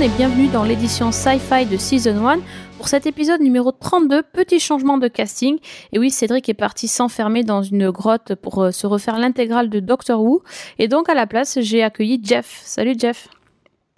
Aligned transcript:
Et 0.00 0.08
bienvenue 0.10 0.46
dans 0.46 0.62
l'édition 0.62 1.10
Sci-Fi 1.10 1.66
de 1.66 1.76
Season 1.76 2.24
1 2.24 2.38
pour 2.76 2.86
cet 2.86 3.06
épisode 3.06 3.40
numéro 3.40 3.72
32, 3.72 4.22
petit 4.22 4.60
changement 4.60 4.96
de 4.96 5.08
casting. 5.08 5.58
Et 5.90 5.98
oui, 5.98 6.12
Cédric 6.12 6.48
est 6.48 6.54
parti 6.54 6.86
s'enfermer 6.86 7.42
dans 7.42 7.64
une 7.64 7.90
grotte 7.90 8.36
pour 8.36 8.62
euh, 8.62 8.70
se 8.70 8.86
refaire 8.86 9.18
l'intégrale 9.18 9.68
de 9.68 9.80
Doctor 9.80 10.22
Who. 10.22 10.44
Et 10.78 10.86
donc 10.86 11.08
à 11.08 11.14
la 11.14 11.26
place, 11.26 11.58
j'ai 11.62 11.82
accueilli 11.82 12.20
Jeff. 12.22 12.62
Salut 12.64 12.94
Jeff. 12.96 13.26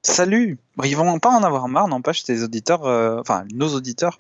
Salut 0.03 0.59
Ils 0.85 0.97
vont 0.97 1.19
pas 1.19 1.29
en 1.29 1.43
avoir 1.43 1.69
marre, 1.69 1.89
n'empêche, 1.89 2.25
tes 2.25 2.43
auditeurs, 2.43 2.87
euh, 2.87 3.21
enfin 3.21 3.45
nos 3.53 3.69
auditeurs, 3.69 4.17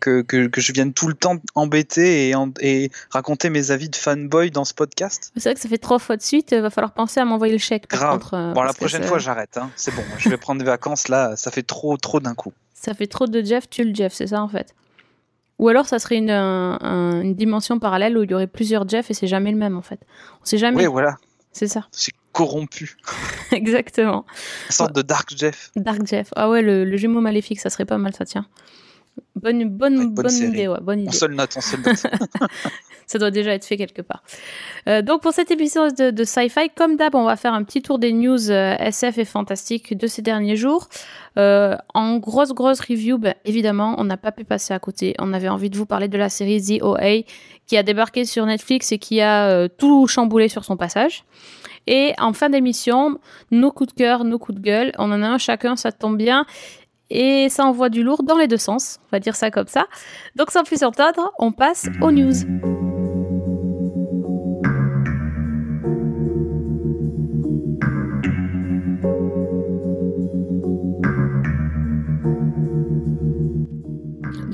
que, 0.00 0.22
que, 0.22 0.46
que, 0.46 0.60
je 0.60 0.72
vienne 0.72 0.92
tout 0.92 1.08
le 1.08 1.14
temps 1.14 1.36
embêter 1.54 2.32
et, 2.60 2.90
raconter 3.10 3.50
mes 3.50 3.70
avis 3.70 3.88
de 3.88 3.96
fanboy 3.96 4.50
dans 4.50 4.64
ce 4.64 4.74
podcast. 4.74 5.32
C'est 5.36 5.44
vrai 5.44 5.54
que 5.54 5.60
ça 5.60 5.68
fait 5.68 5.78
trois 5.78 5.98
fois 5.98 6.16
de 6.16 6.22
suite, 6.22 6.52
il 6.52 6.60
va 6.60 6.70
falloir 6.70 6.92
penser 6.92 7.20
à 7.20 7.24
m'envoyer 7.24 7.52
le 7.52 7.58
chèque. 7.58 7.88
Par 7.88 8.12
Contre, 8.12 8.34
euh, 8.34 8.52
bon, 8.52 8.62
la 8.62 8.72
prochaine 8.72 9.04
fois, 9.04 9.18
j'arrête. 9.18 9.56
Hein. 9.56 9.70
C'est 9.76 9.94
bon, 9.94 10.02
je 10.18 10.28
vais 10.28 10.36
prendre 10.36 10.58
des 10.58 10.66
vacances 10.66 11.08
là, 11.08 11.36
ça 11.36 11.50
fait 11.50 11.62
trop, 11.62 11.96
trop 11.96 12.20
d'un 12.20 12.34
coup. 12.34 12.52
Ça 12.74 12.94
fait 12.94 13.06
trop 13.06 13.26
de 13.26 13.42
Jeff, 13.42 13.68
tu 13.70 13.84
le 13.84 13.94
Jeff, 13.94 14.12
c'est 14.12 14.28
ça 14.28 14.42
en 14.42 14.48
fait. 14.48 14.74
Ou 15.58 15.68
alors 15.68 15.86
ça 15.86 15.98
serait 15.98 16.16
une, 16.16 16.30
un, 16.30 17.22
une, 17.22 17.34
dimension 17.34 17.78
parallèle 17.78 18.18
où 18.18 18.24
il 18.24 18.30
y 18.30 18.34
aurait 18.34 18.46
plusieurs 18.46 18.88
Jeff 18.88 19.10
et 19.10 19.14
c'est 19.14 19.26
jamais 19.26 19.52
le 19.52 19.56
même 19.56 19.76
en 19.76 19.82
fait. 19.82 20.00
On 20.42 20.44
sait 20.44 20.58
jamais. 20.58 20.82
Oui, 20.82 20.92
voilà. 20.92 21.16
C'est 21.52 21.68
ça. 21.68 21.86
C'est 21.92 22.12
corrompu. 22.32 22.96
Exactement. 23.52 24.26
Une 24.66 24.72
sorte 24.72 24.92
de 24.92 25.02
Dark 25.02 25.32
Jeff. 25.36 25.70
Dark 25.76 26.04
Jeff. 26.04 26.30
Ah 26.34 26.50
ouais, 26.50 26.60
le, 26.60 26.84
le 26.84 26.96
jumeau 26.96 27.20
maléfique, 27.20 27.60
ça 27.60 27.70
serait 27.70 27.84
pas 27.84 27.98
mal, 27.98 28.12
ça 28.14 28.24
tient. 28.24 28.46
Bonne, 29.36 29.68
bonne, 29.68 30.14
bonne, 30.14 30.14
bonne 30.14 30.34
idée, 30.34 30.68
ouais, 30.68 30.80
bonne 30.80 31.00
idée. 31.00 31.18
On 31.22 31.28
note, 31.28 31.54
on 31.56 31.60
seule 31.60 31.80
note. 31.80 32.06
ça 33.06 33.18
doit 33.18 33.30
déjà 33.30 33.52
être 33.52 33.64
fait 33.64 33.76
quelque 33.76 34.02
part. 34.02 34.22
Euh, 34.88 35.02
donc 35.02 35.22
pour 35.22 35.32
cet 35.32 35.50
épisode 35.50 35.94
de, 35.94 36.10
de 36.10 36.24
Sci-Fi, 36.24 36.70
comme 36.74 36.96
d'hab, 36.96 37.14
on 37.14 37.24
va 37.24 37.36
faire 37.36 37.52
un 37.52 37.62
petit 37.64 37.82
tour 37.82 37.98
des 37.98 38.12
news 38.12 38.50
euh, 38.50 38.76
SF 38.78 39.18
et 39.18 39.24
fantastiques 39.24 39.96
de 39.96 40.06
ces 40.06 40.22
derniers 40.22 40.56
jours. 40.56 40.88
Euh, 41.36 41.76
en 41.94 42.16
grosse, 42.18 42.52
grosse 42.52 42.80
review, 42.80 43.18
ben, 43.18 43.34
évidemment, 43.44 43.96
on 43.98 44.04
n'a 44.04 44.16
pas 44.16 44.32
pu 44.32 44.44
passer 44.44 44.72
à 44.72 44.78
côté. 44.78 45.14
On 45.18 45.32
avait 45.32 45.48
envie 45.48 45.70
de 45.70 45.76
vous 45.76 45.86
parler 45.86 46.08
de 46.08 46.18
la 46.18 46.28
série 46.28 46.62
The 46.62 46.82
OA 46.82 47.22
qui 47.66 47.76
a 47.76 47.82
débarqué 47.82 48.24
sur 48.24 48.44
Netflix 48.46 48.92
et 48.92 48.98
qui 48.98 49.20
a 49.20 49.68
tout 49.68 50.06
chamboulé 50.06 50.48
sur 50.48 50.64
son 50.64 50.76
passage. 50.76 51.24
Et 51.86 52.14
en 52.18 52.32
fin 52.32 52.50
d'émission, 52.50 53.18
nos 53.50 53.70
coups 53.70 53.94
de 53.94 53.98
cœur, 53.98 54.24
nos 54.24 54.38
coups 54.38 54.58
de 54.58 54.62
gueule, 54.62 54.92
on 54.98 55.12
en 55.12 55.22
a 55.22 55.26
un 55.26 55.38
chacun, 55.38 55.76
ça 55.76 55.92
tombe 55.92 56.16
bien 56.16 56.46
et 57.10 57.48
ça 57.48 57.64
envoie 57.64 57.88
du 57.88 58.02
lourd 58.02 58.22
dans 58.22 58.36
les 58.36 58.48
deux 58.48 58.56
sens, 58.56 58.98
on 59.06 59.16
va 59.16 59.20
dire 59.20 59.36
ça 59.36 59.50
comme 59.50 59.68
ça. 59.68 59.86
Donc 60.36 60.50
sans 60.50 60.64
plus 60.64 60.82
entendre, 60.82 61.32
on 61.38 61.52
passe 61.52 61.86
aux 62.00 62.10
news. 62.10 62.32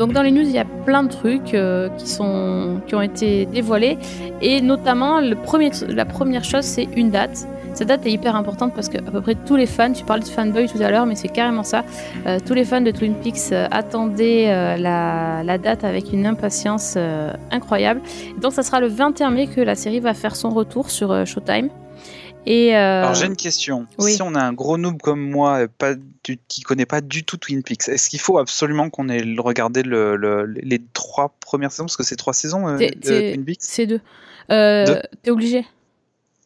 Donc 0.00 0.14
dans 0.14 0.22
les 0.22 0.30
news, 0.30 0.40
il 0.40 0.52
y 0.52 0.58
a 0.58 0.64
plein 0.64 1.02
de 1.02 1.10
trucs 1.10 1.52
euh, 1.52 1.90
qui, 2.86 2.94
ont 2.94 3.02
été 3.02 3.44
dévoilés 3.44 3.98
et 4.40 4.62
notamment 4.62 5.20
la 5.20 6.06
première 6.06 6.42
chose, 6.42 6.64
c'est 6.64 6.88
une 6.96 7.10
date. 7.10 7.46
Cette 7.74 7.88
date 7.88 8.04
est 8.06 8.12
hyper 8.12 8.36
importante 8.36 8.74
parce 8.74 8.88
que 8.88 8.98
à 8.98 9.10
peu 9.10 9.20
près 9.20 9.34
tous 9.46 9.56
les 9.56 9.66
fans, 9.66 9.92
tu 9.92 10.04
parlais 10.04 10.22
de 10.22 10.28
fanboy 10.28 10.68
tout 10.68 10.82
à 10.82 10.90
l'heure, 10.90 11.06
mais 11.06 11.14
c'est 11.14 11.28
carrément 11.28 11.62
ça. 11.62 11.84
Euh, 12.26 12.38
tous 12.44 12.54
les 12.54 12.64
fans 12.64 12.80
de 12.80 12.90
Twin 12.90 13.14
Peaks 13.14 13.52
euh, 13.52 13.66
attendaient 13.70 14.48
euh, 14.48 14.76
la, 14.76 15.42
la, 15.44 15.58
date 15.58 15.84
avec 15.84 16.12
une 16.12 16.26
impatience 16.26 16.94
euh, 16.96 17.32
incroyable. 17.50 18.02
Donc 18.40 18.52
ça 18.52 18.62
sera 18.62 18.80
le 18.80 18.88
21 18.88 19.30
mai 19.30 19.46
que 19.46 19.60
la 19.60 19.74
série 19.74 20.00
va 20.00 20.14
faire 20.14 20.36
son 20.36 20.50
retour 20.50 20.90
sur 20.90 21.12
euh, 21.12 21.24
Showtime. 21.24 21.70
Et 22.46 22.74
Alors 22.74 23.14
j'ai 23.14 23.26
une 23.26 23.36
question. 23.36 23.86
Oui. 23.98 24.12
Si 24.12 24.22
on 24.22 24.34
a 24.34 24.40
un 24.40 24.54
gros 24.54 24.78
noob 24.78 25.00
comme 25.02 25.20
moi, 25.20 25.66
pas 25.68 25.94
du, 25.94 26.38
qui 26.48 26.62
connaît 26.62 26.86
pas 26.86 27.02
du 27.02 27.22
tout 27.22 27.36
Twin 27.36 27.62
Peaks, 27.62 27.88
est-ce 27.88 28.08
qu'il 28.08 28.20
faut 28.20 28.38
absolument 28.38 28.88
qu'on 28.88 29.10
ait 29.10 29.22
regardé 29.38 29.82
le, 29.82 30.16
le, 30.16 30.46
les 30.46 30.80
trois 30.94 31.34
premières 31.40 31.70
saisons? 31.70 31.84
Parce 31.84 31.98
que 31.98 32.02
c'est 32.02 32.16
trois 32.16 32.32
saisons 32.32 32.76
de 32.76 33.30
Twin 33.32 33.44
Peaks 33.44 33.58
C'est 33.60 33.86
deux. 33.86 34.00
deux. 34.48 35.02
T'es 35.22 35.30
obligé. 35.30 35.66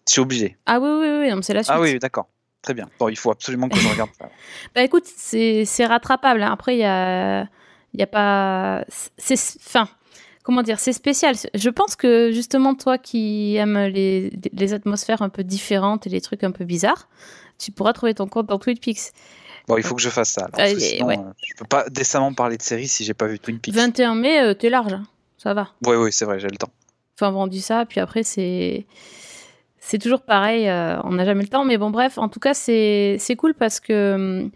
Je 0.06 0.12
suis 0.12 0.20
obligé. 0.20 0.56
Ah 0.66 0.80
oui, 0.80 0.88
oui, 0.88 1.32
oui, 1.32 1.42
c'est 1.42 1.54
la 1.54 1.62
suite. 1.62 1.74
Ah 1.74 1.80
oui, 1.80 1.98
d'accord. 1.98 2.28
Très 2.62 2.74
bien. 2.74 2.88
Bon, 2.98 3.08
il 3.08 3.16
faut 3.16 3.30
absolument 3.30 3.68
que 3.68 3.76
je 3.78 3.88
regarde 3.88 4.10
ça. 4.18 4.28
bah 4.74 4.82
écoute, 4.82 5.04
c'est 5.06 5.86
rattrapable. 5.86 6.42
Hein. 6.42 6.52
Après, 6.52 6.74
il 6.74 6.80
y 6.80 6.84
a, 6.84 7.46
y 7.92 8.02
a 8.02 8.06
pas. 8.06 8.84
C'est. 9.18 9.34
Enfin, 9.66 9.88
comment 10.42 10.62
dire 10.62 10.78
C'est 10.78 10.94
spécial. 10.94 11.36
Je 11.54 11.70
pense 11.70 11.94
que 11.94 12.32
justement, 12.32 12.74
toi 12.74 12.96
qui 12.96 13.56
aimes 13.56 13.78
les, 13.78 14.32
les 14.52 14.72
atmosphères 14.72 15.20
un 15.20 15.28
peu 15.28 15.44
différentes 15.44 16.06
et 16.06 16.10
les 16.10 16.22
trucs 16.22 16.42
un 16.42 16.52
peu 16.52 16.64
bizarres, 16.64 17.08
tu 17.58 17.70
pourras 17.70 17.92
trouver 17.92 18.14
ton 18.14 18.26
compte 18.26 18.46
dans 18.46 18.58
Twin 18.58 18.78
Peaks. 18.78 19.12
Bon, 19.66 19.76
il 19.76 19.82
faut 19.82 19.94
que 19.94 20.02
je 20.02 20.10
fasse 20.10 20.30
ça. 20.30 20.48
Alors, 20.52 20.74
euh, 20.74 20.78
sinon, 20.78 21.06
ouais. 21.06 21.18
je 21.42 21.54
peux 21.56 21.64
pas 21.64 21.88
décemment 21.88 22.32
parler 22.34 22.56
de 22.56 22.62
série 22.62 22.88
si 22.88 23.04
j'ai 23.04 23.14
pas 23.14 23.26
vu 23.26 23.38
Twin 23.38 23.58
Peaks. 23.58 23.74
21 23.74 24.14
mai, 24.14 24.42
euh, 24.42 24.54
t'es 24.54 24.68
large. 24.68 24.92
Hein. 24.92 25.04
Ça 25.38 25.54
va. 25.54 25.70
Oui, 25.86 25.96
oui, 25.96 26.10
c'est 26.12 26.24
vrai, 26.24 26.38
j'ai 26.38 26.48
le 26.48 26.56
temps. 26.56 26.70
Enfin, 27.16 27.30
vendu 27.30 27.60
ça, 27.60 27.86
puis 27.86 28.00
après, 28.00 28.22
c'est 28.22 28.86
c'est 29.86 29.98
toujours 29.98 30.22
pareil, 30.22 30.66
euh, 30.66 30.98
on 31.04 31.10
n'a 31.10 31.26
jamais 31.26 31.42
le 31.42 31.48
temps. 31.48 31.66
Mais 31.66 31.76
bon, 31.76 31.90
bref, 31.90 32.16
en 32.16 32.30
tout 32.30 32.40
cas, 32.40 32.54
c'est 32.54 33.18
cool 33.36 33.52
parce 33.52 33.80
que 33.80 34.14
hum, 34.14 34.50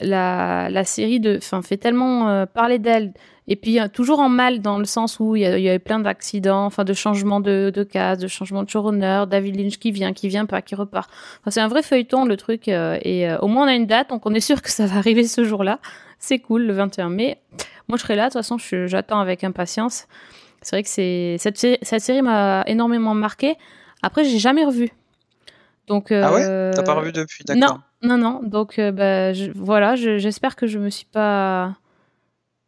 la, 0.00 0.70
la 0.70 0.84
série 0.84 1.20
de, 1.20 1.38
fait 1.62 1.76
tellement 1.76 2.30
euh, 2.30 2.46
parler 2.46 2.78
d'elle. 2.78 3.12
Et 3.46 3.56
puis, 3.56 3.78
euh, 3.78 3.88
toujours 3.88 4.20
en 4.20 4.30
mal 4.30 4.60
dans 4.62 4.78
le 4.78 4.86
sens 4.86 5.20
où 5.20 5.36
il 5.36 5.42
y, 5.42 5.44
a, 5.44 5.58
y 5.58 5.68
avait 5.68 5.78
plein 5.78 5.98
d'accidents, 5.98 6.64
enfin, 6.64 6.84
de 6.84 6.94
changements 6.94 7.40
de, 7.40 7.70
de 7.74 7.82
case, 7.82 8.20
de 8.20 8.26
changements 8.26 8.62
de 8.62 8.70
showrunner, 8.70 9.24
David 9.28 9.56
Lynch 9.56 9.78
qui 9.78 9.90
vient, 9.90 10.14
qui 10.14 10.28
vient 10.28 10.46
pas, 10.46 10.62
qui 10.62 10.74
repart. 10.74 11.10
Enfin, 11.40 11.50
c'est 11.50 11.60
un 11.60 11.68
vrai 11.68 11.82
feuilleton, 11.82 12.24
le 12.24 12.38
truc. 12.38 12.66
et 12.68 13.28
au 13.42 13.48
moins, 13.48 13.64
on 13.66 13.68
a 13.68 13.74
une 13.74 13.86
date, 13.86 14.08
donc 14.08 14.24
on 14.24 14.32
est 14.32 14.40
sûr 14.40 14.62
que 14.62 14.70
ça 14.70 14.86
va 14.86 14.96
arriver 14.96 15.24
ce 15.24 15.44
jour-là. 15.44 15.78
C'est 16.18 16.38
cool, 16.38 16.62
le 16.62 16.72
21 16.72 17.10
mai. 17.10 17.36
Moi, 17.88 17.98
je 17.98 18.02
serai 18.02 18.14
là. 18.16 18.28
De 18.28 18.32
toute 18.32 18.42
façon, 18.42 18.56
j'attends 18.86 19.20
avec 19.20 19.44
impatience. 19.44 20.06
C'est 20.62 20.76
vrai 20.76 20.82
que 20.82 21.36
cette, 21.38 21.58
cette 21.58 22.00
série 22.00 22.22
m'a 22.22 22.64
énormément 22.66 23.14
marqué. 23.14 23.56
Après, 24.02 24.24
j'ai 24.24 24.38
jamais 24.38 24.64
revu. 24.64 24.90
Donc, 25.86 26.12
euh, 26.12 26.22
ah 26.24 26.32
ouais 26.32 26.70
T'as 26.74 26.82
pas 26.82 26.94
revu 26.94 27.12
depuis 27.12 27.44
D'accord. 27.44 27.80
Non, 28.02 28.16
non, 28.16 28.16
non. 28.16 28.40
Donc, 28.42 28.78
euh, 28.78 28.92
bah, 28.92 29.32
je, 29.32 29.50
voilà, 29.54 29.96
j'espère 29.96 30.56
que 30.56 30.66
je 30.66 30.78
me 30.78 30.88
suis 30.88 31.06
pas. 31.06 31.76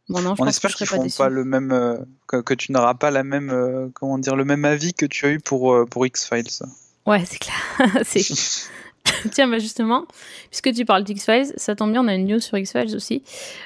Bon, 0.09 0.21
non, 0.21 0.35
je 0.35 0.43
On 0.43 0.47
espère 0.47 0.75
qu'ils 0.75 0.87
feront 0.87 1.09
pas, 1.09 1.25
pas, 1.25 1.29
le 1.29 1.45
même. 1.45 1.73
Euh, 1.73 1.99
que, 2.27 2.39
que, 2.39 2.55
tu 2.55 2.73
n'auras 2.73 2.95
pas 2.95 3.11
la 3.11 3.23
même. 3.23 3.51
Euh, 3.51 3.89
comment 3.95 4.19
dire 4.19 4.37
Le 4.37 4.45
même 4.45 4.65
avis 4.65 4.93
que 4.93 5.07
tu 5.07 5.25
as 5.27 5.31
eu 5.31 5.39
pour, 5.41 5.87
pour 5.89 6.05
X-Files. 6.05 6.67
Ouais, 7.07 7.25
c'est 7.25 7.39
clair. 7.39 7.57
c'est. 8.05 8.21
Tiens, 9.33 9.49
bah 9.49 9.59
justement, 9.59 10.07
puisque 10.51 10.73
tu 10.73 10.85
parles 10.85 11.03
d'X-Files, 11.03 11.53
ça 11.57 11.75
tombe 11.75 11.91
bien, 11.91 12.05
on 12.05 12.09
a 12.09 12.15
une 12.15 12.27
news 12.27 12.41
sur 12.41 12.57
X-Files 12.57 12.95
aussi. 12.95 13.23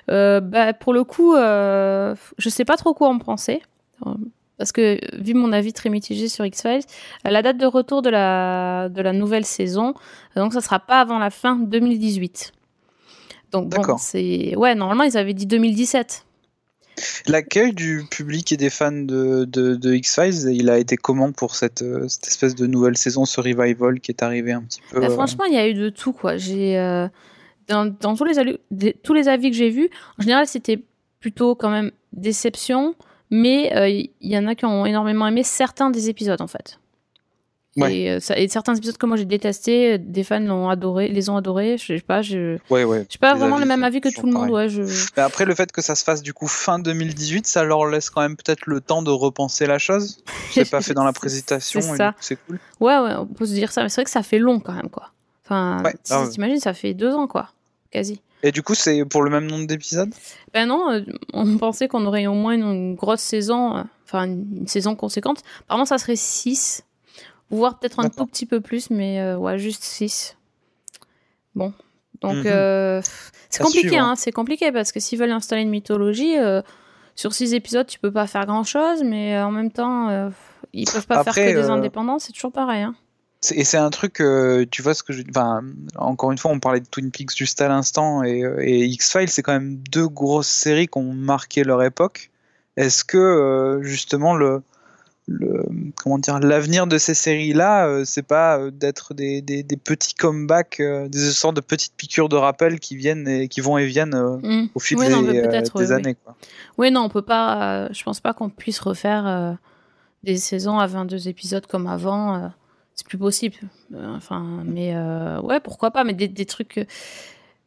bah, 0.08 0.72
pour 0.72 0.94
le 0.94 1.04
coup, 1.04 1.34
je 1.34 2.48
sais 2.48 2.64
pas 2.64 2.76
trop 2.76 2.94
quoi 2.94 3.08
en 3.08 3.18
penser 3.18 3.62
parce 4.58 4.72
que 4.72 4.98
vu 5.20 5.34
mon 5.34 5.52
avis 5.52 5.72
très 5.72 5.90
mitigé 5.90 6.28
sur 6.28 6.44
X-Files, 6.44 6.84
la 7.24 7.42
date 7.42 7.58
de 7.58 7.66
retour 7.66 8.02
de 8.02 8.10
la, 8.10 8.88
de 8.88 9.02
la 9.02 9.12
nouvelle 9.12 9.44
saison, 9.44 9.94
donc 10.34 10.52
ça 10.52 10.60
sera 10.60 10.80
pas 10.80 11.00
avant 11.00 11.18
la 11.18 11.30
fin 11.30 11.56
2018. 11.56 12.52
Donc 13.52 13.68
bon, 13.68 13.96
c'est 13.98 14.56
ouais, 14.56 14.74
normalement 14.74 15.04
ils 15.04 15.16
avaient 15.16 15.34
dit 15.34 15.46
2017. 15.46 16.24
L'accueil 17.26 17.74
du 17.74 18.06
public 18.10 18.52
et 18.52 18.56
des 18.56 18.70
fans 18.70 18.90
de, 18.90 19.44
de, 19.44 19.74
de 19.74 19.94
X-Files, 19.94 20.50
il 20.50 20.70
a 20.70 20.78
été 20.78 20.96
comment 20.96 21.30
pour 21.30 21.54
cette, 21.54 21.84
cette, 22.08 22.26
espèce 22.26 22.54
de 22.54 22.66
nouvelle 22.66 22.96
saison, 22.96 23.26
ce 23.26 23.38
revival 23.40 24.00
qui 24.00 24.10
est 24.10 24.22
arrivé 24.22 24.52
un 24.52 24.62
petit 24.62 24.80
peu 24.90 25.00
bah, 25.00 25.10
Franchement, 25.10 25.44
il 25.44 25.54
y 25.54 25.58
a 25.58 25.68
eu 25.68 25.74
de 25.74 25.90
tout 25.90 26.14
quoi. 26.14 26.38
J'ai 26.38 26.78
euh, 26.78 27.06
dans, 27.68 27.84
dans, 27.84 28.16
tous 28.16 28.24
les 28.24 28.94
tous 29.02 29.12
les 29.12 29.28
avis 29.28 29.50
que 29.50 29.56
j'ai 29.56 29.68
vus, 29.68 29.90
en 30.18 30.22
général, 30.22 30.46
c'était 30.46 30.82
plutôt 31.20 31.54
quand 31.54 31.70
même 31.70 31.90
déception 32.14 32.94
mais 33.30 33.70
il 33.70 33.76
euh, 33.76 34.06
y 34.20 34.38
en 34.38 34.46
a 34.46 34.54
qui 34.54 34.64
ont 34.64 34.86
énormément 34.86 35.26
aimé 35.26 35.42
certains 35.42 35.90
des 35.90 36.08
épisodes 36.08 36.40
en 36.40 36.46
fait. 36.46 36.78
Ouais. 37.76 37.94
Et, 37.94 38.10
euh, 38.10 38.20
ça, 38.20 38.38
et, 38.38 38.48
certains 38.48 38.74
épisodes 38.74 38.96
que 38.96 39.04
moi 39.04 39.16
j'ai 39.16 39.26
détestés, 39.26 39.98
des 39.98 40.24
fans 40.24 40.40
l'ont 40.40 40.70
adoré, 40.70 41.08
les 41.08 41.28
ont 41.28 41.36
adorés. 41.36 41.76
Je 41.76 41.96
sais 41.96 42.00
pas, 42.00 42.22
je. 42.22 42.56
Ouais, 42.70 42.84
ouais. 42.84 43.06
J'ai 43.10 43.18
pas 43.18 43.34
vraiment 43.34 43.58
le 43.58 43.66
même 43.66 43.84
avis 43.84 44.00
que 44.00 44.08
tout 44.08 44.26
le 44.26 44.32
monde. 44.32 44.50
Ouais, 44.50 44.68
je... 44.68 44.82
Mais 45.16 45.22
après, 45.22 45.44
le 45.44 45.54
fait 45.54 45.70
que 45.70 45.82
ça 45.82 45.94
se 45.94 46.02
fasse 46.02 46.22
du 46.22 46.32
coup 46.32 46.46
fin 46.46 46.78
2018, 46.78 47.46
ça 47.46 47.64
leur 47.64 47.86
laisse 47.86 48.08
quand 48.08 48.22
même 48.22 48.36
peut-être 48.36 48.66
le 48.66 48.80
temps 48.80 49.02
de 49.02 49.10
repenser 49.10 49.66
la 49.66 49.78
chose. 49.78 50.18
C'est 50.52 50.70
pas 50.70 50.80
fait 50.80 50.94
dans 50.94 51.04
la 51.04 51.12
présentation. 51.12 51.82
C'est 51.82 51.96
ça. 51.96 52.14
C'est 52.18 52.36
cool. 52.46 52.58
Ouais, 52.80 52.98
ouais, 52.98 53.14
on 53.18 53.26
peut 53.26 53.44
se 53.44 53.52
dire 53.52 53.70
ça, 53.72 53.82
mais 53.82 53.90
c'est 53.90 53.96
vrai 53.96 54.04
que 54.04 54.10
ça 54.10 54.22
fait 54.22 54.38
long 54.38 54.58
quand 54.58 54.72
même, 54.72 54.88
quoi. 54.88 55.10
Enfin, 55.44 55.82
ouais. 55.84 55.94
si 56.02 56.12
ah, 56.14 56.26
t'imagines, 56.30 56.60
ça 56.60 56.72
fait 56.72 56.94
deux 56.94 57.12
ans, 57.14 57.26
quoi, 57.26 57.50
quasi. 57.90 58.20
Et 58.42 58.52
du 58.52 58.62
coup, 58.62 58.74
c'est 58.74 59.04
pour 59.04 59.22
le 59.22 59.30
même 59.30 59.46
nombre 59.46 59.66
d'épisodes? 59.66 60.12
Ben 60.52 60.66
non, 60.66 60.90
euh, 60.92 61.00
on 61.32 61.56
pensait 61.58 61.88
qu'on 61.88 62.04
aurait 62.06 62.26
au 62.26 62.34
moins 62.34 62.52
une, 62.52 62.62
une 62.64 62.94
grosse 62.94 63.20
saison, 63.22 63.76
euh, 63.78 63.82
enfin 64.04 64.24
une 64.26 64.66
saison 64.68 64.94
conséquente. 64.94 65.42
Apparemment, 65.62 65.86
ça 65.86 65.98
serait 65.98 66.16
6, 66.16 66.84
voire 67.50 67.78
peut-être 67.78 67.98
un 68.00 68.08
tout 68.10 68.26
petit 68.26 68.46
peu 68.46 68.60
plus, 68.60 68.90
mais 68.90 69.20
euh, 69.20 69.36
ouais, 69.36 69.58
juste 69.58 69.82
6. 69.82 70.36
Bon, 71.54 71.72
donc 72.20 72.36
Mhm. 72.36 72.42
euh, 72.46 73.00
c'est 73.48 73.62
compliqué, 73.62 73.88
suivre. 73.88 74.04
hein, 74.04 74.14
c'est 74.16 74.32
compliqué 74.32 74.70
parce 74.70 74.92
que 74.92 75.00
s'ils 75.00 75.18
veulent 75.18 75.32
installer 75.32 75.62
une 75.62 75.70
mythologie, 75.70 76.38
euh, 76.38 76.60
sur 77.14 77.32
6 77.32 77.54
épisodes, 77.54 77.86
tu 77.86 77.98
peux 77.98 78.12
pas 78.12 78.26
faire 78.26 78.44
grand-chose, 78.44 79.02
mais 79.02 79.34
euh, 79.36 79.46
en 79.46 79.50
même 79.50 79.72
temps, 79.72 80.30
ils 80.74 80.84
peuvent 80.84 81.06
pas 81.06 81.20
Après, 81.20 81.32
faire 81.32 81.54
que 81.54 81.58
des 81.58 81.70
indépendants, 81.70 82.18
c'est 82.18 82.32
toujours 82.32 82.52
pareil. 82.52 82.82
Hein. 82.82 82.94
Et 83.52 83.64
c'est 83.64 83.76
un 83.76 83.90
truc, 83.90 84.22
tu 84.70 84.82
vois 84.82 84.94
ce 84.94 85.02
que 85.02 85.12
je. 85.12 85.22
Enfin, 85.30 85.62
encore 85.96 86.32
une 86.32 86.38
fois, 86.38 86.50
on 86.50 86.60
parlait 86.60 86.80
de 86.80 86.86
Twin 86.86 87.10
Peaks 87.10 87.36
juste 87.36 87.60
à 87.60 87.68
l'instant 87.68 88.22
et, 88.24 88.42
et 88.60 88.84
X-Files, 88.84 89.30
c'est 89.30 89.42
quand 89.42 89.52
même 89.52 89.76
deux 89.90 90.08
grosses 90.08 90.48
séries 90.48 90.88
qui 90.88 90.98
ont 90.98 91.12
marqué 91.12 91.64
leur 91.64 91.82
époque. 91.82 92.30
Est-ce 92.76 93.04
que 93.04 93.80
justement 93.82 94.34
le, 94.34 94.62
le 95.26 95.64
comment 95.96 96.18
dire 96.18 96.38
l'avenir 96.38 96.86
de 96.86 96.98
ces 96.98 97.14
séries 97.14 97.52
là 97.52 97.86
euh, 97.86 98.04
c'est 98.04 98.22
pas 98.22 98.58
euh, 98.58 98.70
d'être 98.70 99.12
des, 99.12 99.42
des, 99.42 99.64
petits 99.76 100.14
comebacks 100.14 100.78
euh, 100.80 101.08
des 101.08 101.18
sortes 101.30 101.56
de 101.56 101.60
petites 101.60 101.94
piqûres 101.96 102.28
de 102.28 102.36
rappel 102.36 102.78
qui 102.78 102.96
viennent 102.96 103.26
et 103.26 103.48
qui 103.48 103.60
vont 103.60 103.76
et 103.76 103.86
viennent 103.86 104.14
mm. 104.14 104.68
au 104.74 104.78
fil 104.78 104.98
des, 104.98 105.92
années 105.92 106.16
oui 106.78 106.90
non 106.90 107.02
on 107.02 107.08
peut 107.08 107.22
pas 107.22 107.92
je 107.92 108.02
pense 108.04 108.20
pas 108.20 108.32
qu'on 108.34 108.50
puisse 108.50 108.78
refaire 108.78 109.58
des 110.22 110.36
saisons 110.36 110.78
à 110.78 110.86
22 110.86 111.28
épisodes 111.28 111.66
comme 111.66 111.88
avant 111.88 112.52
c'est 112.96 113.06
plus 113.06 113.18
possible 113.18 113.56
enfin 113.94 114.62
mais 114.64 114.96
ouais 115.42 115.60
pourquoi 115.60 115.90
pas 115.90 116.02
mais 116.02 116.14
des, 116.14 116.28
des 116.28 116.46
trucs 116.46 116.86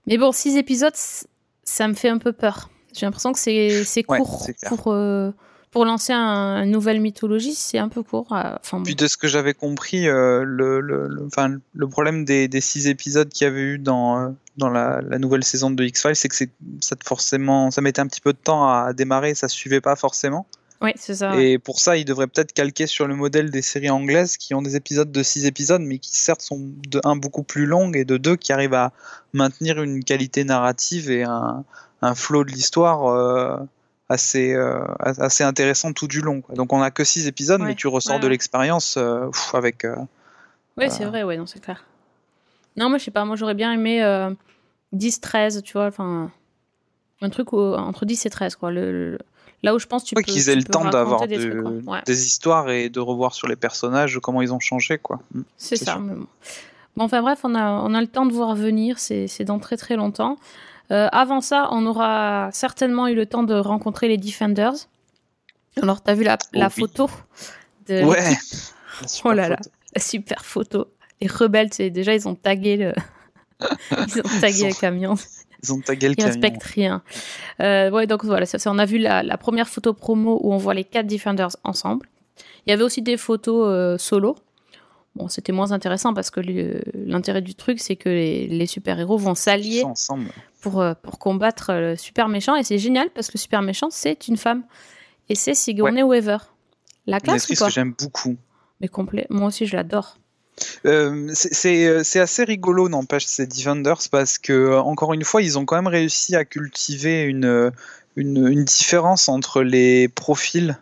mais 0.06 0.18
bon 0.18 0.32
6 0.32 0.58
épisodes 0.58 0.96
ça 1.64 1.88
me 1.88 1.94
fait 1.94 2.10
un 2.10 2.18
peu 2.18 2.34
peur 2.34 2.70
j'ai 2.94 3.06
l'impression 3.06 3.32
que 3.32 3.40
c'est 3.40 4.04
court 4.04 4.48
pour 4.68 4.94
pour 5.72 5.86
lancer 5.86 6.14
un, 6.14 6.64
une 6.64 6.72
nouvelle 6.72 7.00
mythologie, 7.00 7.54
c'est 7.54 7.78
un 7.78 7.90
peu 7.90 8.02
court. 8.02 8.32
Euh, 8.32 8.56
enfin, 8.60 8.82
Puis 8.84 8.96
de 8.96 9.08
ce 9.08 9.18
que 9.18 9.28
j'avais 9.28 9.54
compris, 9.54 10.08
euh, 10.08 10.44
le, 10.44 10.82
le, 10.82 11.26
enfin, 11.28 11.58
le, 11.74 11.88
problème 11.88 12.26
des, 12.26 12.48
des, 12.48 12.62
six 12.62 12.88
épisodes 12.88 13.30
qu'il 13.30 13.46
y 13.46 13.48
avait 13.48 13.62
eu 13.62 13.78
dans, 13.78 14.20
euh, 14.20 14.30
dans 14.58 14.70
la, 14.70 15.02
la, 15.02 15.20
nouvelle 15.20 15.44
saison 15.44 15.70
de 15.70 15.84
X-Files, 15.84 16.16
c'est 16.16 16.28
que 16.28 16.36
ça, 16.82 16.96
forcément, 17.04 17.70
ça 17.70 17.82
mettait 17.82 18.02
un 18.02 18.08
petit 18.08 18.22
peu 18.22 18.34
de 18.34 18.38
temps 18.38 18.68
à 18.68 18.94
démarrer, 18.94 19.36
ça 19.36 19.48
suivait 19.48 19.82
pas 19.82 19.96
forcément. 19.96 20.48
Oui, 20.82 20.92
c'est 20.96 21.16
ça. 21.16 21.36
Et 21.36 21.60
pour 21.60 21.80
ça, 21.80 21.98
ils 21.98 22.06
devraient 22.06 22.28
peut-être 22.28 22.54
calquer 22.54 22.88
sur 22.88 23.06
le 23.06 23.16
modèle 23.16 23.52
des 23.52 23.62
séries 23.62 23.90
anglaises 23.90 24.38
qui 24.38 24.54
ont 24.54 24.62
des 24.62 24.78
épisodes 24.78 25.12
de 25.12 25.24
6 25.24 25.46
épisodes, 25.46 25.82
mais 25.82 26.00
qui 26.00 26.16
certes 26.16 26.42
sont 26.42 26.72
de 26.88 27.02
un 27.04 27.18
beaucoup 27.18 27.44
plus 27.44 27.66
longues 27.66 27.98
et 27.98 28.06
de 28.06 28.16
deux 28.16 28.38
qui 28.38 28.54
arrivent 28.54 28.74
à 28.74 28.94
maintenir 29.34 29.82
une 29.82 30.04
qualité 30.04 30.46
narrative 30.46 31.12
et 31.12 31.24
un, 31.24 31.66
un 32.02 32.16
flow 32.16 32.46
de 32.46 32.52
l'histoire 32.52 33.68
assez, 34.10 34.54
euh, 34.54 34.84
assez 35.00 35.44
intéressant 35.44 35.94
tout 35.94 36.08
du 36.08 36.22
long. 36.22 36.44
Donc 36.56 36.74
on 36.74 36.82
a 36.82 36.92
que 36.92 37.04
6 37.04 37.28
épisodes, 37.28 37.62
mais 37.62 37.76
tu 37.76 37.88
ressors 37.88 38.20
de 38.20 38.28
l'expérience 38.28 38.98
euh, 38.98 39.30
avec. 39.54 39.86
Euh, 39.86 39.96
oui, 40.78 40.90
c'est 40.90 41.06
vrai, 41.06 41.24
ouais, 41.24 41.38
non, 41.38 41.46
c'est 41.46 41.62
clair. 41.62 41.86
Non, 42.76 42.90
moi 42.90 42.98
je 42.98 43.06
sais 43.06 43.12
pas, 43.12 43.24
moi 43.26 43.36
j'aurais 43.36 43.54
bien 43.54 43.72
aimé 43.72 44.02
10-13, 44.94 45.62
tu 45.62 45.74
vois, 45.74 45.88
enfin. 45.88 46.32
Un 47.22 47.30
truc 47.30 47.52
entre 47.52 48.06
10 48.06 48.26
et 48.26 48.30
13, 48.30 48.56
quoi. 48.56 48.72
Le, 48.72 49.20
là 49.64 49.76
où 49.76 49.80
je 49.80 49.88
pense 49.88 50.04
tu 50.04 50.16
peux 50.16 50.22
qu'ils 50.22 50.50
aient 50.50 50.56
le 50.56 50.64
temps 50.64 50.90
d'avoir 50.90 51.28
des, 51.28 52.28
histoires 52.28 52.70
et 52.70 52.90
de 52.90 53.00
revoir 53.00 53.34
sur 53.34 53.48
les 53.48 53.56
personnages 53.56 54.20
comment 54.22 54.42
ils 54.42 54.54
ont 54.54 54.60
changé 54.60 54.98
quoi 54.98 55.20
mm, 55.34 55.42
c'est 55.58 55.76
ça 55.76 55.98
bon. 55.98 56.28
enfin 56.98 57.22
bref 57.22 57.40
on 57.44 57.56
a, 57.56 57.72
on 57.72 57.94
a 57.94 58.02
le 58.02 58.08
temps 58.08 58.26
de 58.26 58.34
voir 58.34 58.56
venir 58.56 59.00
c'est 59.00 59.44
dans 59.44 59.60
très 59.60 59.78
très 59.78 59.96
longtemps 59.96 60.38
euh, 60.92 61.08
avant 61.12 61.42
ça, 61.42 61.68
on 61.72 61.86
aura 61.86 62.50
certainement 62.52 63.08
eu 63.08 63.14
le 63.14 63.26
temps 63.28 63.44
de 63.44 63.54
rencontrer 63.54 64.08
les 64.08 64.18
Defenders. 64.18 64.74
Alors, 65.82 66.02
t'as 66.02 66.16
vu 66.16 66.24
la, 66.24 66.38
la 66.54 66.70
photo 66.70 67.10
de 67.88 68.04
Ouais. 68.04 68.38
Oh 69.24 69.32
là 69.32 69.48
là, 69.48 69.56
la 69.96 70.02
super 70.02 70.44
photo. 70.44 70.88
Les 71.22 71.28
rebelles, 71.28 71.70
déjà 71.70 72.14
ils 72.14 72.28
ont 72.28 72.36
tagué 72.36 72.76
le, 72.76 72.94
ils 73.92 74.20
ont 74.20 74.42
tagué 74.42 74.68
le 74.68 74.78
camion. 74.78 75.16
Ils 75.64 75.74
ont 75.74 75.82
tagué 75.82 76.10
le 76.10 76.16
camion. 76.16 76.30
Ils 76.30 76.34
respectent 76.34 76.64
rien. 76.64 77.02
Euh, 77.62 77.90
ouais, 77.92 78.08
donc 78.08 78.26
voilà, 78.26 78.46
ça, 78.46 78.58
on 78.72 78.80
a 78.80 78.86
vu 78.86 78.98
la, 78.98 79.24
la, 79.24 79.38
première 79.38 79.68
photo 79.68 79.94
promo 79.94 80.40
où 80.42 80.54
on 80.54 80.58
voit 80.58 80.74
les 80.74 80.84
quatre 80.84 81.08
Defenders 81.08 81.56
ensemble. 81.64 82.08
Il 82.66 82.70
y 82.70 82.74
avait 82.74 82.84
aussi 82.84 83.02
des 83.02 83.18
photos 83.18 83.66
euh, 83.68 83.98
solo. 83.98 84.36
Bon, 85.16 85.28
c'était 85.28 85.52
moins 85.52 85.72
intéressant 85.72 86.14
parce 86.14 86.30
que 86.30 86.40
l'intérêt 86.94 87.42
du 87.42 87.56
truc, 87.56 87.80
c'est 87.80 87.96
que 87.96 88.10
les, 88.10 88.66
super-héros 88.68 89.18
vont 89.18 89.36
s'allier 89.36 89.84
pour, 90.62 90.82
euh, 90.82 90.94
pour 91.02 91.20
combattre 91.20 91.74
le 91.74 91.96
super 91.96 92.30
méchant. 92.30 92.56
Et 92.56 92.64
c'est 92.64 92.78
génial 92.78 93.10
parce 93.10 93.28
que 93.28 93.34
le 93.34 93.40
super 93.40 93.62
méchant, 93.62 93.90
c'est 93.90 94.28
une 94.28 94.38
femme. 94.38 94.64
Et 95.28 95.36
c'est 95.36 95.56
Sigourney 95.56 96.04
Weaver. 96.04 96.38
La 97.06 97.20
classe 97.20 97.50
Une 97.50 97.56
que 97.56 97.70
j'aime 97.70 97.94
beaucoup. 97.98 98.38
Mais 98.82 98.88
complet. 98.88 99.26
Moi 99.30 99.48
aussi, 99.48 99.66
je 99.66 99.76
l'adore. 99.76 100.18
Euh, 100.86 101.34
euh, 101.66 102.02
c'est 102.04 102.20
assez 102.20 102.44
rigolo, 102.44 102.90
n'empêche, 102.90 103.26
ces 103.26 103.48
Defenders, 103.48 104.10
parce 104.12 104.38
que, 104.38 104.78
encore 104.78 105.14
une 105.14 105.24
fois, 105.24 105.42
ils 105.42 105.58
ont 105.58 105.66
quand 105.66 105.76
même 105.76 105.88
réussi 105.88 106.36
à 106.36 106.46
cultiver 106.46 107.24
une, 107.24 107.72
différence 108.16 109.30
entre 109.30 109.62
les 109.62 110.08
profils 110.10 110.78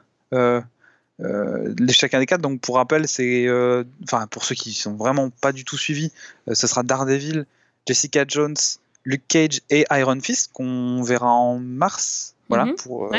euh, 1.19 1.73
les 1.79 1.93
chacun 1.93 2.19
des 2.19 2.25
quatre. 2.25 2.41
Donc 2.41 2.61
pour 2.61 2.75
rappel, 2.75 3.07
c'est, 3.07 3.47
euh, 3.47 3.83
enfin 4.03 4.27
pour 4.27 4.43
ceux 4.43 4.55
qui 4.55 4.73
sont 4.73 4.93
vraiment 4.93 5.29
pas 5.29 5.51
du 5.51 5.65
tout 5.65 5.77
suivis, 5.77 6.11
euh, 6.47 6.53
ce 6.53 6.67
sera 6.67 6.83
Daredevil, 6.83 7.45
Jessica 7.87 8.23
Jones, 8.27 8.55
Luke 9.03 9.23
Cage 9.27 9.61
et 9.69 9.85
Iron 9.91 10.19
Fist 10.19 10.51
qu'on 10.53 11.01
verra 11.01 11.31
en 11.31 11.59
mars. 11.59 12.35
Voilà, 12.49 12.65
mhm. 12.65 12.75
pour, 12.75 13.11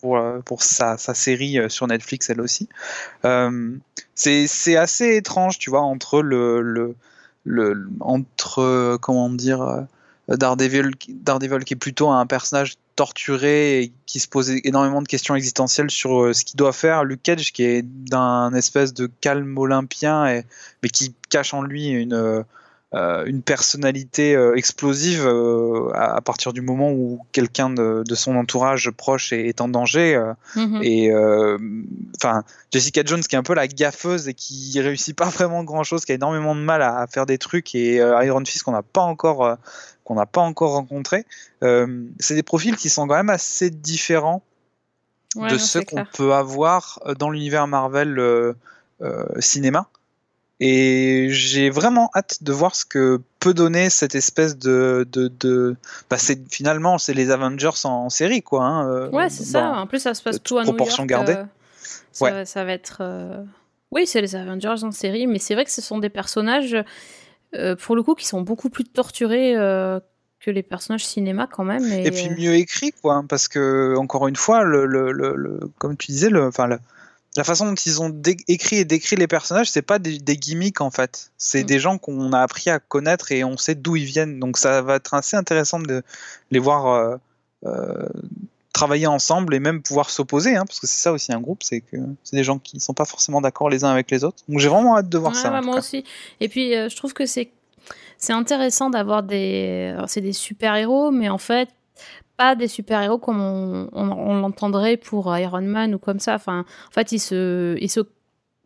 pour, 0.00 0.18
pour 0.44 0.62
sa, 0.62 0.96
sa, 0.96 1.12
série 1.12 1.58
sur 1.68 1.86
Netflix, 1.86 2.30
elle 2.30 2.40
aussi. 2.40 2.68
c'est 4.14 4.76
assez 4.76 5.16
étrange, 5.16 5.58
tu 5.58 5.70
vois, 5.70 5.82
entre 5.82 6.22
le, 6.22 6.62
le, 6.62 6.94
le 7.44 7.88
entre, 8.00 8.96
comment 9.00 9.28
dire, 9.30 9.86
Daredevil, 10.28 10.92
Daredevil 11.08 11.64
qui 11.64 11.74
est 11.74 11.76
plutôt 11.76 12.10
un 12.10 12.26
personnage 12.26 12.76
torturé 12.96 13.82
et 13.82 13.92
qui 14.06 14.18
se 14.18 14.26
pose 14.26 14.50
énormément 14.64 15.02
de 15.02 15.06
questions 15.06 15.36
existentielles 15.36 15.90
sur 15.90 16.22
euh, 16.22 16.32
ce 16.32 16.44
qu'il 16.44 16.56
doit 16.56 16.72
faire. 16.72 17.04
Luke 17.04 17.22
Cage 17.22 17.52
qui 17.52 17.62
est 17.62 17.82
d'un 17.82 18.52
espèce 18.54 18.94
de 18.94 19.08
calme 19.20 19.56
olympien 19.56 20.26
et, 20.26 20.44
mais 20.82 20.88
qui 20.88 21.14
cache 21.28 21.54
en 21.54 21.62
lui 21.62 21.88
une, 21.88 22.14
euh, 22.14 22.42
une 22.92 23.42
personnalité 23.42 24.34
euh, 24.34 24.54
explosive 24.54 25.26
à, 25.94 26.20
partir 26.22 26.54
du 26.54 26.62
moment 26.62 26.92
où 26.92 27.20
quelqu'un 27.32 27.68
de, 27.68 28.14
son 28.14 28.36
entourage 28.36 28.90
proche 28.90 29.32
est, 29.32 29.60
en 29.60 29.68
danger. 29.68 30.18
Mm-hmm. 30.54 30.82
Et 30.82 31.12
enfin, 32.16 32.42
Jessica 32.72 33.02
Jones 33.04 33.20
qui 33.20 33.34
est 33.34 33.38
un 33.38 33.42
peu 33.42 33.54
la 33.54 33.68
gaffeuse 33.68 34.28
et 34.28 34.34
qui 34.34 34.80
réussit 34.80 35.14
pas 35.14 35.28
vraiment 35.30 35.62
grand 35.64 35.84
chose, 35.84 36.04
qui 36.04 36.12
a 36.12 36.14
énormément 36.14 36.54
de 36.54 36.60
mal 36.60 36.80
à, 36.80 37.00
à 37.00 37.06
faire 37.06 37.26
des 37.26 37.38
trucs 37.38 37.74
et 37.74 37.96
Iron 37.96 38.44
Fist 38.44 38.62
qu'on 38.62 38.72
n'a 38.72 38.82
pas 38.82 39.02
encore 39.02 39.58
qu'on 40.06 40.14
n'a 40.14 40.24
pas 40.24 40.40
encore 40.40 40.72
rencontré. 40.72 41.26
Euh, 41.62 42.06
c'est 42.20 42.36
des 42.36 42.44
profils 42.44 42.76
qui 42.76 42.88
sont 42.88 43.06
quand 43.08 43.16
même 43.16 43.28
assez 43.28 43.70
différents 43.70 44.42
de 45.34 45.58
ceux 45.58 45.82
qu'on 45.82 46.06
peut 46.06 46.32
avoir 46.32 47.00
euh, 47.04 47.14
dans 47.14 47.28
l'univers 47.28 47.66
Marvel 47.66 48.18
euh, 48.18 48.54
cinéma. 49.40 49.88
Et 50.58 51.28
j'ai 51.30 51.68
vraiment 51.68 52.10
hâte 52.14 52.42
de 52.42 52.52
voir 52.52 52.74
ce 52.74 52.84
que 52.84 53.20
peut 53.40 53.52
donner 53.52 53.90
cette 53.90 54.14
espèce 54.14 54.56
de. 54.56 55.06
de, 55.12 55.76
Bah 56.08 56.16
finalement, 56.50 56.96
c'est 56.98 57.14
les 57.14 57.30
Avengers 57.30 57.84
en, 57.84 58.08
série, 58.08 58.42
quoi. 58.42 58.64
Hein, 58.64 59.10
ouais, 59.10 59.28
c'est 59.28 59.44
ça. 59.44 59.72
En 59.72 59.86
plus, 59.86 59.98
ça 59.98 60.14
se 60.14 60.22
passe 60.22 60.42
tout 60.42 60.58
à 60.58 60.62
proportion 60.62 61.04
New 61.04 61.10
York. 61.10 61.26
Gardée. 61.26 61.48
Ça, 62.12 62.24
ouais. 62.24 62.44
ça, 62.46 62.64
va 62.64 62.72
être. 62.72 63.02
Oui, 63.90 64.06
c'est 64.06 64.22
les 64.22 64.34
Avengers 64.34 64.82
en 64.82 64.92
série, 64.92 65.26
mais 65.26 65.38
c'est 65.38 65.54
vrai 65.54 65.64
que 65.64 65.70
ce 65.70 65.82
sont 65.82 65.98
des 65.98 66.08
personnages 66.08 66.76
euh, 67.54 67.76
pour 67.76 67.96
le 67.96 68.02
coup, 68.02 68.14
qui 68.14 68.26
sont 68.26 68.42
beaucoup 68.42 68.70
plus 68.70 68.84
torturés 68.84 69.56
euh, 69.56 70.00
que 70.40 70.50
les 70.50 70.62
personnages 70.62 71.04
cinéma 71.04 71.48
quand 71.50 71.64
même. 71.64 71.84
Et, 71.84 72.10
puis 72.10 72.28
mieux 72.30 72.54
écrits, 72.54 72.92
quoi, 72.92 73.14
hein, 73.14 73.26
parce 73.28 73.48
que, 73.48 73.96
encore 73.96 74.28
une 74.28 74.36
fois, 74.36 74.64
le, 74.64 74.86
le, 74.86 75.12
le, 75.12 75.60
comme 75.78 75.96
tu 75.96 76.10
disais, 76.10 76.30
le, 76.30 76.46
enfin, 76.46 76.68
la 77.36 77.44
façon 77.44 77.66
dont 77.66 77.74
ils 77.74 78.00
ont 78.00 78.14
écrit 78.48 78.76
et 78.76 78.84
décrit 78.84 79.16
les 79.16 79.26
personnages, 79.26 79.70
c'est 79.70 79.82
pas 79.82 79.98
des, 79.98 80.18
gimmicks 80.36 80.80
en 80.80 80.90
fait. 80.90 81.30
C'est 81.36 81.62
mm. 81.62 81.66
des 81.66 81.78
gens 81.78 81.98
qu'on 81.98 82.32
a 82.32 82.40
appris 82.40 82.70
à 82.70 82.78
connaître 82.78 83.32
et 83.32 83.44
on 83.44 83.56
sait 83.56 83.74
d'où 83.74 83.96
ils 83.96 84.04
viennent. 84.04 84.40
Donc 84.40 84.58
ça 84.58 84.82
va 84.82 84.96
être 84.96 85.14
assez 85.14 85.36
intéressant 85.36 85.78
de 85.78 86.02
les 86.50 86.58
voir 86.58 87.18
euh, 87.64 88.08
travailler 88.72 89.06
ensemble 89.06 89.54
et 89.54 89.60
même 89.60 89.82
pouvoir 89.82 90.10
s'opposer, 90.10 90.54
hein, 90.56 90.64
parce 90.66 90.80
que 90.80 90.86
c'est 90.86 91.00
ça 91.00 91.12
aussi 91.12 91.32
un 91.32 91.40
groupe, 91.40 91.62
c'est 91.62 91.80
que 91.80 91.96
c'est 92.24 92.36
des 92.36 92.44
gens 92.44 92.58
qui 92.58 92.78
sont 92.78 92.92
pas 92.92 93.06
forcément 93.06 93.40
d'accord 93.40 93.70
les 93.70 93.84
uns 93.84 93.90
avec 93.90 94.10
les 94.10 94.22
autres. 94.22 94.44
Donc 94.48 94.58
j'ai 94.58 94.68
vraiment 94.68 94.98
hâte 94.98 95.08
de 95.08 95.18
voir 95.18 95.34
ça. 95.34 95.60
moi 95.62 95.78
aussi. 95.78 96.04
Et 96.40 96.48
puis 96.48 96.74
euh, 96.74 96.88
je 96.88 96.96
trouve 96.96 97.14
que 97.14 97.26
c'est 97.26 97.50
c'est 98.18 98.32
intéressant 98.32 98.90
d'avoir 98.90 99.22
des 99.22 99.94
c'est 100.06 100.20
des 100.20 100.32
super 100.32 100.74
héros, 100.74 101.10
mais 101.10 101.28
en 101.28 101.38
fait 101.38 101.68
pas 102.36 102.54
des 102.54 102.68
super 102.68 103.02
héros 103.02 103.18
comme 103.18 103.40
on, 103.40 104.34
l'entendrait 104.40 104.96
pour 104.96 105.36
Iron 105.36 105.62
Man 105.62 105.94
ou 105.94 105.98
comme 105.98 106.20
ça. 106.20 106.34
Enfin, 106.34 106.64
en 106.88 106.90
fait, 106.90 107.12
ils 107.12 107.20
se 107.20 107.76
ils 107.80 107.90
se 107.90 108.00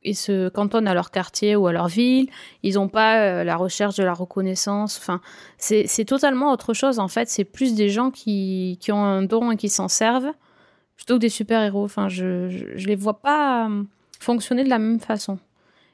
ils 0.03 0.17
se 0.17 0.49
cantonnent 0.49 0.89
à 0.89 0.95
leur 0.95 1.11
quartier 1.11 1.57
ou 1.57 1.67
à 1.67 1.73
leur 1.73 1.89
ville. 1.89 2.29
Ils 2.63 2.75
n'ont 2.75 2.89
pas 2.89 3.21
euh, 3.21 3.45
la 3.45 3.57
recherche 3.57 3.97
de 3.97 4.05
la 4.05 4.15
reconnaissance. 4.15 4.99
Enfin, 4.99 5.21
c'est 5.59 6.05
totalement 6.07 6.53
autre 6.53 6.73
chose. 6.75 6.99
En 6.99 7.09
fait, 7.09 7.29
c'est 7.29 7.45
plus 7.45 7.75
des 7.75 7.91
gens 7.91 8.11
qui, 8.11 8.79
qui, 8.81 8.93
ont 8.93 9.03
un 9.05 9.23
don 9.23 9.51
et 9.51 9.57
qui 9.57 9.69
s'en 9.69 9.89
servent 9.89 10.33
plutôt 10.97 11.15
que 11.15 11.21
des 11.21 11.29
super-héros. 11.29 11.85
Enfin, 11.85 12.09
je, 12.09 12.49
je, 12.49 12.87
les 12.87 12.97
vois 12.97 13.21
pas 13.21 13.69
euh, 13.69 13.83
fonctionner 14.21 14.65
de 14.65 14.71
la 14.71 14.79
même 14.79 15.01
façon. 15.01 15.39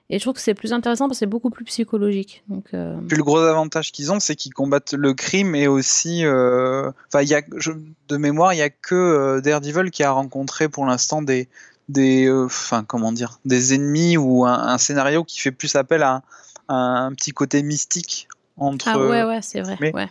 Et 0.08 0.18
je 0.18 0.25
trouve 0.25 0.34
que 0.34 0.40
c'est 0.40 0.54
plus 0.54 0.72
intéressant 0.72 1.08
parce 1.08 1.18
que 1.18 1.20
c'est 1.20 1.26
beaucoup 1.26 1.50
plus 1.50 1.64
psychologique. 1.64 2.44
Donc, 2.48 2.66
euh, 2.75 2.96
Puis 3.08 3.16
le 3.16 3.25
gros 3.25 3.38
avantage 3.38 3.90
qu'ils 3.90 4.12
ont, 4.12 4.20
c'est 4.20 4.36
qu'ils 4.36 4.54
combattent 4.54 4.94
le 4.94 5.14
crime 5.14 5.54
et 5.56 5.66
aussi, 5.66 6.25
enfin, 6.25 7.22
il 7.22 7.28
y 7.28 7.34
a, 7.34 7.42
de 7.42 8.16
mémoire, 8.16 8.54
il 8.54 8.58
y 8.58 8.62
a 8.62 8.70
que 8.70 9.40
Daredevil 9.40 9.90
qui 9.90 10.04
a 10.04 10.12
rencontré 10.12 10.68
pour 10.68 10.86
l'instant 10.86 11.22
des, 11.22 11.48
des, 11.88 12.26
euh, 12.26 12.46
enfin 12.46 12.84
comment 12.84 13.12
dire, 13.12 13.38
des 13.44 13.75
ennemis 13.75 14.16
ou 14.16 14.44
un, 14.44 14.78
scénario 14.78 15.25
qui 15.25 15.40
fait 15.40 15.52
plus 15.52 15.75
appel 15.76 16.02
à, 16.02 16.22
un, 16.68 17.12
petit 17.14 17.32
côté 17.32 17.62
mystique 17.62 18.28
entre. 18.56 18.88
Ah 18.88 18.98
ouais, 18.98 19.25
ouais, 19.25 19.40
c'est 19.42 19.60
vrai. 19.60 19.78
Ouais. 19.92 20.08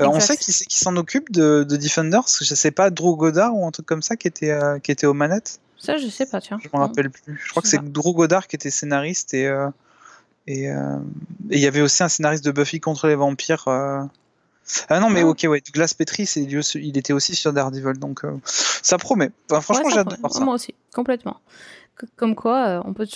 on 0.00 0.20
sait 0.20 0.36
qui, 0.36 0.52
qui 0.52 0.78
s'en 0.78 0.96
occupe 0.96 1.32
de, 1.32 1.64
de, 1.68 1.76
Defenders. 1.76 2.28
Je 2.40 2.54
sais 2.54 2.70
pas, 2.70 2.90
Drew 2.90 3.16
Goddard 3.16 3.56
ou 3.56 3.66
un 3.66 3.70
truc 3.70 3.86
comme 3.86 4.02
ça 4.02 4.16
qui 4.16 4.28
était, 4.28 4.56
qui 4.82 4.92
était 4.92 5.06
aux 5.06 5.14
manettes. 5.14 5.60
Ça, 5.78 5.96
je 5.96 6.08
sais 6.08 6.26
pas, 6.26 6.40
tiens. 6.40 6.58
Je 6.62 6.68
me 6.72 6.78
rappelle 6.78 7.10
plus. 7.10 7.40
Je 7.42 7.50
crois 7.50 7.62
que 7.62 7.68
c'est 7.68 7.82
Drew 7.82 8.12
Goddard 8.12 8.46
qui 8.46 8.56
était 8.56 8.70
scénariste 8.70 9.34
et 9.34 9.50
et 10.46 10.66
il 11.50 11.58
y 11.58 11.66
avait 11.66 11.82
aussi 11.82 12.02
un 12.02 12.08
scénariste 12.08 12.44
de 12.44 12.50
Buffy 12.50 12.80
contre 12.80 13.06
les 13.06 13.14
vampires. 13.14 13.68
Ah 13.68 15.00
non, 15.00 15.10
mais 15.10 15.22
ah. 15.22 15.28
ok, 15.28 15.46
ouais, 15.48 15.62
Glass 15.72 15.94
Petri, 15.94 16.24
il 16.24 16.98
était 16.98 17.12
aussi 17.12 17.34
sur 17.34 17.52
Daredevil, 17.52 17.98
donc 17.98 18.22
ça 18.44 18.98
promet. 18.98 19.30
franchement, 19.60 19.90
j'adore 19.90 20.32
ça. 20.32 20.44
Moi 20.44 20.54
aussi, 20.54 20.74
complètement. 20.94 21.40
Comme 22.16 22.34
quoi, 22.34 22.82
on 22.84 22.94
peut 22.94 23.06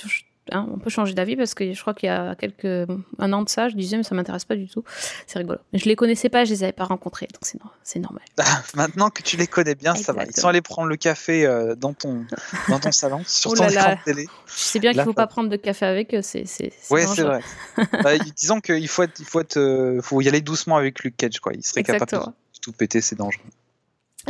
Hein, 0.51 0.67
on 0.75 0.79
peut 0.79 0.91
changer 0.91 1.15
d'avis 1.15 1.37
parce 1.37 1.55
que 1.55 1.73
je 1.73 1.81
crois 1.81 1.95
qu'il 1.95 2.09
y 2.09 2.11
a 2.11 2.35
quelques 2.35 2.91
un 3.19 3.33
an 3.33 3.43
de 3.43 3.49
ça, 3.49 3.69
je 3.69 3.77
disais 3.77 3.97
mais 3.97 4.03
ça 4.03 4.17
m'intéresse 4.17 4.45
pas 4.45 4.57
du 4.57 4.69
tout. 4.69 4.83
C'est 5.29 5.39
rigolo. 5.39 5.61
Je 5.73 5.85
les 5.85 5.95
connaissais 5.95 6.29
pas, 6.29 6.45
je 6.45 6.51
les 6.51 6.65
avais 6.65 6.73
pas 6.73 6.85
rencontrés, 6.85 7.29
donc 7.33 7.59
c'est 7.85 8.01
normal. 8.01 8.23
Maintenant 8.75 9.11
que 9.11 9.23
tu 9.23 9.37
les 9.37 9.47
connais 9.47 9.77
bien, 9.77 9.95
ça 9.95 10.13
va. 10.13 10.25
Ils 10.25 10.35
sont 10.35 10.49
allés 10.49 10.61
prendre 10.61 10.89
le 10.89 10.97
café 10.97 11.47
euh, 11.47 11.77
dans 11.77 11.93
ton 11.93 12.27
dans 12.69 12.81
ton 12.81 12.91
salon 12.91 13.23
sur 13.27 13.53
oh 13.53 13.55
ton 13.55 13.69
écran 13.69 13.93
de 13.93 14.05
télé. 14.05 14.27
Je 14.47 14.53
sais 14.53 14.81
bien 14.81 14.93
qu'il 14.93 15.03
faut 15.03 15.13
pas 15.13 15.29
prendre 15.29 15.49
de 15.49 15.57
café 15.57 15.87
avec 15.87 16.13
eux, 16.13 16.23
c'est 16.23 16.45
c'est. 16.45 16.73
Ouais, 16.91 17.07
c'est 17.07 17.23
vrai. 17.23 17.41
bah, 18.03 18.19
disons 18.37 18.61
qu'il 18.61 18.89
faut 18.89 19.05
être, 19.05 19.21
il 19.21 19.27
faut 19.27 19.41
être, 19.41 19.59
euh, 19.59 20.03
faut 20.03 20.21
y 20.23 20.29
aller 20.29 20.41
doucement 20.41 20.77
avec 20.77 21.05
Luke 21.05 21.17
Cage 21.17 21.39
quoi. 21.39 21.53
Il 21.55 21.65
serait 21.65 21.85
capable 21.85 22.11
de 22.11 22.33
tout 22.61 22.73
péter, 22.73 23.01
c'est 23.01 23.17
dangereux. 23.17 23.45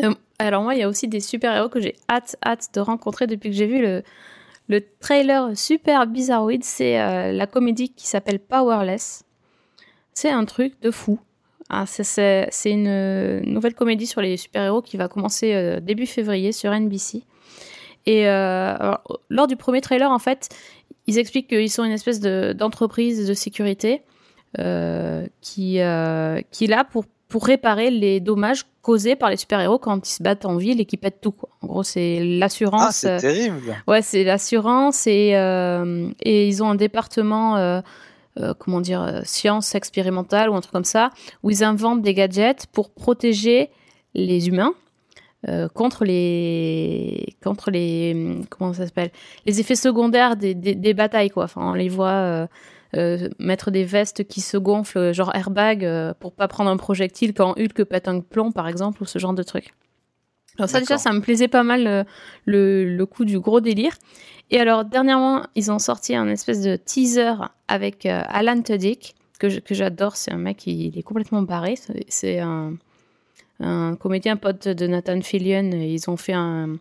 Euh, 0.03 0.15
alors 0.39 0.63
moi, 0.63 0.75
il 0.75 0.81
y 0.81 0.83
a 0.83 0.89
aussi 0.89 1.09
des 1.09 1.21
super 1.21 1.55
héros 1.55 1.69
que 1.69 1.81
j'ai 1.81 1.97
hâte 2.11 2.37
hâte 2.45 2.69
de 2.75 2.81
rencontrer 2.81 3.27
depuis 3.27 3.51
que 3.51 3.57
j'ai 3.57 3.67
vu 3.67 3.81
le 3.81 4.03
le 4.69 4.81
trailer 5.01 5.57
super 5.57 6.07
bizarroïde, 6.07 6.65
c'est 6.65 7.01
euh, 7.01 7.33
la 7.33 7.47
comédie 7.47 7.91
qui 7.91 8.07
s'appelle 8.07 8.39
Powerless. 8.39 9.25
C'est 10.15 10.31
un 10.31 10.45
truc 10.45 10.81
de 10.81 10.91
fou. 10.91 11.19
Ah, 11.69 11.85
c'est 11.87 12.51
une 12.67 13.41
nouvelle 13.41 13.75
comédie 13.75 14.07
sur 14.07 14.21
les 14.21 14.37
super-héros 14.37 14.83
qui 14.83 14.97
va 14.99 15.09
commencer 15.09 15.55
euh, 15.55 15.81
début 15.81 16.07
février 16.07 16.53
sur 16.53 16.71
NBC. 16.71 17.23
Et 18.05 18.29
euh, 18.29 18.77
lors 19.31 19.47
du 19.47 19.57
premier 19.57 19.81
trailer, 19.81 20.11
en 20.11 20.19
fait, 20.19 20.49
ils 21.07 21.19
expliquent 21.19 21.49
qu'ils 21.49 21.71
sont 21.71 21.85
une 21.85 21.93
espèce 21.93 22.21
d'entreprise 22.21 23.27
de, 23.27 23.35
sécurité 23.35 24.03
qui, 25.41 25.81
qui 26.51 26.65
est 26.65 26.69
là 26.69 26.85
pour 26.85 27.05
pour 27.33 27.47
réparer 27.47 27.91
les 27.91 28.21
dommages 28.21 28.67
causés 28.83 29.17
par 29.17 29.31
les 29.31 29.39
super-héros 29.39 29.79
quand 29.79 30.07
ils 30.07 30.13
se 30.13 30.23
battent 30.23 30.45
en 30.45 30.59
ville 30.59 30.83
et 30.83 30.85
qu'ils 30.85 30.99
pètent 30.99 31.23
tout. 31.23 31.33
Quoi. 31.33 31.49
En 31.63 31.67
gros, 31.67 31.83
c'est 31.83 32.23
l'assurance. 32.23 32.83
Ah, 32.83 32.93
c'est 32.93 33.11
euh, 33.11 33.19
terrible. 33.19 33.75
Ouais, 33.89 34.03
c'est 34.03 34.23
l'assurance 34.23 35.07
et, 35.07 35.31
euh, 35.35 36.11
et 36.21 36.47
ils 36.47 36.63
ont 36.63 36.69
un 36.69 36.75
département, 36.75 37.57
euh, 37.57 37.81
comment 38.59 38.83
dire, 38.83 39.23
science 39.25 39.75
expérimentale 39.75 40.51
ou 40.51 40.55
un 40.55 40.61
truc 40.61 40.75
comme 40.75 40.85
ça, 40.85 41.09
où 41.43 41.49
ils 41.49 41.65
inventent 41.65 42.03
des 42.03 42.13
gadgets 42.13 42.67
pour 42.67 42.91
protéger 42.91 43.71
les 44.13 44.49
humains. 44.49 44.75
contre 45.73 46.05
les 46.05 47.35
contre 47.43 47.71
les 47.71 48.43
comment 48.51 48.75
ça 48.75 48.85
s'appelle 48.85 49.11
les 49.47 49.59
effets 49.59 49.75
secondaires 49.75 50.37
des, 50.37 50.55
des, 50.55 50.77
des, 50.77 50.95
batailles 50.95 51.31
quoi 51.31 51.45
enfin 51.45 51.63
on 51.71 51.75
les 51.75 51.89
voit 51.89 52.47
euh, 52.95 53.31
mettre 53.39 53.71
des 53.71 53.85
vestes 53.85 54.25
qui 54.25 54.43
se 54.43 54.59
gonflent, 54.59 55.13
genre 55.13 55.35
airbag, 55.35 55.85
euh, 55.85 56.13
pour 56.19 56.33
pas 56.33 56.47
prendre 56.47 56.69
un 56.69 56.77
projectile 56.77 57.33
quand 57.33 57.55
Hulk 57.59 57.85
pète 57.85 58.07
un 58.07 58.21
plomb, 58.21 58.53
par 58.53 58.69
exemple, 58.69 59.03
ou 59.03 59.07
ce 59.07 59.19
genre 59.19 59.33
de 59.33 59.43
truc. 59.43 59.73
Alors 60.59 60.69
ça 60.69 60.81
déjà, 60.81 60.99
ça 60.99 61.11
me 61.13 61.21
plaisait 61.21 61.49
pas 61.49 61.63
mal 61.63 61.87
euh, 61.87 62.05
le, 62.45 62.85
le, 62.85 63.07
coup 63.07 63.25
du 63.25 63.41
gros 63.41 63.61
délire. 63.61 63.95
Et 64.51 64.61
alors 64.61 64.85
dernièrement, 64.85 65.47
ils 65.55 65.73
ont 65.73 65.79
sorti 65.79 66.15
un 66.15 66.29
espèce 66.29 66.61
de 66.61 66.77
teaser 66.77 67.33
avec 67.69 68.05
Alan 68.05 68.61
Tudyk 68.61 69.15
que 69.39 69.75
j'adore. 69.75 70.17
C'est 70.17 70.31
un 70.31 70.37
mec, 70.37 70.67
il, 70.67 70.99
est 70.99 71.03
complètement 71.03 71.41
barré. 71.41 71.77
C'est 72.09 72.39
un, 72.39 72.75
un, 73.61 73.97
comédien 73.97 74.37
pote 74.37 74.69
de 74.69 74.87
Nathan 74.87 75.23
Fillion. 75.23 75.71
Ils 75.73 76.11
ont 76.11 76.19
fait 76.19 76.35
un, 76.35 76.77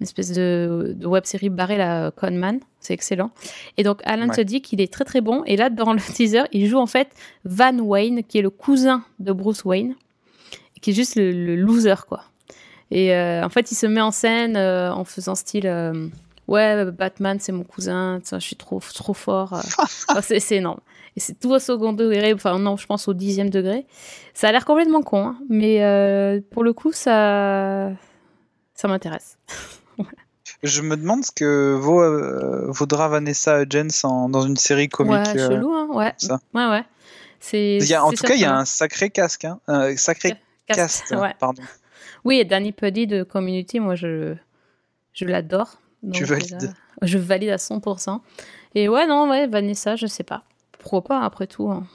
une 0.00 0.04
espèce 0.04 0.32
de, 0.32 0.96
web 1.04 1.24
série 1.26 1.50
barrée, 1.50 1.76
la 1.76 2.10
Conman. 2.10 2.60
C'est 2.80 2.94
excellent. 2.94 3.30
Et 3.76 3.82
donc, 3.82 4.00
Alan 4.04 4.32
se 4.32 4.40
dit 4.40 4.62
qu'il 4.62 4.80
est 4.80 4.90
très 4.90 5.04
très 5.04 5.20
bon. 5.20 5.44
Et 5.44 5.56
là, 5.56 5.68
dans 5.68 5.92
le 5.92 6.00
teaser, 6.14 6.44
il 6.52 6.66
joue 6.66 6.78
en 6.78 6.86
fait 6.86 7.08
Van 7.44 7.78
Wayne, 7.78 8.22
qui 8.24 8.38
est 8.38 8.42
le 8.42 8.50
cousin 8.50 9.04
de 9.18 9.32
Bruce 9.32 9.64
Wayne, 9.64 9.94
qui 10.80 10.90
est 10.90 10.94
juste 10.94 11.16
le, 11.16 11.54
loser, 11.54 12.06
quoi. 12.08 12.24
Et 12.90 13.14
euh, 13.14 13.44
en 13.44 13.50
fait, 13.50 13.70
il 13.70 13.74
se 13.74 13.86
met 13.86 14.00
en 14.00 14.10
scène 14.10 14.56
euh, 14.56 14.90
en 14.90 15.04
faisant 15.04 15.34
style 15.34 15.66
euh, 15.66 16.08
Ouais, 16.48 16.90
Batman, 16.90 17.38
c'est 17.38 17.52
mon 17.52 17.62
cousin, 17.62 18.18
je 18.32 18.38
suis 18.38 18.56
trop, 18.56 18.80
trop 18.80 19.14
fort. 19.14 19.60
c'est 20.22 20.56
énorme. 20.56 20.80
Et 21.14 21.20
c'est 21.20 21.38
tout 21.38 21.50
au 21.50 21.58
second 21.58 21.92
degré, 21.92 22.32
enfin, 22.32 22.58
non, 22.58 22.76
je 22.76 22.86
pense 22.86 23.06
au 23.06 23.14
dixième 23.14 23.50
degré. 23.50 23.86
Ça 24.34 24.48
a 24.48 24.52
l'air 24.52 24.64
complètement 24.64 25.02
con, 25.02 25.26
hein, 25.26 25.38
mais 25.48 26.40
pour 26.50 26.64
le 26.64 26.72
coup, 26.72 26.90
ça, 26.90 27.90
ça 28.74 28.88
m'intéresse. 28.88 29.38
Je 30.62 30.82
me 30.82 30.96
demande 30.96 31.24
ce 31.24 31.30
que 31.30 31.74
vaut, 31.74 32.02
euh, 32.02 32.66
vaudra 32.68 33.08
Vanessa 33.08 33.64
Jens 33.68 34.02
dans 34.02 34.42
une 34.42 34.56
série 34.56 34.88
comique. 34.88 35.12
Ouais, 35.12 35.38
euh, 35.38 35.48
chelou, 35.48 35.72
hein, 35.72 35.88
ouais. 35.92 36.12
Ouais, 36.54 36.68
ouais. 36.68 36.84
C'est, 37.38 37.96
en 37.96 38.10
tout 38.10 38.24
cas, 38.24 38.34
il 38.34 38.40
y 38.40 38.44
a 38.44 38.56
un 38.56 38.64
sacré 38.64 39.10
casque, 39.10 39.44
hein, 39.44 39.60
un 39.66 39.96
sacré 39.96 40.34
casque, 40.66 41.14
pardon. 41.38 41.62
Oui, 42.24 42.38
et 42.38 42.44
Danny 42.44 42.72
Puddy 42.72 43.06
de 43.06 43.22
Community, 43.22 43.80
moi, 43.80 43.94
je, 43.94 44.34
je 45.14 45.24
l'adore. 45.24 45.78
Tu 46.12 46.24
valides 46.24 46.74
Je 47.02 47.18
valide 47.18 47.50
à 47.50 47.56
100%. 47.56 48.20
Et 48.74 48.88
ouais, 48.88 49.06
non, 49.06 49.30
ouais, 49.30 49.46
Vanessa, 49.46 49.96
je 49.96 50.06
sais 50.06 50.22
pas. 50.22 50.44
Pourquoi 50.78 51.02
pas, 51.02 51.24
après 51.24 51.46
tout 51.46 51.70
hein. 51.70 51.86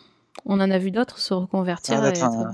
On 0.46 0.60
en 0.60 0.70
a 0.70 0.78
vu 0.78 0.92
d'autres 0.92 1.18
se 1.20 1.34
reconvertir. 1.34 2.02
Ah, 2.04 2.52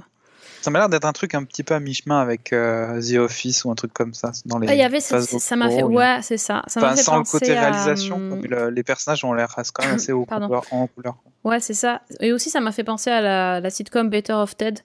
ça 0.61 0.69
m'a 0.69 0.79
l'air 0.79 0.89
d'être 0.89 1.05
un 1.05 1.11
truc 1.11 1.33
un 1.33 1.43
petit 1.43 1.63
peu 1.63 1.73
à 1.73 1.79
mi-chemin 1.79 2.19
avec 2.19 2.53
euh, 2.53 3.01
The 3.01 3.15
Office 3.15 3.65
ou 3.65 3.71
un 3.71 3.75
truc 3.75 3.93
comme 3.93 4.13
ça. 4.13 4.31
Dans 4.45 4.59
les 4.59 4.67
ah, 4.67 4.73
il 4.75 4.79
y 4.79 4.83
avait 4.83 4.99
ça, 4.99 5.17
m'a 5.55 5.69
fait. 5.69 5.83
Ouais, 5.83 6.19
c'est 6.21 6.37
ça. 6.37 6.61
ça 6.67 6.79
enfin, 6.79 6.95
sans 6.95 7.17
le 7.17 7.23
côté 7.23 7.53
réalisation, 7.53 8.41
les 8.71 8.83
personnages 8.83 9.25
ont 9.25 9.33
l'air 9.33 9.55
quand 9.73 9.85
même 9.85 9.95
assez 9.95 10.11
haut 10.11 10.25
couleur, 10.25 10.63
en 10.71 10.87
couleur. 10.87 11.15
Ouais, 11.43 11.59
c'est 11.59 11.73
ça. 11.73 12.01
Et 12.19 12.31
aussi, 12.31 12.51
ça 12.51 12.59
m'a 12.59 12.71
fait 12.71 12.83
penser 12.83 13.09
à 13.09 13.59
la, 13.59 13.69
sitcom 13.69 14.09
Better 14.09 14.33
of 14.33 14.55
Ted. 14.55 14.81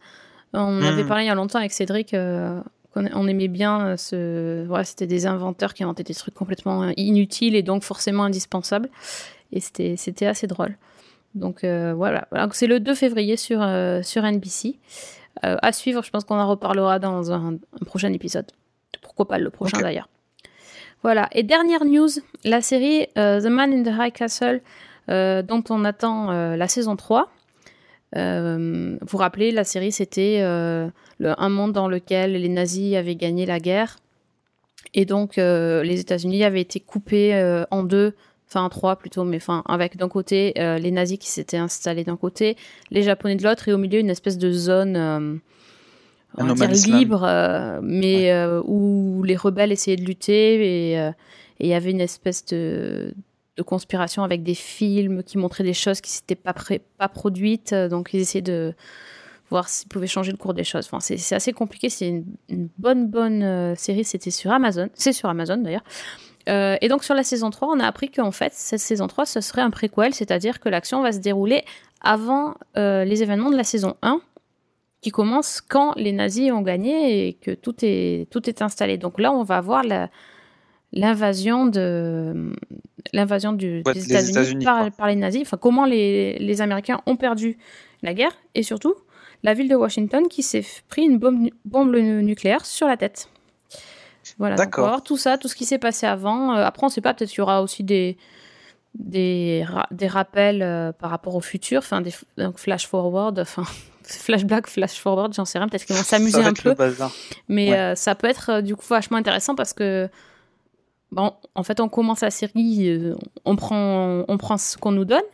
On 0.55 0.83
avait 0.83 1.05
hmm. 1.05 1.09
parlé 1.09 1.25
il 1.25 1.27
y 1.27 1.31
a 1.31 1.35
longtemps 1.35 1.59
avec 1.59 1.73
Cédric. 1.73 2.15
Euh, 2.15 2.59
on 2.95 3.29
aimait 3.29 3.49
bien 3.49 3.89
euh, 3.89 3.97
ce. 3.99 4.65
Voilà, 4.67 4.85
c'était 4.85 5.07
des 5.07 5.27
inventeurs 5.27 5.75
qui 5.75 5.85
inventaient 5.85 6.05
des 6.05 6.15
trucs 6.15 6.35
complètement 6.35 6.91
inutiles 6.97 7.55
et 7.55 7.63
donc 7.63 7.83
forcément 7.83 8.25
indispensables. 8.25 8.89
Et 9.53 9.61
c'était 9.61 10.27
assez 10.27 10.47
drôle. 10.47 10.77
Donc 11.35 11.65
voilà. 11.65 12.27
c'est 12.53 12.67
le 12.67 12.81
2 12.81 12.95
février 12.95 13.37
sur, 13.37 13.59
sur 14.03 14.23
NBC. 14.23 14.79
Euh, 15.45 15.57
à 15.61 15.73
suivre, 15.73 16.03
je 16.03 16.11
pense 16.11 16.25
qu'on 16.25 16.39
en 16.39 16.49
reparlera 16.49 16.99
dans 16.99 17.33
un, 17.33 17.59
prochain 17.85 18.13
épisode. 18.13 18.47
Pourquoi 19.03 19.29
pas 19.29 19.39
le 19.39 19.51
prochain 19.51 19.81
d'ailleurs. 19.81 20.09
Voilà. 21.03 21.29
Et 21.33 21.43
dernière 21.43 21.85
news, 21.85 22.09
la 22.45 22.61
série 22.61 23.07
euh, 23.19 23.41
The 23.41 23.47
Man 23.47 23.73
in 23.73 23.83
the 23.83 23.95
High 23.97 24.13
Castle, 24.13 24.63
euh, 25.11 25.43
dont 25.43 25.63
on 25.71 25.85
attend 25.85 26.31
la 26.31 26.69
saison 26.69 26.97
3. 26.97 27.31
vous 28.15 28.99
vous 29.01 29.19
rappelez, 29.19 29.53
la 29.53 29.65
série, 29.65 29.93
c'était 29.93 30.41
un 30.41 31.49
monde 31.49 31.73
dans 31.73 31.89
lequel 31.89 32.33
les 32.33 32.49
nazis 32.49 32.97
avaient 32.97 33.17
gagné 33.17 33.47
la 33.47 33.61
guerre. 33.61 33.97
Et 34.95 35.05
donc, 35.05 35.37
les 35.37 36.01
États-Unis 36.01 36.45
avaient 36.45 36.63
été 36.63 36.81
coupés 36.81 37.65
en 37.71 37.83
deux 37.83 38.15
enfin 38.49 38.69
trois 38.69 38.97
plutôt, 38.97 39.25
mais 39.25 39.37
enfin 39.39 39.63
avec 39.67 39.97
d'un 39.97 40.09
côté 40.09 40.55
euh, 40.59 40.79
les 40.79 40.91
nazis 40.91 41.19
qui 41.19 41.29
s'étaient 41.29 41.57
installés 41.57 42.05
d'un 42.05 42.17
côté, 42.17 42.57
les 42.91 43.03
japonais 43.03 43.37
de 43.37 43.43
l'autre, 43.43 43.69
et 43.69 43.73
au 43.73 43.79
milieu 43.79 43.99
une 43.99 44.11
espèce 44.11 44.39
de 44.39 44.53
zone 44.53 44.97
euh, 44.97 45.37
on 46.39 46.55
dire 46.55 46.71
libre, 46.71 47.25
euh, 47.25 47.81
mais 47.83 48.33
où 48.65 49.23
les 49.25 49.37
rebelles 49.37 49.73
essayaient 49.73 49.97
de 49.97 50.05
lutter 50.05 50.93
et 50.95 51.13
il 51.59 51.67
y 51.67 51.75
avait 51.75 51.91
une 51.91 52.03
espèce 52.03 52.45
de, 52.45 53.15
de, 53.57 53.63
conspiration 53.63 54.23
avec 54.23 54.43
des 54.43 54.55
films 54.55 55.23
qui 55.23 55.39
montraient 55.39 55.65
des 55.65 55.73
choses 55.73 56.03
qui 56.03 56.11
s'étaient 56.11 56.35
pas 56.35 56.55
pas 56.99 57.09
produites, 57.09 57.75
donc 57.75 58.11
ils 58.13 58.21
essayaient 58.21 58.43
de 58.43 58.75
voir 59.49 59.69
s'ils 59.69 59.89
pouvaient 59.89 60.07
changer 60.07 60.33
le 60.33 60.37
cours 60.37 60.55
des 60.55 60.65
choses. 60.65 60.89
Enfin, 60.91 61.01
c'est 61.01 61.35
assez 61.35 61.53
compliqué. 61.53 61.89
C'est 61.89 62.09
une, 62.09 62.25
une, 62.49 62.69
bonne 62.79 63.09
bonne 63.09 63.75
série. 63.77 64.05
C'était 64.05 64.33
sur 64.33 64.51
Amazon. 64.51 64.89
C'est 64.95 65.13
sur 65.13 65.29
Amazon 65.29 65.57
d'ailleurs. 65.57 65.85
Euh, 66.49 66.77
et 66.81 66.89
donc 66.89 67.05
sur 67.05 67.15
la 67.15 67.25
saison 67.25 67.51
3, 67.51 67.69
on 67.69 67.81
a 67.81 67.87
appris 67.87 68.11
qu'en 68.11 68.31
fait, 68.31 68.53
cette 68.53 68.81
saison 68.81 69.07
3, 69.07 69.27
ce 69.27 69.41
serait 69.41 69.63
un 69.63 69.71
préquel, 69.71 70.15
c'est-à-dire 70.15 70.61
que 70.61 70.69
l'action 70.69 71.03
va 71.03 71.13
se 71.13 71.19
dérouler 71.19 71.65
avant 72.01 72.55
euh, 72.77 73.05
les 73.05 73.23
événements 73.23 73.51
de 73.51 73.57
la 73.57 73.65
saison 73.65 73.97
1, 74.03 74.21
qui 75.01 75.11
commence 75.11 75.61
quand 75.61 75.95
les 75.97 76.13
nazis 76.13 76.53
ont 76.53 76.63
gagné 76.63 77.29
et 77.29 77.35
que 77.35 77.51
tout 77.51 77.75
est, 77.83 78.31
tout 78.31 78.49
est 78.49 78.63
installé. 78.63 78.97
Donc 78.97 79.21
là, 79.21 79.33
on 79.33 79.43
va 79.43 79.61
voir 79.61 79.83
l'invasion 80.93 81.67
de 81.67 82.53
l'invasion 83.13 83.53
des 83.53 83.83
États-Unis 83.95 84.65
par, 84.65 85.07
les 85.07 85.17
nazis, 85.17 85.43
enfin 85.43 85.57
comment 85.57 85.85
les, 85.85 86.39
les, 86.39 86.61
Américains 86.61 87.01
ont 87.07 87.17
perdu 87.17 87.57
la 88.03 88.15
guerre 88.15 88.33
et 88.57 88.65
surtout 88.65 88.95
la 89.43 89.55
ville 89.55 89.69
de 89.69 89.77
Washington 89.77 90.27
qui 90.29 90.43
s'est 90.43 90.65
pris 90.89 91.03
une 91.03 91.19
bombe, 91.19 91.49
bombe 91.65 91.95
nucléaire 91.95 92.67
sur 92.67 92.89
la 92.89 92.97
tête. 92.97 93.29
Voilà, 94.39 94.57
d'accord. 94.57 95.03
Tout 95.03 95.17
ça, 95.17 95.39
tout 95.39 95.49
ce 95.49 95.57
qui 95.57 95.65
s'est 95.65 95.79
passé 95.79 96.07
avant. 96.07 96.55
Euh, 96.55 96.65
après, 96.65 96.85
on 96.85 96.89
ne 96.89 96.93
sait 96.93 97.01
pas, 97.01 97.15
peut-être 97.15 97.31
qu'il 97.31 97.39
y 97.39 97.43
aura 97.43 97.63
aussi 97.63 97.85
des, 97.85 98.17
des, 98.95 99.65
des 99.91 100.07
rappels 100.07 100.63
euh, 100.63 100.93
par 100.93 101.11
rapport 101.11 101.35
au 101.35 101.41
futur, 101.41 101.79
enfin 101.79 102.01
des 102.01 102.13
donc 102.37 102.59
flash 102.59 102.87
forward, 102.87 103.39
enfin 103.39 103.65
flashback, 104.03 104.67
flash 104.67 105.01
forward, 105.01 105.33
j'en 105.33 105.45
sais 105.45 105.59
rien, 105.59 105.69
peut-être 105.69 105.87
qu'ils 105.87 105.97
vont 105.97 106.03
s'amuser 106.03 106.43
un 106.43 106.53
peu. 106.53 106.75
Mais 107.49 107.75
euh, 107.79 107.95
ça 107.95 108.15
peut 108.15 108.29
être 108.29 108.61
du 108.61 108.77
coup 108.77 108.87
vachement 108.89 109.17
intéressant 109.17 109.55
parce 109.55 109.73
que 109.73 110.09
bon, 111.13 111.33
en 111.55 111.63
fait, 111.63 111.81
on 111.81 111.89
commence 111.89 112.21
la 112.21 112.31
série, 112.31 113.15
on 113.45 113.57
prend, 113.57 114.25
on 114.29 114.37
prend 114.37 114.59
ce 114.59 114.77
qu'on 114.77 114.93
nous 114.93 115.07
donne, 115.07 115.25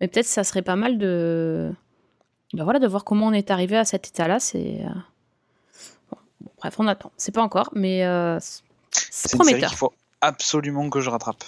mais 0.00 0.08
peut-être 0.08 0.26
ça 0.26 0.44
serait 0.44 0.62
pas 0.62 0.76
mal 0.76 0.96
de, 0.96 1.70
ben 2.54 2.64
voilà, 2.64 2.78
de 2.78 2.86
voir 2.86 3.04
comment 3.04 3.26
on 3.26 3.32
est 3.32 3.50
arrivé 3.50 3.76
à 3.76 3.84
cet 3.84 4.08
état-là. 4.08 4.40
C'est 4.40 4.80
bref, 6.60 6.74
on 6.78 6.86
attend. 6.86 7.10
C'est 7.16 7.34
pas 7.34 7.42
encore, 7.42 7.70
mais 7.74 8.04
c'est 8.90 9.36
prometteur. 9.36 9.70
Il 9.72 9.76
faut 9.76 9.92
absolument 10.20 10.88
que 10.90 11.00
je 11.00 11.10
rattrape. 11.10 11.44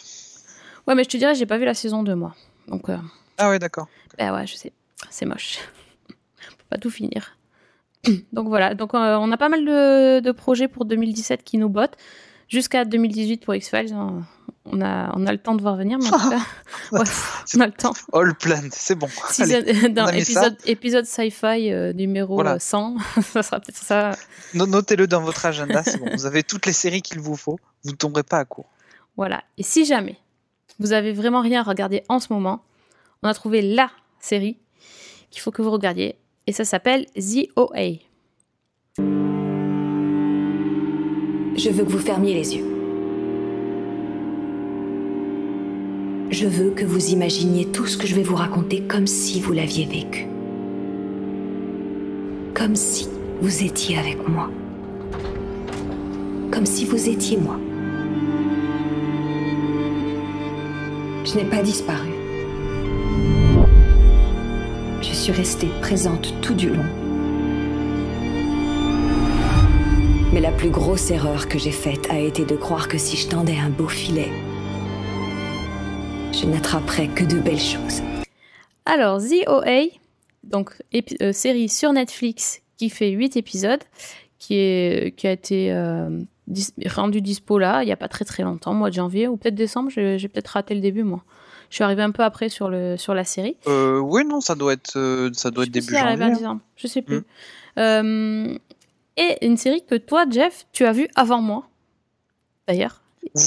Ouais, 0.87 0.95
mais 0.95 1.05
je 1.05 1.09
te 1.09 1.17
dirais, 1.17 1.35
j'ai 1.35 1.47
pas 1.47 1.59
vu 1.59 1.65
la 1.65 1.75
saison 1.75 2.03
2, 2.03 2.15
moi. 2.15 2.35
Donc, 2.69 2.89
euh, 2.89 2.97
Ah 3.39 3.51
ouais, 3.51 3.59
d'accord. 3.59 3.89
Bah 4.19 4.35
ouais, 4.35 4.47
je 4.47 4.57
sais. 4.57 4.73
C'est 5.11 5.27
moche. 5.27 5.59
Faut 6.09 6.69
pas 6.71 6.79
tout 6.79 6.91
finir. 6.91 7.37
Donc 8.33 8.49
voilà, 8.49 8.75
donc 8.75 8.95
euh, 8.95 9.17
on 9.17 9.31
a 9.31 9.37
pas 9.37 9.49
mal 9.49 9.65
de, 9.65 10.33
projets 10.33 10.67
pour 10.67 10.85
2017 10.85 11.45
qui 11.45 11.59
nous 11.59 11.69
bottent. 11.69 11.97
Jusqu'à 12.49 12.85
2018 12.85 13.45
pour 13.45 13.55
X-Files, 13.55 13.95
hein. 13.95 14.23
On 14.65 14.81
a, 14.81 15.13
on 15.17 15.27
a 15.27 15.33
le 15.33 15.39
temps 15.39 15.55
de 15.55 15.63
voir 15.63 15.77
venir, 15.77 15.99
mais 15.99 16.09
en 16.09 16.19
tout 16.19 16.31
cas, 16.31 16.43
on 16.93 17.61
a 17.61 17.67
le 17.67 17.73
temps. 17.73 17.93
All 18.13 18.35
plan, 18.35 18.63
c'est 18.71 18.95
bon. 18.95 19.09
dans 19.91 20.09
épisode, 20.13 20.57
épisode 20.67 21.05
sci-fi 21.05 21.73
euh, 21.73 21.93
numéro 21.93 22.43
100, 22.59 22.97
ça 23.23 23.43
sera 23.43 23.61
peut-être 23.61 23.77
ça. 23.77 24.13
Notez-le 24.55 25.07
dans 25.07 25.23
votre 25.23 25.45
agenda, 25.47 25.83
c'est 25.83 25.99
bon. 25.99 26.11
Vous 26.13 26.27
avez 26.27 26.43
toutes 26.43 26.67
les 26.67 26.73
séries 26.73 27.03
qu'il 27.03 27.21
vous 27.21 27.37
faut, 27.37 27.59
vous 27.85 27.91
ne 27.91 27.97
tomberez 27.97 28.23
pas 28.23 28.39
à 28.39 28.45
court. 28.45 28.71
Voilà, 29.17 29.43
et 29.59 29.63
si 29.63 29.85
jamais 29.85 30.19
vous 30.79 30.93
avez 30.93 31.13
vraiment 31.13 31.41
rien 31.41 31.61
à 31.61 31.65
regarder 31.65 32.03
en 32.09 32.19
ce 32.19 32.33
moment, 32.33 32.63
on 33.23 33.29
a 33.29 33.35
trouvé 33.35 33.63
la 33.63 33.91
série 34.21 34.59
qu'il 35.31 35.41
faut 35.43 35.51
que 35.51 35.63
vous 35.63 35.71
regardiez. 35.71 36.17
Et 36.47 36.53
ça 36.53 36.65
s'appelle 36.65 37.07
The 37.15 37.49
OA. 37.57 37.99
Je 41.57 41.71
veux 41.71 41.85
que 41.85 41.91
vous 41.91 41.99
fermiez 41.99 42.35
les 42.35 42.57
yeux. 42.57 42.72
Je 46.33 46.47
veux 46.47 46.71
que 46.71 46.87
vous 46.87 47.11
imaginiez 47.11 47.67
tout 47.67 47.85
ce 47.85 47.99
que 47.99 48.07
je 48.07 48.15
vais 48.15 48.23
vous 48.23 48.37
raconter 48.37 48.81
comme 48.81 49.07
si 49.07 49.39
vous 49.39 49.53
l'aviez 49.53 49.85
vécu. 49.85 50.27
Comme 52.55 52.75
si 52.75 53.07
vous 53.43 53.63
étiez 53.63 53.99
avec 53.99 54.27
moi. 54.27 54.49
Comme 56.51 56.65
si 56.65 56.87
vous 56.87 57.11
étiez 57.11 57.37
moi. 57.37 57.59
Je 61.27 61.37
n'ai 61.37 61.45
pas 61.45 61.61
disparu. 61.61 62.09
Je 65.03 65.13
suis 65.13 65.33
restée 65.33 65.69
présente 65.83 66.33
tout 66.41 66.55
du 66.55 66.71
long. 66.71 66.87
Mais 70.33 70.41
la 70.41 70.51
plus 70.51 70.71
grosse 70.71 71.11
erreur 71.11 71.47
que 71.47 71.59
j'ai 71.59 71.73
faite 71.73 72.09
a 72.09 72.19
été 72.19 72.47
de 72.47 72.57
croire 72.57 72.89
que 72.89 72.97
si 72.97 73.19
je 73.19 73.29
tendais 73.29 73.59
un 73.59 73.69
beau 73.69 73.89
filet, 73.89 74.31
je 76.43 76.49
n'attraperais 76.49 77.07
que 77.07 77.23
de 77.23 77.39
belles 77.39 77.61
choses. 77.61 78.03
Alors, 78.85 79.21
The 79.21 79.49
OA, 79.49 79.85
donc 80.43 80.73
euh, 81.21 81.33
série 81.33 81.69
sur 81.69 81.93
Netflix 81.93 82.61
qui 82.77 82.91
fait 82.91 83.11
8 83.11 83.37
épisodes, 83.37 83.83
qui, 84.41 84.57
est, 84.57 85.17
qui 85.17 85.29
a 85.29 85.31
été 85.31 85.73
euh, 85.73 86.19
rendu 86.87 87.21
dispo 87.21 87.59
là, 87.59 87.85
il 87.85 87.87
n'y 87.87 87.93
a 87.93 87.97
pas 87.97 88.09
très 88.09 88.25
très 88.25 88.43
longtemps, 88.43 88.75
mois 88.75 88.91
de 88.91 88.95
janvier 88.95 89.29
ou 89.29 89.37
peut-être 89.37 89.55
décembre, 89.55 89.91
j'ai 89.91 90.29
peut-être 90.29 90.49
raté 90.49 90.75
le 90.75 90.81
début 90.81 91.05
moi. 91.05 91.23
Je 91.71 91.77
suis 91.77 91.85
arrivée 91.85 92.03
un 92.03 92.11
peu 92.11 92.25
après 92.25 92.49
sur, 92.49 92.69
le, 92.69 92.97
sur 92.97 93.15
la 93.15 93.25
série. 93.25 93.57
Euh, 93.69 93.99
oui, 93.99 94.25
non, 94.27 94.41
ça 94.41 94.57
doit 94.57 94.73
être, 94.73 94.99
euh, 94.99 95.31
ça 95.33 95.51
doit 95.51 95.65
être 95.65 95.71
début 95.71 95.95
janvier. 95.95 96.45
Hein. 96.45 96.61
Je 96.77 96.87
sais 96.89 97.03
plus. 97.03 97.19
Hmm. 97.19 97.25
Euh, 97.79 98.59
et 99.17 99.47
une 99.47 99.57
série 99.57 99.83
que 99.85 99.95
toi, 99.95 100.27
Jeff, 100.29 100.67
tu 100.73 100.85
as 100.85 100.93
vue 100.93 101.09
avant 101.15 101.41
moi, 101.41 101.69
d'ailleurs. 102.67 103.02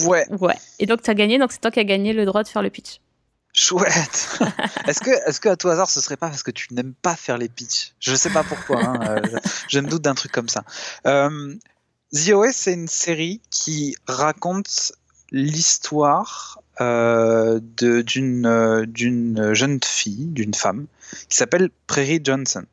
Ouais. 0.06 0.26
Ouais. 0.40 0.56
Et 0.80 0.86
donc 0.86 1.02
tu 1.02 1.10
as 1.10 1.14
gagné, 1.14 1.38
donc 1.38 1.52
c'est 1.52 1.60
toi 1.60 1.72
qui 1.72 1.80
as 1.80 1.84
gagné 1.84 2.14
le 2.14 2.26
droit 2.26 2.44
de 2.44 2.48
faire 2.48 2.62
le 2.62 2.70
pitch. 2.70 3.00
Chouette. 3.54 4.40
est-ce 4.88 5.00
que, 5.00 5.12
est-ce 5.30 5.40
que 5.40 5.50
à 5.50 5.56
tout 5.56 5.70
hasard, 5.70 5.90
ce 5.90 6.02
serait 6.02 6.18
pas 6.18 6.30
parce 6.30 6.44
que 6.44 6.52
tu 6.52 6.74
n'aimes 6.74 6.94
pas 6.94 7.16
faire 7.16 7.38
les 7.38 7.48
pitchs? 7.48 7.94
Je 8.00 8.14
sais 8.16 8.30
pas 8.30 8.44
pourquoi. 8.44 8.84
Hein, 8.84 9.22
je 9.70 9.80
me 9.80 9.88
doute 9.88 10.02
d'un 10.02 10.16
truc 10.16 10.32
comme 10.32 10.50
ça. 10.50 10.64
The 11.04 12.32
OS, 12.32 12.52
c'est 12.54 12.74
une 12.74 12.88
série 12.88 13.42
qui 13.50 13.96
raconte 14.08 14.94
l'histoire 15.32 16.60
euh, 16.82 17.60
d'une 17.62 18.46
euh, 18.46 18.86
d'une 18.86 19.54
jeune 19.54 19.80
fille, 19.84 20.28
d'une 20.28 20.54
femme, 20.54 20.88
qui 21.30 21.38
s'appelle 21.38 21.70
Prairie 21.88 22.22
Johnson. 22.24 22.66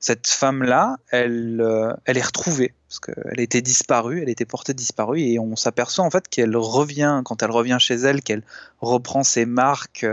Cette 0.00 0.26
femme-là, 0.28 0.96
elle, 1.10 1.60
euh, 1.60 1.92
elle 2.06 2.16
est 2.16 2.24
retrouvée, 2.24 2.74
parce 2.88 3.00
qu'elle 3.00 3.38
était 3.40 3.62
disparue, 3.62 4.22
elle 4.22 4.28
était 4.28 4.46
portée 4.46 4.74
disparue, 4.74 5.20
et 5.20 5.38
on 5.38 5.56
s'aperçoit 5.56 6.04
en 6.04 6.10
fait 6.10 6.26
qu'elle 6.28 6.56
revient, 6.56 7.22
quand 7.24 7.42
elle 7.42 7.50
revient 7.50 7.76
chez 7.78 7.94
elle, 7.94 8.22
qu'elle 8.22 8.42
reprend 8.80 9.22
ses 9.22 9.46
marques, 9.46 10.06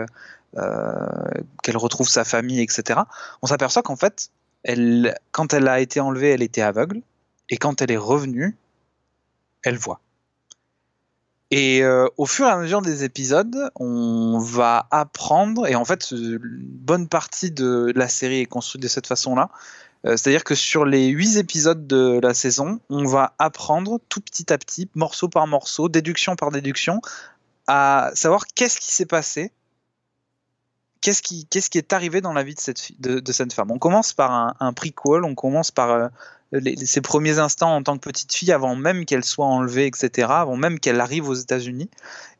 qu'elle 1.63 1.77
retrouve 1.77 2.09
sa 2.09 2.23
famille, 2.23 2.61
etc. 2.61 3.01
On 3.41 3.47
s'aperçoit 3.47 3.83
qu'en 3.83 3.95
fait, 3.95 4.29
elle, 4.63 5.15
quand 5.31 5.53
elle 5.53 5.67
a 5.67 5.79
été 5.79 5.99
enlevée, 5.99 6.31
elle 6.31 6.41
était 6.41 6.61
aveugle, 6.61 7.01
et 7.49 7.57
quand 7.57 7.81
elle 7.81 7.91
est 7.91 7.97
revenue, 7.97 8.57
elle 9.63 9.77
voit. 9.77 10.01
Et 11.49 11.81
euh, 11.81 12.07
au 12.17 12.25
fur 12.25 12.45
et 12.45 12.49
à 12.49 12.57
mesure 12.57 12.81
des 12.81 13.03
épisodes, 13.03 13.71
on 13.75 14.37
va 14.37 14.87
apprendre, 14.91 15.65
et 15.67 15.75
en 15.75 15.85
fait, 15.85 16.11
une 16.11 16.39
bonne 16.41 17.07
partie 17.07 17.51
de 17.51 17.91
la 17.95 18.09
série 18.09 18.41
est 18.41 18.45
construite 18.45 18.83
de 18.83 18.87
cette 18.87 19.07
façon-là. 19.07 19.49
Euh, 20.05 20.17
c'est-à-dire 20.17 20.43
que 20.43 20.55
sur 20.55 20.85
les 20.85 21.07
huit 21.07 21.37
épisodes 21.37 21.87
de 21.87 22.19
la 22.21 22.33
saison, 22.33 22.79
on 22.89 23.05
va 23.05 23.35
apprendre 23.39 23.99
tout 24.09 24.21
petit 24.21 24.51
à 24.51 24.57
petit, 24.57 24.89
morceau 24.93 25.29
par 25.29 25.47
morceau, 25.47 25.87
déduction 25.89 26.35
par 26.35 26.51
déduction, 26.51 27.01
à 27.67 28.11
savoir 28.13 28.45
qu'est-ce 28.47 28.79
qui 28.79 28.91
s'est 28.91 29.05
passé, 29.05 29.51
qu'est-ce 31.01 31.21
qui, 31.21 31.47
est 31.77 31.93
arrivé 31.93 32.21
dans 32.21 32.33
la 32.33 32.43
vie 32.43 32.55
de 32.55 33.31
cette, 33.31 33.53
femme? 33.53 33.71
On 33.71 33.79
commence 33.79 34.13
par 34.13 34.31
un, 34.31 34.55
un 34.59 34.73
prequel, 34.73 35.23
on 35.23 35.35
commence 35.35 35.71
par 35.71 35.91
euh, 36.53 36.61
ses 36.85 37.01
premiers 37.01 37.39
instants 37.39 37.75
en 37.75 37.83
tant 37.83 37.97
que 37.97 38.01
petite 38.01 38.33
fille 38.33 38.51
avant 38.51 38.75
même 38.75 39.05
qu'elle 39.05 39.23
soit 39.23 39.45
enlevée, 39.45 39.85
etc., 39.85 40.27
avant 40.29 40.55
même 40.55 40.79
qu'elle 40.79 41.01
arrive 41.01 41.27
aux 41.27 41.33
États-Unis. 41.33 41.89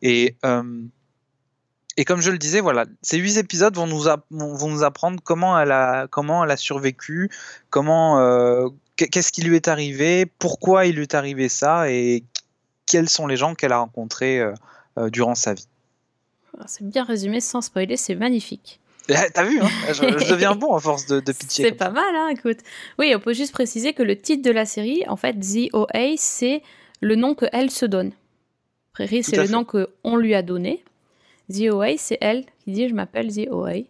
Et, 0.02 0.38
euh, 0.46 0.82
et 1.98 2.06
comme 2.06 2.22
je 2.22 2.32
le 2.32 2.38
disais, 2.38 2.62
voilà, 2.62 2.86
ces 3.02 3.18
huit 3.18 3.38
épisodes 3.38 3.76
vont 3.76 3.88
nous, 3.88 4.84
apprendre 4.84 5.20
comment 5.24 5.60
elle 5.60 5.72
a, 5.72 6.58
survécu, 6.58 7.30
comment, 7.70 8.20
euh, 8.20 8.70
qu'est-ce 8.96 9.32
qui 9.32 9.42
lui 9.42 9.56
est 9.56 9.68
arrivé, 9.68 10.26
pourquoi 10.26 10.86
il 10.86 10.96
lui 10.96 11.04
est 11.04 11.16
arrivé 11.16 11.50
ça, 11.50 11.92
et 11.92 12.24
quels 12.86 13.10
sont 13.10 13.28
les 13.28 13.36
gens 13.36 13.56
qu'elle 13.56 13.74
a 13.74 13.80
rencontrés 13.80 14.42
durant 15.12 15.36
sa 15.36 15.54
vie. 15.54 15.68
Ah, 16.60 16.66
c'est 16.68 16.88
bien 16.88 17.04
résumé 17.04 17.40
sans 17.40 17.62
spoiler, 17.62 17.98
c'est 17.98 18.16
magnifique. 18.16 18.80
T'as 19.08 19.46
vu, 19.46 19.62
hein 19.62 19.70
je, 19.94 20.30
deviens 20.30 20.56
bon 20.56 20.76
à 20.76 20.80
force 20.80 21.06
de, 21.06 21.20
de 21.20 21.32
pitcher. 21.32 21.64
C'est 21.64 21.72
pas 21.72 21.90
mal, 21.90 22.16
hein, 22.16 22.28
écoute. 22.30 22.60
Oui, 23.00 23.14
on 23.16 23.20
peut 23.20 23.34
juste 23.34 23.54
préciser 23.54 23.94
que 23.94 24.04
le 24.04 24.18
titre 24.18 24.44
de 24.44 24.52
la 24.52 24.66
série, 24.66 25.04
en 25.08 25.16
fait, 25.16 25.34
The 25.40 25.74
OA, 25.74 26.16
c'est 26.18 26.62
le 27.00 27.16
nom 27.16 27.36
qu'elle 27.36 27.72
se 27.72 27.86
donne. 27.86 28.12
Prairie, 28.94 29.24
c'est 29.24 29.38
le 29.38 29.48
nom 29.48 29.64
qu'on 29.64 30.18
lui 30.18 30.34
a 30.34 30.42
donné. 30.42 30.84
The 31.50 31.70
OA, 31.72 31.98
c'est 31.98 32.18
elle 32.20 32.46
qui 32.64 32.72
dit 32.72 32.90
je 32.90 32.94
m'appelle 32.94 33.34
The 33.34 33.48
OA. 33.50 33.84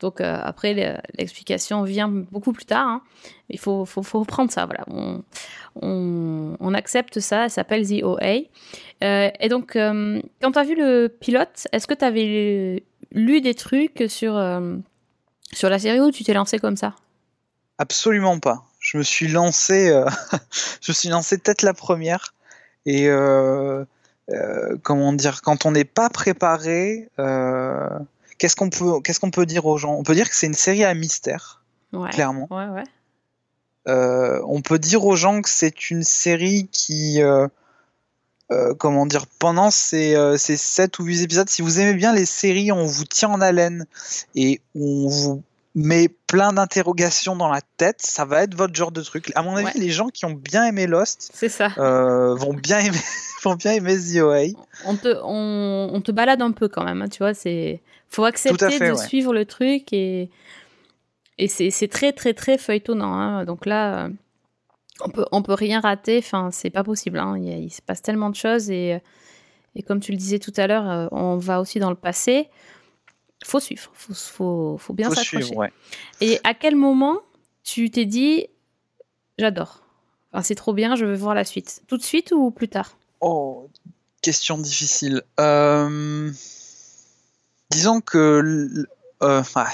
Donc 0.00 0.20
euh, 0.20 0.38
après, 0.42 1.00
l'explication 1.16 1.82
vient 1.82 2.08
beaucoup 2.08 2.52
plus 2.52 2.64
tard. 2.64 2.86
Hein. 2.86 3.02
Il 3.48 3.58
faut, 3.58 3.84
faut, 3.84 4.02
faut, 4.02 4.24
prendre 4.24 4.50
ça. 4.50 4.66
Voilà. 4.66 4.84
On, 5.80 6.74
accepte 6.74 7.18
ça. 7.18 7.44
Elle 7.44 7.50
s'appelle 7.50 7.86
The 7.86 8.02
OA. 8.04 8.42
Euh, 9.02 9.30
et 9.40 9.48
donc, 9.48 9.74
euh, 9.74 10.20
quand 10.40 10.52
tu 10.52 10.58
as 10.58 10.64
vu 10.64 10.76
le 10.76 11.08
pilote, 11.08 11.66
est-ce 11.72 11.86
que 11.86 11.94
tu 11.94 12.04
avais 12.04 12.84
lu 13.12 13.40
des 13.40 13.54
trucs 13.54 14.04
sur, 14.08 14.40
sur 15.52 15.70
la 15.70 15.78
série 15.78 16.00
ou 16.00 16.10
tu 16.10 16.24
t'es 16.24 16.34
lancé 16.34 16.58
comme 16.58 16.76
ça? 16.76 16.94
Absolument 17.78 18.38
pas. 18.38 18.64
Je 18.80 18.98
me 18.98 19.02
suis 19.02 19.28
lancé, 19.28 19.88
je 20.80 20.92
me 20.92 20.94
suis 20.94 21.08
lancé 21.08 21.38
peut-être 21.38 21.62
la 21.62 21.74
première. 21.74 22.34
Et 22.86 23.08
comment 24.82 25.12
dire, 25.12 25.42
quand 25.42 25.66
on 25.66 25.72
n'est 25.72 25.84
pas 25.84 26.10
préparé, 26.10 27.08
qu'est-ce 28.38 28.56
qu'on 28.56 28.70
peut, 28.70 29.00
qu'est-ce 29.00 29.20
qu'on 29.20 29.30
peut 29.30 29.46
dire 29.46 29.66
aux 29.66 29.78
gens? 29.78 29.94
On 29.94 30.02
peut 30.02 30.14
dire 30.14 30.28
que 30.28 30.34
c'est 30.34 30.46
une 30.46 30.54
série 30.54 30.84
à 30.84 30.94
mystère, 30.94 31.62
clairement. 32.10 32.48
Ouais, 32.50 32.68
ouais. 32.68 32.84
on 34.44 34.62
peut 34.62 34.78
dire 34.78 35.04
aux 35.04 35.16
gens 35.16 35.42
que 35.42 35.48
c'est 35.48 35.90
une 35.90 36.04
série 36.04 36.68
qui 36.72 37.22
euh, 38.50 38.74
comment 38.74 39.04
dire, 39.04 39.26
pendant 39.26 39.70
ces, 39.70 40.14
euh, 40.14 40.38
ces 40.38 40.56
7 40.56 40.98
ou 41.00 41.04
8 41.04 41.22
épisodes, 41.22 41.48
si 41.50 41.60
vous 41.60 41.80
aimez 41.80 41.92
bien 41.92 42.14
les 42.14 42.24
séries, 42.24 42.72
on 42.72 42.86
vous 42.86 43.04
tient 43.04 43.28
en 43.28 43.42
haleine 43.42 43.84
et 44.34 44.62
on 44.74 45.06
vous 45.06 45.42
mais 45.80 46.08
plein 46.08 46.52
d'interrogations 46.52 47.36
dans 47.36 47.48
la 47.48 47.60
tête. 47.76 48.02
Ça 48.02 48.24
va 48.24 48.42
être 48.42 48.56
votre 48.56 48.74
genre 48.74 48.90
de 48.90 49.00
truc. 49.00 49.30
À 49.36 49.42
mon 49.42 49.54
avis, 49.54 49.78
les 49.78 49.90
gens 49.90 50.08
qui 50.08 50.24
ont 50.24 50.32
bien 50.32 50.64
aimé 50.64 50.88
Lost 50.88 51.30
ça. 51.48 51.70
Euh, 51.78 52.34
vont, 52.34 52.52
bien 52.52 52.80
aimer, 52.80 52.98
vont 53.44 53.54
bien 53.54 53.72
aimer 53.72 53.96
The 53.96 54.16
OA. 54.16 54.60
On 54.86 54.96
te, 54.96 55.16
on, 55.22 56.00
te 56.00 56.10
balade 56.10 56.42
un 56.42 56.50
peu 56.50 56.66
quand 56.66 56.82
même, 56.82 57.02
hein, 57.02 57.08
tu 57.08 57.18
vois. 57.18 57.32
C'est 57.32 57.80
faut 58.08 58.24
accepter 58.24 58.80
de 58.80 58.94
suivre 58.94 59.32
le 59.32 59.44
truc 59.44 59.92
et, 59.92 60.30
et 61.38 61.46
c'est 61.46 61.88
très, 61.88 62.12
très, 62.12 62.34
très 62.34 62.58
feuilletonnant. 62.58 63.14
Hein. 63.14 63.44
Donc 63.44 63.64
là, 63.64 64.06
euh, 64.06 64.08
on 65.04 65.10
peut, 65.10 65.26
on 65.30 65.42
peut 65.42 65.54
rien 65.54 65.78
rater. 65.78 66.18
Enfin, 66.18 66.50
c'est 66.50 66.70
pas 66.70 66.82
possible. 66.82 67.20
Hein. 67.20 67.36
Il, 67.38 67.46
il, 67.46 67.70
se 67.70 67.82
passe 67.82 68.02
tellement 68.02 68.30
de 68.30 68.36
choses 68.36 68.68
et, 68.68 69.00
et 69.76 69.82
comme 69.84 70.00
tu 70.00 70.10
le 70.10 70.18
disais 70.18 70.40
tout 70.40 70.54
à 70.56 70.66
l'heure, 70.66 70.90
euh, 70.90 71.06
on 71.12 71.36
va 71.36 71.60
aussi 71.60 71.78
dans 71.78 71.90
le 71.90 71.96
passé 71.96 72.48
faut 73.44 73.60
suivre, 73.60 73.90
faut, 73.94 74.14
faut, 74.14 74.78
faut 74.78 74.92
bien 74.92 75.10
s'accrocher. 75.10 75.54
Et 76.20 76.40
à 76.44 76.54
quel 76.54 76.76
moment 76.76 77.20
tu 77.64 77.90
t'es 77.90 78.04
dit, 78.04 78.46
j'adore, 79.38 79.82
enfin, 80.32 80.42
c'est 80.42 80.54
trop 80.54 80.72
bien, 80.72 80.96
je 80.96 81.04
veux 81.04 81.14
voir 81.14 81.34
la 81.34 81.44
suite 81.44 81.82
Tout 81.86 81.96
de 81.96 82.02
suite 82.02 82.32
ou 82.32 82.50
plus 82.50 82.68
tard? 82.68 82.96
Oh, 83.20 83.68
question 84.22 84.58
difficile. 84.58 85.22
Euh, 85.40 86.30
disons 87.70 88.00
que. 88.00 88.86
Euh, 89.22 89.42
ça 89.42 89.64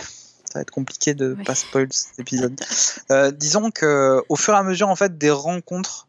va 0.55 0.61
être 0.61 0.70
compliqué 0.70 1.14
de 1.14 1.37
pas 1.44 1.55
spoil 1.55 1.88
cet 1.90 2.18
épisode. 2.18 2.59
Euh, 3.11 3.31
disons 3.31 3.70
que 3.70 4.22
au 4.29 4.37
fur 4.37 4.55
et 4.55 4.57
à 4.57 4.62
mesure 4.62 4.88
en 4.88 4.96
fait 4.96 5.18
des 5.18 5.31
rencontres 5.31 6.07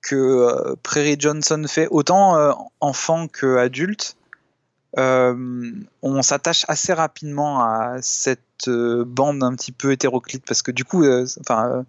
que 0.00 0.74
Prairie 0.82 1.16
Johnson 1.18 1.64
fait, 1.66 1.88
autant 1.90 2.70
enfant 2.80 3.26
que 3.26 3.56
adulte, 3.56 4.16
euh, 4.98 5.72
on 6.02 6.22
s'attache 6.22 6.64
assez 6.68 6.92
rapidement 6.92 7.60
à 7.60 7.96
cette 8.00 8.68
euh, 8.68 9.04
bande 9.04 9.42
un 9.42 9.54
petit 9.54 9.72
peu 9.72 9.92
hétéroclite 9.92 10.44
parce 10.46 10.62
que 10.62 10.70
du 10.70 10.84
coup, 10.84 11.04
euh, 11.04 11.26
enfin, 11.40 11.84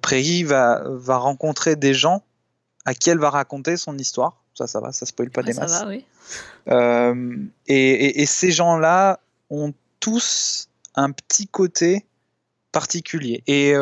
Prairie 0.00 0.44
va, 0.44 0.82
va 0.86 1.16
rencontrer 1.16 1.76
des 1.76 1.94
gens 1.94 2.22
à 2.84 2.94
qui 2.94 3.10
elle 3.10 3.18
va 3.18 3.30
raconter 3.30 3.76
son 3.76 3.96
histoire. 3.98 4.42
Ça, 4.54 4.66
ça 4.66 4.80
va, 4.80 4.92
ça 4.92 5.06
spoil 5.06 5.30
pas 5.30 5.42
des 5.42 5.54
masses. 5.54 5.84
et, 7.66 8.26
ces 8.26 8.50
gens-là 8.50 9.20
ont 9.50 9.72
tous 10.00 10.68
un 10.94 11.10
petit 11.10 11.46
côté 11.46 12.04
particulier. 12.70 13.42
Et 13.46 13.72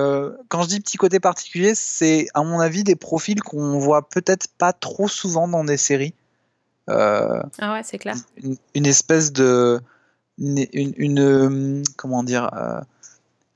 quand 0.49 0.63
je 0.63 0.69
dis 0.69 0.81
petit 0.81 0.97
côté 0.97 1.19
particulier, 1.19 1.75
c'est 1.75 2.29
à 2.35 2.43
mon 2.43 2.61
avis 2.61 2.85
des 2.85 2.97
profils 2.97 3.41
qu'on 3.41 3.79
voit 3.79 4.09
peut-être 4.09 4.47
pas 4.59 4.73
trop 4.73 5.09
souvent 5.09 5.49
dans 5.49 5.65
des 5.65 5.77
séries. 5.77 6.15
Euh, 6.91 7.43
ah 7.59 7.73
ouais, 7.75 7.83
c'est 7.83 7.99
clair. 7.99 8.17
Une, 8.75 8.87
espèce 8.87 9.33
de. 9.33 9.81
Une, 10.39 11.83
comment 11.97 12.23
dire. 12.23 12.51
Euh, 12.55 12.81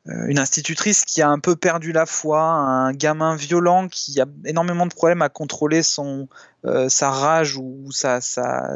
une 0.07 0.39
institutrice 0.39 1.07
qui 1.07 1.23
a 1.23 1.31
un 1.31 1.39
peu 1.39 1.57
perdu 1.57 1.91
la 1.91 2.05
foi, 2.05 2.43
un 2.43 2.93
gamin 2.93 3.37
violent 3.37 3.89
qui 3.89 4.21
a 4.21 4.27
énormément 4.45 4.85
de 4.85 4.93
problèmes 4.93 5.23
à 5.23 5.31
contrôler 5.31 5.83
son, 5.83 6.29
euh, 6.67 6.91
sa 6.91 7.11
rage 7.11 7.57
ou, 7.57 7.91
sa, 7.91 8.21
sa, 8.21 8.69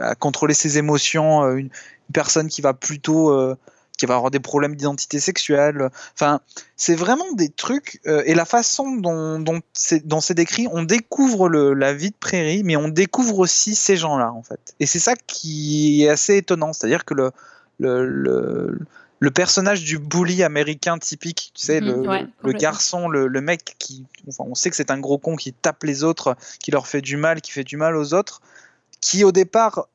à 0.00 0.16
contrôler 0.16 0.54
ses 0.54 0.78
émotions, 0.78 1.48
une, 1.52 1.70
personne 2.12 2.48
qui 2.48 2.60
va 2.60 2.74
plutôt 2.74 3.56
qui 3.98 4.06
va 4.06 4.16
avoir 4.16 4.30
des 4.30 4.40
problèmes 4.40 4.76
d'identité 4.76 5.20
sexuelle. 5.20 5.90
Enfin, 6.14 6.40
c'est 6.76 6.94
vraiment 6.94 7.30
des 7.32 7.48
trucs. 7.48 8.00
Euh, 8.06 8.22
et 8.26 8.34
la 8.34 8.44
façon 8.44 8.96
dont, 8.96 9.38
dont 9.38 9.60
c'est 9.74 10.34
décrit, 10.34 10.66
on 10.72 10.82
découvre 10.82 11.48
le, 11.48 11.74
la 11.74 11.92
vie 11.92 12.10
de 12.10 12.16
Prairie, 12.18 12.62
mais 12.64 12.76
on 12.76 12.88
découvre 12.88 13.38
aussi 13.38 13.74
ces 13.74 13.96
gens-là, 13.96 14.32
en 14.32 14.42
fait. 14.42 14.74
Et 14.80 14.86
c'est 14.86 14.98
ça 14.98 15.14
qui 15.14 16.04
est 16.04 16.08
assez 16.08 16.36
étonnant. 16.36 16.72
C'est-à-dire 16.72 17.04
que 17.04 17.14
le, 17.14 17.30
le, 17.78 18.78
le, 19.20 19.30
personnage 19.30 19.84
du 19.84 19.98
bully 19.98 20.42
américain 20.42 20.98
typique, 20.98 21.52
tu 21.54 21.66
sais, 21.66 21.80
mhm, 21.80 22.28
le, 22.42 22.52
garçon, 22.52 23.08
le, 23.08 23.40
mec 23.40 23.76
qui. 23.78 24.04
Enfin, 24.28 24.44
on 24.48 24.54
sait 24.54 24.70
que 24.70 24.76
c'est 24.76 24.90
un 24.90 24.98
gros 24.98 25.18
con 25.18 25.36
qui 25.36 25.52
tape 25.52 25.84
les 25.84 26.02
autres, 26.02 26.36
qui 26.60 26.70
leur 26.70 26.86
fait 26.86 27.02
du 27.02 27.16
mal, 27.16 27.40
qui 27.40 27.52
fait 27.52 27.64
du 27.64 27.76
mal 27.76 27.96
aux 27.96 28.14
autres 28.14 28.40
qui 29.02 29.24
au 29.24 29.32
départ 29.32 29.88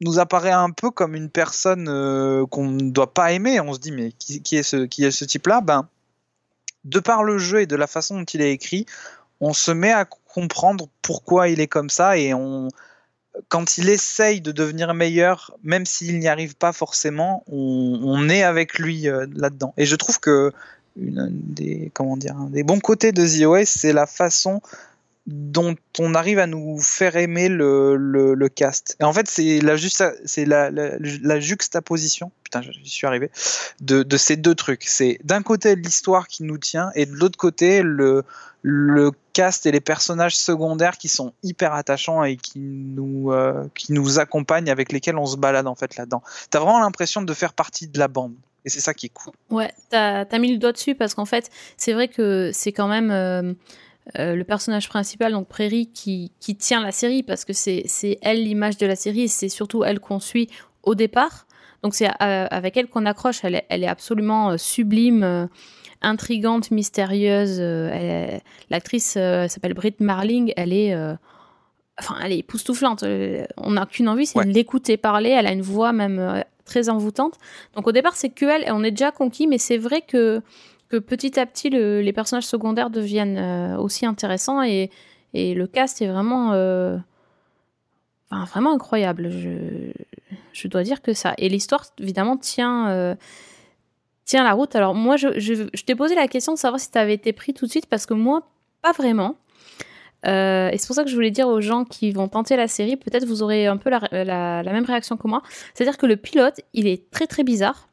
nous 0.00 0.18
apparaît 0.18 0.52
un 0.52 0.70
peu 0.70 0.90
comme 0.90 1.14
une 1.14 1.30
personne 1.30 1.88
euh, 1.88 2.46
qu'on 2.46 2.68
ne 2.68 2.90
doit 2.90 3.12
pas 3.12 3.32
aimer. 3.32 3.60
On 3.60 3.72
se 3.72 3.78
dit, 3.78 3.92
mais 3.92 4.12
qui, 4.12 4.56
est 4.56 4.62
ce, 4.62 4.84
qui 4.86 5.04
est 5.04 5.10
ce 5.10 5.24
type-là? 5.24 5.60
Ben, 5.60 5.88
De 6.84 7.00
par 7.00 7.24
le 7.24 7.38
jeu 7.38 7.62
et 7.62 7.66
de 7.66 7.76
la 7.76 7.86
façon 7.86 8.18
dont 8.18 8.24
il 8.24 8.40
est 8.40 8.52
écrit, 8.52 8.86
on 9.40 9.52
se 9.52 9.70
met 9.70 9.92
à 9.92 10.04
comprendre 10.04 10.88
pourquoi 11.02 11.48
il 11.48 11.60
est 11.60 11.66
comme 11.66 11.90
ça 11.90 12.16
et 12.16 12.34
on, 12.34 12.68
quand 13.48 13.78
il 13.78 13.88
essaye 13.88 14.40
de 14.40 14.52
devenir 14.52 14.94
meilleur, 14.94 15.56
même 15.62 15.86
s'il 15.86 16.18
n'y 16.18 16.28
arrive 16.28 16.56
pas 16.56 16.72
forcément, 16.72 17.44
on, 17.46 18.28
est 18.28 18.42
avec 18.42 18.78
lui 18.78 19.08
euh, 19.08 19.26
là-dedans. 19.34 19.74
Et 19.76 19.86
je 19.86 19.96
trouve 19.96 20.18
que 20.20 20.52
des, 20.96 21.90
comment 21.94 22.16
dire, 22.16 22.34
des 22.50 22.64
bons 22.64 22.80
côtés 22.80 23.12
de 23.12 23.24
The 23.26 23.46
OS, 23.46 23.68
c'est 23.68 23.92
la 23.92 24.06
façon 24.06 24.60
dont 25.28 25.76
on 25.98 26.14
arrive 26.14 26.38
à 26.38 26.46
nous 26.46 26.78
faire 26.80 27.14
aimer 27.16 27.50
le, 27.50 27.96
le, 27.96 28.48
cast. 28.48 28.96
Et 28.98 29.04
en 29.04 29.12
fait, 29.12 29.28
c'est 29.28 29.60
la, 29.60 29.76
c'est 30.24 30.46
la, 30.46 30.70
la, 30.70 31.40
juxtaposition, 31.40 32.32
putain, 32.44 32.62
j'y 32.62 32.88
suis 32.88 33.06
arrivé, 33.06 33.30
de, 33.82 34.02
de, 34.02 34.16
ces 34.16 34.36
deux 34.36 34.54
trucs. 34.54 34.84
C'est 34.84 35.18
d'un 35.24 35.42
côté 35.42 35.76
l'histoire 35.76 36.28
qui 36.28 36.44
nous 36.44 36.56
tient, 36.56 36.90
et 36.94 37.04
de 37.04 37.12
l'autre 37.12 37.36
côté 37.36 37.82
le, 37.82 38.24
le 38.62 39.10
cast 39.34 39.66
et 39.66 39.70
les 39.70 39.82
personnages 39.82 40.34
secondaires 40.34 40.96
qui 40.96 41.08
sont 41.08 41.34
hyper 41.42 41.74
attachants 41.74 42.24
et 42.24 42.38
qui 42.38 42.58
nous, 42.58 43.30
euh, 43.30 43.68
qui 43.74 43.92
nous 43.92 44.18
accompagnent, 44.18 44.70
avec 44.70 44.92
lesquels 44.92 45.18
on 45.18 45.26
se 45.26 45.36
balade 45.36 45.66
en 45.66 45.74
fait 45.74 45.96
là-dedans. 45.96 46.22
T'as 46.48 46.60
vraiment 46.60 46.80
l'impression 46.80 47.20
de 47.20 47.34
faire 47.34 47.52
partie 47.52 47.86
de 47.86 47.98
la 47.98 48.08
bande. 48.08 48.32
Et 48.64 48.70
c'est 48.70 48.80
ça 48.80 48.94
qui 48.94 49.06
est 49.06 49.12
cool. 49.12 49.34
Ouais, 49.50 49.72
t'as 49.90 50.24
as 50.24 50.38
mis 50.38 50.52
le 50.52 50.58
doigt 50.58 50.72
dessus 50.72 50.94
parce 50.94 51.14
qu'en 51.14 51.26
fait, 51.26 51.50
c'est 51.76 51.92
vrai 51.92 52.08
que 52.08 52.50
c'est 52.54 52.72
quand 52.72 52.88
même. 52.88 53.10
Euh, 53.10 53.52
euh, 54.18 54.34
le 54.34 54.44
personnage 54.44 54.88
principal, 54.88 55.32
donc 55.32 55.48
Prairie, 55.48 55.88
qui, 55.92 56.32
qui 56.40 56.56
tient 56.56 56.82
la 56.82 56.92
série 56.92 57.22
parce 57.22 57.44
que 57.44 57.52
c'est 57.52 57.84
elle 58.22 58.42
l'image 58.42 58.78
de 58.78 58.86
la 58.86 58.96
série 58.96 59.22
et 59.22 59.28
c'est 59.28 59.48
surtout 59.48 59.84
elle 59.84 60.00
qu'on 60.00 60.20
suit 60.20 60.48
au 60.82 60.94
départ. 60.94 61.46
Donc 61.82 61.94
c'est 61.94 62.08
euh, 62.08 62.46
avec 62.50 62.76
elle 62.76 62.88
qu'on 62.88 63.06
accroche. 63.06 63.44
Elle 63.44 63.56
est, 63.56 63.66
elle 63.68 63.84
est 63.84 63.88
absolument 63.88 64.50
euh, 64.50 64.56
sublime, 64.56 65.48
intrigante, 66.02 66.70
mystérieuse. 66.70 67.60
L'actrice 68.70 69.12
s'appelle 69.12 69.74
Britt 69.74 70.00
Marling. 70.00 70.52
Elle 70.56 70.72
est, 70.72 70.96
enfin, 71.98 72.16
elle 72.22 72.32
est 72.32 72.38
époustouflante. 72.38 73.04
On 73.56 73.70
n'a 73.72 73.86
qu'une 73.86 74.08
envie, 74.08 74.26
c'est 74.26 74.44
de 74.44 74.52
l'écouter 74.52 74.96
parler. 74.96 75.30
Elle 75.30 75.46
a 75.46 75.52
une 75.52 75.62
voix 75.62 75.92
même 75.92 76.44
très 76.64 76.88
envoûtante. 76.88 77.34
Donc 77.74 77.86
au 77.86 77.92
départ, 77.92 78.16
c'est 78.16 78.28
que 78.28 78.44
elle. 78.44 78.72
On 78.72 78.82
est 78.84 78.90
déjà 78.90 79.10
conquis, 79.10 79.46
mais 79.46 79.58
c'est 79.58 79.78
vrai 79.78 80.02
que 80.02 80.42
que 80.88 80.96
petit 80.96 81.38
à 81.38 81.46
petit 81.46 81.70
les 81.70 82.12
personnages 82.12 82.46
secondaires 82.46 82.90
deviennent 82.90 83.38
euh, 83.38 83.76
aussi 83.78 84.06
intéressants 84.06 84.62
et, 84.62 84.90
et, 85.34 85.54
le 85.54 85.66
cast 85.66 86.00
est 86.02 86.08
vraiment 86.08 86.52
euh, 86.52 86.96
vraiment 88.30 88.72
incroyable 88.72 89.30
je, 89.30 89.92
je, 90.52 90.68
dois 90.68 90.82
dire 90.82 91.02
que 91.02 91.12
ça 91.12 91.34
et 91.38 91.48
l'histoire 91.48 91.84
évidemment 91.98 92.36
tient 92.36 92.88
euh, 92.88 93.14
la 94.32 94.52
route 94.52 94.74
alors 94.76 94.94
moi 94.94 95.16
je, 95.16 95.68
t'ai 95.82 95.94
posé 95.94 96.14
la 96.14 96.28
question 96.28 96.52
de 96.54 96.58
savoir 96.58 96.80
si 96.80 96.90
tu 96.90 96.98
avais 96.98 97.14
été 97.14 97.32
pris 97.32 97.54
tout 97.54 97.66
de 97.66 97.70
suite 97.70 97.86
parce 97.86 98.06
que 98.06 98.14
moi 98.14 98.48
pas 98.82 98.92
vraiment 98.92 99.36
et 100.24 100.74
c'est 100.76 100.86
pour 100.88 100.96
ça 100.96 101.04
que 101.04 101.10
je 101.10 101.14
voulais 101.14 101.30
dire 101.30 101.46
aux 101.46 101.60
gens 101.60 101.84
qui 101.84 102.10
vont 102.10 102.26
tenter 102.26 102.56
la 102.56 102.66
série, 102.66 102.96
peut-être 102.96 103.24
vous 103.24 103.44
aurez 103.44 103.66
un 103.66 103.76
peu 103.76 103.88
la, 103.88 104.00
la, 104.10 104.64
la 104.64 104.72
même 104.72 104.84
réaction 104.84 105.16
que 105.16 105.28
moi. 105.28 105.42
C'est-à-dire 105.72 105.96
que 105.96 106.06
le 106.06 106.16
pilote, 106.16 106.60
il 106.74 106.88
est 106.88 107.08
très 107.12 107.28
très 107.28 107.44
bizarre. 107.44 107.87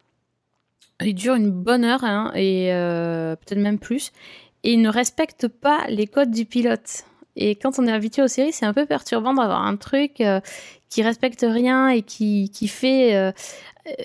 Il 1.01 1.13
dure 1.13 1.35
une 1.35 1.51
bonne 1.51 1.83
heure, 1.83 2.03
hein, 2.03 2.31
et 2.35 2.73
euh, 2.73 3.35
peut-être 3.35 3.59
même 3.59 3.79
plus. 3.79 4.11
Et 4.63 4.73
il 4.73 4.81
ne 4.81 4.89
respecte 4.89 5.47
pas 5.47 5.85
les 5.89 6.07
codes 6.07 6.31
du 6.31 6.45
pilote. 6.45 7.03
Et 7.35 7.55
quand 7.55 7.79
on 7.79 7.85
est 7.85 7.91
habitué 7.91 8.21
aux 8.21 8.29
séries, 8.29 8.53
c'est 8.53 8.65
un 8.65 8.73
peu 8.73 8.85
perturbant 8.85 9.33
d'avoir 9.33 9.65
un 9.65 9.75
truc 9.75 10.21
euh, 10.21 10.39
qui 10.89 11.03
respecte 11.03 11.45
rien 11.47 11.89
et 11.89 12.01
qui, 12.01 12.49
qui 12.49 12.69
fait, 12.69 13.15
euh, 13.15 13.31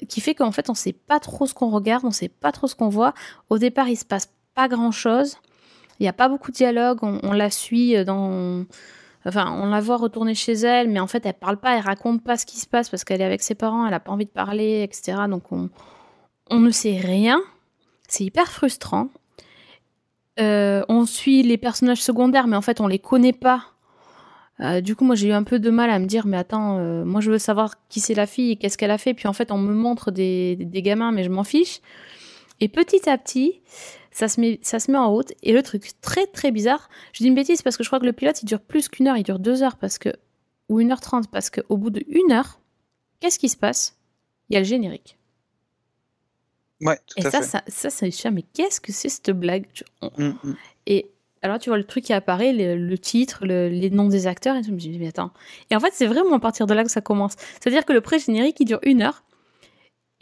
qui 0.09 0.21
fait 0.21 0.35
qu'en 0.35 0.51
fait, 0.51 0.69
on 0.69 0.75
sait 0.75 0.93
pas 0.93 1.21
trop 1.21 1.47
ce 1.47 1.55
qu'on 1.55 1.71
regarde, 1.71 2.05
on 2.05 2.11
sait 2.11 2.29
pas 2.29 2.51
trop 2.51 2.67
ce 2.67 2.75
qu'on 2.75 2.89
voit. 2.89 3.15
Au 3.51 3.59
départ, 3.59 3.89
il 3.89 3.97
se 3.97 4.05
passe 4.05 4.29
pas 4.57 4.67
grand 4.67 4.91
chose. 4.91 5.37
Il 6.01 6.03
n'y 6.03 6.09
a 6.09 6.13
pas 6.13 6.29
beaucoup 6.29 6.51
de 6.51 6.57
dialogue. 6.57 6.99
On, 7.03 7.33
la 7.33 7.51
suit 7.51 8.05
dans. 8.05 8.65
Enfin, 9.25 9.53
on 9.63 9.67
la 9.67 9.81
voit 9.81 9.99
retourner 9.99 10.35
chez 10.35 10.55
elle, 10.55 10.89
mais 10.89 10.99
en 10.99 11.07
fait, 11.07 11.25
elle 11.25 11.35
parle 11.35 11.59
pas, 11.59 11.77
elle 11.77 11.85
raconte 11.85 12.25
pas 12.25 12.37
ce 12.37 12.47
qui 12.47 12.59
se 12.59 12.67
passe 12.67 12.89
parce 12.89 13.05
qu'elle 13.05 13.21
est 13.21 13.25
avec 13.25 13.43
ses 13.43 13.55
parents, 13.55 13.87
elle 13.87 13.95
a 13.95 14.01
pas 14.01 14.11
envie 14.11 14.25
de 14.25 14.31
parler, 14.31 14.83
etc. 14.83 15.19
Donc, 15.29 15.53
on, 15.53 15.69
on 16.51 16.59
ne 16.61 16.71
sait 16.71 16.99
rien. 16.99 17.41
C'est 18.09 18.25
hyper 18.25 18.51
frustrant. 18.51 19.09
Euh, 20.41 20.83
on 20.89 21.07
suit 21.07 21.43
les 21.43 21.59
personnages 21.59 22.03
secondaires, 22.03 22.47
mais 22.47 22.57
en 22.57 22.63
fait, 22.63 22.81
on 22.81 22.87
les 22.87 22.99
connaît 22.99 23.33
pas. 23.33 23.65
Euh, 24.61 24.81
du 24.81 24.95
coup, 24.95 25.05
moi, 25.05 25.15
j'ai 25.15 25.29
eu 25.29 25.33
un 25.33 25.43
peu 25.43 25.59
de 25.59 25.71
mal 25.71 25.91
à 25.91 25.99
me 25.99 26.07
dire, 26.07 26.27
mais 26.27 26.37
attends, 26.37 26.79
euh, 26.79 27.05
moi, 27.05 27.21
je 27.21 27.31
veux 27.31 27.39
savoir 27.39 27.75
qui 27.89 28.01
c'est 28.01 28.15
la 28.15 28.27
fille 28.27 28.53
et 28.53 28.57
qu'est-ce 28.57 28.77
qu'elle 28.77 28.91
a 28.91 28.99
fait. 28.99 29.15
Puis 29.15 29.29
en 29.29 29.33
fait, 29.33 29.53
on 29.53 29.59
me 29.59 29.73
montre 29.73 30.11
des, 30.11 30.57
gamins, 30.61 31.13
mais 31.13 31.25
je 31.25 31.31
m'en 31.31 31.45
fiche. 31.45 31.81
Et 32.61 32.69
petit 32.69 33.09
à 33.09 33.17
petit, 33.17 33.63
ça 34.11 34.29
se, 34.29 34.41
met, 34.41 34.99
en 34.99 35.11
route. 35.11 35.33
Et 35.43 35.53
le 35.53 35.63
truc 35.63 35.91
très 36.03 36.27
très 36.27 36.51
bizarre, 36.51 36.91
je 37.13 37.23
dis 37.23 37.29
une 37.29 37.35
bêtise 37.35 37.63
parce 37.63 37.77
que 37.77 37.85
je 37.85 37.89
crois 37.89 38.01
que 38.01 38.07
le 38.07 38.13
pilote, 38.13 38.43
il 38.43 38.47
dure 38.47 38.61
plus 38.61 38.89
qu'une 38.89 39.09
heure, 39.09 39.17
il 39.17 39.23
dure 39.23 39.39
deux 39.39 39.63
heures 39.63 39.77
parce 39.77 39.99
que, 39.99 40.11
ou 40.69 40.81
une 40.81 40.93
heure 40.93 41.01
trente, 41.01 41.31
parce 41.31 41.49
qu'au 41.49 41.77
bout 41.79 41.91
de 41.91 42.05
une 42.09 42.33
heure, 42.33 42.61
qu'est-ce 43.21 43.39
qui 43.39 43.49
se 43.49 43.57
passe? 43.57 43.99
Il 44.49 44.55
y 44.55 44.57
a 44.57 44.61
le 44.61 44.67
générique. 44.67 45.20
Ouais, 46.81 46.97
tout 47.07 47.15
Et 47.19 47.27
à 47.27 47.31
ça, 47.31 47.39
fait. 47.41 47.47
ça, 47.47 47.63
ça, 47.69 47.91
ça, 47.91 48.07
là, 48.07 48.31
mais 48.31 48.43
qu'est-ce 48.55 48.81
que 48.81 48.93
c'est 48.93 49.09
cette 49.09 49.31
blague? 49.31 49.67
Mm, 50.03 50.29
mm. 50.43 50.57
Et 50.87 51.11
alors, 51.43 51.59
tu 51.59 51.71
vois 51.71 51.79
le 51.79 51.85
truc 51.85 52.05
qui 52.05 52.13
apparaît, 52.13 52.53
le, 52.53 52.77
le 52.77 52.99
titre, 52.99 53.45
le- 53.47 53.69
les 53.69 53.91
noms 53.91 54.09
des 54.09 54.27
acteurs, 54.27 54.57
et 54.57 54.61
tout, 54.61 54.69
je 54.69 54.73
me 54.73 54.79
dis, 54.79 54.99
mais 54.99 55.09
attends. 55.09 55.31
Et 55.71 55.77
en 55.77 55.81
fait, 55.81 55.93
c'est 55.95 56.07
vraiment 56.07 56.37
à 56.37 56.41
partir 56.41 56.67
de 56.67 56.75
là 56.75 56.85
que 56.85 56.91
ça 56.91 57.01
commence. 57.01 57.35
C'est-à-dire 57.61 57.85
que 57.85 57.93
le 57.93 58.01
pré-générique, 58.01 58.57
il 58.61 58.65
dure 58.67 58.81
une 58.83 59.03
heure. 59.03 59.25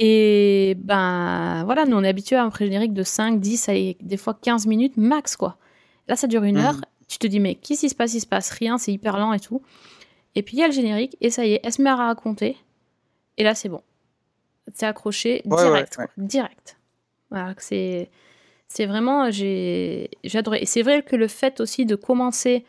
Et 0.00 0.76
ben 0.78 1.64
voilà, 1.64 1.84
nous 1.84 1.96
on 1.96 2.04
est 2.04 2.08
habitué 2.08 2.36
à 2.36 2.44
un 2.44 2.50
pré-générique 2.50 2.92
de 2.92 3.02
5, 3.02 3.40
10, 3.40 3.68
allez, 3.68 3.96
des 4.00 4.16
fois 4.16 4.32
15 4.40 4.66
minutes 4.66 4.96
max, 4.96 5.36
quoi. 5.36 5.56
Là, 6.06 6.14
ça 6.14 6.28
dure 6.28 6.44
une 6.44 6.58
Mhm. 6.58 6.64
heure. 6.64 6.80
Tu 7.08 7.18
te 7.18 7.26
dis, 7.26 7.40
mais 7.40 7.56
qu'est-ce 7.56 7.80
qui 7.80 7.88
se 7.88 7.94
passe? 7.96 8.14
Il 8.14 8.20
se 8.20 8.26
passe 8.26 8.50
rien, 8.50 8.78
c'est 8.78 8.92
hyper 8.92 9.18
lent 9.18 9.32
et 9.32 9.40
tout. 9.40 9.60
Et 10.36 10.42
puis 10.42 10.56
il 10.56 10.60
y 10.60 10.62
a 10.62 10.68
le 10.68 10.72
générique, 10.72 11.16
et 11.20 11.30
ça 11.30 11.44
y 11.44 11.54
est, 11.54 11.60
elle 11.64 11.72
se 11.72 11.82
met 11.82 11.90
à 11.90 11.96
raconter. 11.96 12.56
Et 13.38 13.42
là, 13.44 13.54
c'est 13.56 13.68
bon. 13.68 13.82
C'est 14.74 14.86
accroché 14.86 15.42
Ouais, 15.46 15.56
direct, 15.56 15.96
ouais, 15.98 16.04
quoi. 16.06 16.12
direct. 16.24 16.76
Voilà, 17.30 17.54
c'est 17.58 18.10
c'est 18.68 18.86
vraiment 18.86 19.30
j'ai 19.30 20.10
j'ai 20.24 20.38
adoré. 20.38 20.58
Et 20.62 20.66
c'est 20.66 20.82
vrai 20.82 21.02
que 21.02 21.16
le 21.16 21.28
fait 21.28 21.60
aussi 21.60 21.86
de 21.86 21.94
commencer 21.94 22.64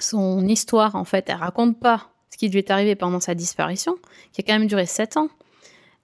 son 0.00 0.46
histoire, 0.46 0.94
en 0.94 1.04
fait, 1.04 1.24
elle 1.28 1.36
raconte 1.36 1.78
pas 1.80 2.08
ce 2.30 2.36
qui 2.36 2.48
lui 2.48 2.58
est 2.58 2.70
arrivé 2.70 2.94
pendant 2.94 3.20
sa 3.20 3.34
disparition, 3.34 3.96
qui 4.32 4.40
a 4.40 4.44
quand 4.44 4.58
même 4.58 4.68
duré 4.68 4.86
7 4.86 5.16
ans. 5.16 5.28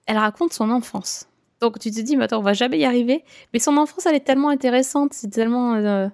Elle 0.07 0.17
raconte 0.17 0.53
son 0.53 0.69
enfance. 0.69 1.27
Donc 1.61 1.79
tu 1.79 1.89
te 1.91 2.01
dis, 2.01 2.17
mais 2.17 2.25
attends, 2.25 2.39
on 2.39 2.43
va 2.43 2.53
jamais 2.53 2.77
y 2.79 2.85
arriver. 2.85 3.23
Mais 3.53 3.59
son 3.59 3.77
enfance, 3.77 4.05
elle 4.05 4.15
est 4.15 4.19
tellement 4.25 4.49
intéressante, 4.49 5.13
c'est 5.13 5.29
tellement. 5.29 5.75
euh, 5.75 6.07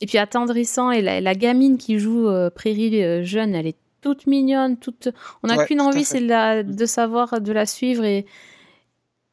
Et 0.00 0.06
puis 0.06 0.18
attendrissant. 0.18 0.90
Et 0.90 1.00
la, 1.02 1.20
la 1.20 1.34
gamine 1.34 1.78
qui 1.78 1.98
joue 1.98 2.26
euh, 2.28 2.50
Prairie 2.50 3.02
euh, 3.04 3.22
jeune, 3.22 3.54
elle 3.54 3.66
est 3.68 3.76
toute 4.00 4.26
mignonne, 4.26 4.76
toute. 4.76 5.08
On 5.42 5.48
n'a 5.48 5.56
Ouais, 5.56 5.66
qu'une 5.66 5.80
envie, 5.80 6.04
c'est 6.04 6.20
de, 6.20 6.62
de 6.62 6.86
savoir, 6.86 7.40
de 7.40 7.52
la 7.52 7.66
suivre. 7.66 8.04
Et, 8.04 8.26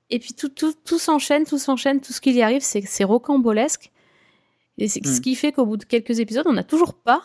et 0.10 0.20
puis 0.20 0.34
tout, 0.34 0.50
tout, 0.50 0.74
tout 0.86 1.00
s'enchaîne, 1.00 1.46
tout 1.46 1.58
s'enchaîne, 1.58 2.00
tout 2.02 2.14
ce 2.14 2.22
qui 2.22 2.32
y 2.34 2.42
arrive, 2.42 2.62
c'est 2.62 2.82
c'est 2.82 3.04
rocambolesque. 3.04 3.92
Et 4.78 4.88
c'est 4.88 5.04
Mm. 5.06 5.10
ce 5.10 5.22
qui 5.22 5.36
fait 5.36 5.52
qu'au 5.52 5.66
bout 5.66 5.78
de 5.78 5.86
quelques 5.86 6.20
épisodes, 6.20 6.46
on 6.48 6.54
n'a 6.54 6.64
toujours 6.64 6.94
pas 6.94 7.22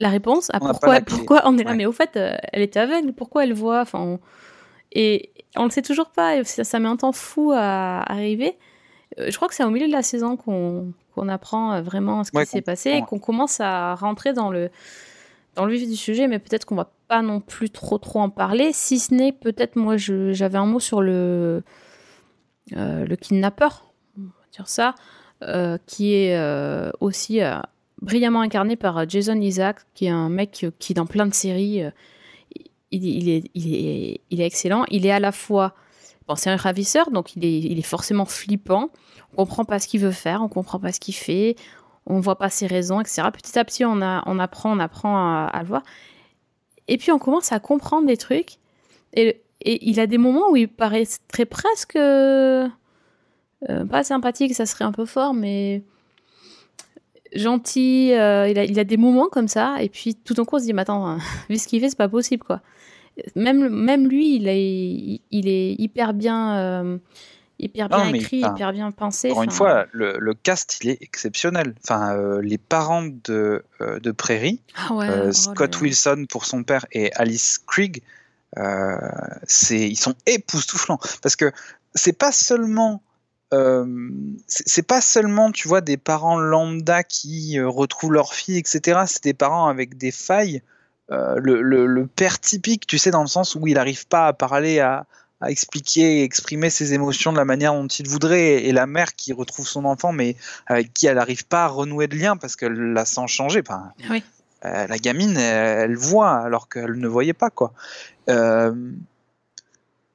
la 0.00 0.08
réponse 0.10 0.50
à 0.50 0.58
On 0.60 0.66
pourquoi, 0.68 1.00
pourquoi 1.00 1.42
on 1.44 1.56
est 1.58 1.64
là. 1.64 1.70
Ouais. 1.70 1.76
Mais 1.76 1.86
au 1.86 1.92
fait, 1.92 2.16
euh, 2.16 2.36
elle 2.52 2.62
était 2.62 2.80
aveugle, 2.80 3.12
pourquoi 3.12 3.44
elle 3.44 3.54
voit 3.54 3.80
enfin, 3.80 4.00
on- 4.00 4.20
Et 4.94 5.30
on 5.56 5.64
le 5.64 5.70
sait 5.70 5.80
toujours 5.82 6.10
pas, 6.10 6.36
et 6.36 6.44
ça, 6.44 6.64
ça 6.64 6.78
met 6.80 6.88
un 6.88 6.96
temps 6.96 7.12
fou 7.12 7.52
à 7.54 8.02
arriver. 8.10 8.58
Euh, 9.18 9.30
Je 9.30 9.36
crois 9.36 9.48
que 9.48 9.54
c'est 9.54 9.64
au 9.64 9.70
milieu 9.70 9.86
de 9.86 9.92
la 9.92 10.02
saison 10.02 10.36
qu'on 10.36 10.92
apprend 11.28 11.72
euh, 11.74 11.82
vraiment 11.82 12.24
ce 12.24 12.30
qui 12.32 12.44
s'est 12.46 12.62
passé 12.62 12.90
et 12.90 13.02
qu'on 13.02 13.18
commence 13.18 13.60
à 13.60 13.94
rentrer 13.94 14.32
dans 14.34 14.50
le, 14.50 14.70
dans 15.54 15.66
le 15.66 15.72
vif 15.72 15.88
du 15.88 15.96
sujet, 15.96 16.28
mais 16.28 16.38
peut-être 16.38 16.64
qu'on 16.64 16.76
va 16.76 16.92
pas 17.08 17.22
non 17.22 17.40
plus 17.40 17.70
trop 17.70 17.98
trop 17.98 18.20
en 18.20 18.30
parler, 18.30 18.70
si 18.72 18.98
ce 18.98 19.14
n'est 19.14 19.32
peut-être 19.32 19.76
moi 19.76 19.96
j'avais 19.96 20.58
un 20.58 20.66
mot 20.66 20.80
sur 20.80 21.02
le, 21.02 21.62
euh, 22.74 23.04
le 23.04 23.16
kidnappeur, 23.16 23.92
on 24.18 24.22
va 24.22 24.46
dire 24.50 24.68
ça, 24.68 24.94
euh, 25.42 25.76
qui 25.86 26.14
est 26.14 26.36
euh, 26.36 26.90
aussi 27.00 27.42
euh, 27.42 27.58
brillamment 28.00 28.40
incarné 28.40 28.76
par 28.76 29.08
Jason 29.08 29.40
Isaac, 29.40 29.80
qui 29.94 30.06
est 30.06 30.10
un 30.10 30.28
mec 30.28 30.66
qui 30.78 30.94
dans 30.94 31.06
plein 31.06 31.26
de 31.26 31.34
séries, 31.34 31.82
il, 32.90 33.04
il 33.04 33.28
est, 33.28 33.50
il, 33.54 33.74
est, 33.74 34.20
il 34.30 34.40
est 34.40 34.46
excellent. 34.46 34.84
Il 34.90 35.04
est 35.04 35.10
à 35.10 35.20
la 35.20 35.32
fois, 35.32 35.74
bon, 36.28 36.36
c'est 36.36 36.50
un 36.50 36.56
ravisseur, 36.56 37.10
donc 37.10 37.36
il 37.36 37.44
est, 37.44 37.58
il 37.58 37.78
est 37.78 37.82
forcément 37.82 38.24
flippant. 38.24 38.90
On 39.32 39.36
comprend 39.36 39.64
pas 39.64 39.78
ce 39.78 39.88
qu'il 39.88 40.00
veut 40.00 40.12
faire, 40.12 40.42
on 40.42 40.48
comprend 40.48 40.78
pas 40.78 40.92
ce 40.92 41.00
qu'il 41.00 41.14
fait, 41.14 41.56
on 42.06 42.20
voit 42.20 42.38
pas 42.38 42.50
ses 42.50 42.66
raisons, 42.66 43.00
etc. 43.00 43.22
Petit 43.32 43.58
à 43.58 43.64
petit, 43.64 43.84
on, 43.84 44.02
a, 44.02 44.22
on 44.26 44.38
apprend, 44.38 44.76
on 44.76 44.78
apprend 44.80 45.46
à, 45.46 45.60
le 45.62 45.68
voir. 45.68 45.82
Et 46.88 46.98
puis 46.98 47.12
on 47.12 47.18
commence 47.18 47.52
à 47.52 47.60
comprendre 47.60 48.06
des 48.06 48.16
trucs. 48.16 48.58
Et, 49.14 49.42
il 49.64 50.00
a 50.00 50.08
des 50.08 50.18
moments 50.18 50.50
où 50.50 50.56
il 50.56 50.66
paraît 50.66 51.06
très 51.28 51.44
presque 51.44 51.94
euh, 53.70 53.84
pas 53.84 54.02
sympathique, 54.02 54.54
ça 54.54 54.66
serait 54.66 54.84
un 54.84 54.90
peu 54.90 55.04
fort, 55.04 55.34
mais 55.34 55.82
gentil. 57.34 58.12
euh, 58.12 58.48
il, 58.48 58.58
a, 58.58 58.64
il 58.64 58.78
a 58.78 58.84
des 58.84 58.96
moments 58.96 59.28
comme 59.28 59.48
ça. 59.48 59.82
Et 59.82 59.88
puis 59.88 60.14
tout 60.14 60.34
d'un 60.34 60.44
coup, 60.44 60.56
on 60.56 60.58
se 60.58 60.64
dit, 60.64 60.72
mais 60.72 60.82
attends, 60.82 61.18
vu 61.48 61.58
ce 61.58 61.68
qu'il 61.68 61.80
fait, 61.80 61.90
c'est 61.90 61.98
pas 61.98 62.08
possible, 62.08 62.44
quoi. 62.44 62.60
Même, 63.36 63.68
même 63.68 64.08
lui, 64.08 64.36
il 64.36 64.48
est, 64.48 65.20
il 65.30 65.48
est 65.48 65.74
hyper 65.78 66.14
bien, 66.14 66.56
euh, 66.56 66.98
hyper 67.62 67.88
bien 67.88 68.04
Non, 68.04 68.10
mais, 68.10 68.18
écrit, 68.18 68.44
enfin, 68.44 68.54
hyper 68.54 68.72
bien 68.72 68.90
pensé. 68.90 69.30
Encore 69.30 69.42
une 69.44 69.50
fois, 69.50 69.86
le, 69.92 70.18
le 70.18 70.34
cast, 70.34 70.78
il 70.82 70.90
est 70.90 70.98
exceptionnel. 71.02 71.74
Enfin, 71.84 72.14
euh, 72.16 72.40
les 72.42 72.58
parents 72.58 73.02
de, 73.04 73.64
euh, 73.80 73.98
de 74.00 74.10
Prairie, 74.10 74.60
ah 74.76 74.92
ouais, 74.94 75.08
euh, 75.08 75.28
oh 75.28 75.32
Scott. 75.32 75.80
Wilson 75.80 76.26
pour 76.28 76.44
son 76.44 76.62
père 76.64 76.86
et 76.92 77.12
Alice 77.14 77.58
Krieg, 77.66 78.02
ils 78.56 79.96
sont 79.98 80.14
époustouflants. 80.26 80.98
Parce 81.22 81.36
que 81.36 81.52
c'est 81.94 82.12
pas 82.18 82.32
seulement. 82.32 83.02
c'est 84.46 84.86
pas 84.86 85.00
seulement, 85.00 85.52
tu 85.52 85.68
vois, 85.68 85.80
des 85.80 85.96
parents 85.98 86.38
lambda 86.38 87.02
qui 87.04 87.60
retrouvent 87.60 88.12
leur 88.12 88.34
fille, 88.34 88.58
etc. 88.58 89.00
C'est 89.06 89.24
des 89.24 89.34
parents 89.34 89.68
avec 89.68 89.96
des 89.98 90.10
failles. 90.10 90.62
Le, 91.10 91.60
le- 91.60 91.84
le 91.86 92.06
père 92.06 92.40
typique, 92.40 92.86
tu 92.86 92.96
sais, 92.96 93.10
dans 93.10 93.20
le 93.20 93.26
sens 93.28 93.54
où 93.54 93.66
il 93.66 93.74
n'arrive 93.74 94.06
pas 94.06 94.28
à 94.28 94.32
parler, 94.32 94.80
à, 94.80 95.04
à 95.42 95.50
expliquer 95.50 96.20
et 96.20 96.22
exprimer 96.22 96.70
ses 96.70 96.94
émotions 96.94 97.32
de 97.32 97.36
la 97.36 97.44
manière 97.44 97.74
dont 97.74 97.86
il 97.88 98.08
voudrait, 98.08 98.64
et 98.64 98.72
la 98.72 98.86
mère 98.86 99.14
qui 99.16 99.32
retrouve 99.32 99.66
son 99.66 99.84
enfant, 99.84 100.12
mais 100.12 100.36
avec 100.66 100.94
qui 100.94 101.06
elle 101.08 101.16
n'arrive 101.16 101.44
pas 101.46 101.64
à 101.64 101.68
renouer 101.68 102.06
de 102.06 102.16
lien 102.16 102.36
parce 102.36 102.54
qu'elle 102.56 102.92
la 102.94 103.04
sent 103.04 103.26
changer. 103.26 103.60
Enfin, 103.66 103.90
Oui. 104.08 104.22
euh, 104.64 104.86
la 104.86 104.98
gamine, 104.98 105.36
elle, 105.36 105.90
elle 105.90 105.96
voit 105.96 106.30
alors 106.38 106.68
qu'elle 106.68 106.92
ne 106.98 107.08
voyait 107.08 107.32
pas, 107.34 107.50
quoi. 107.50 107.72
Euh, 108.30 108.72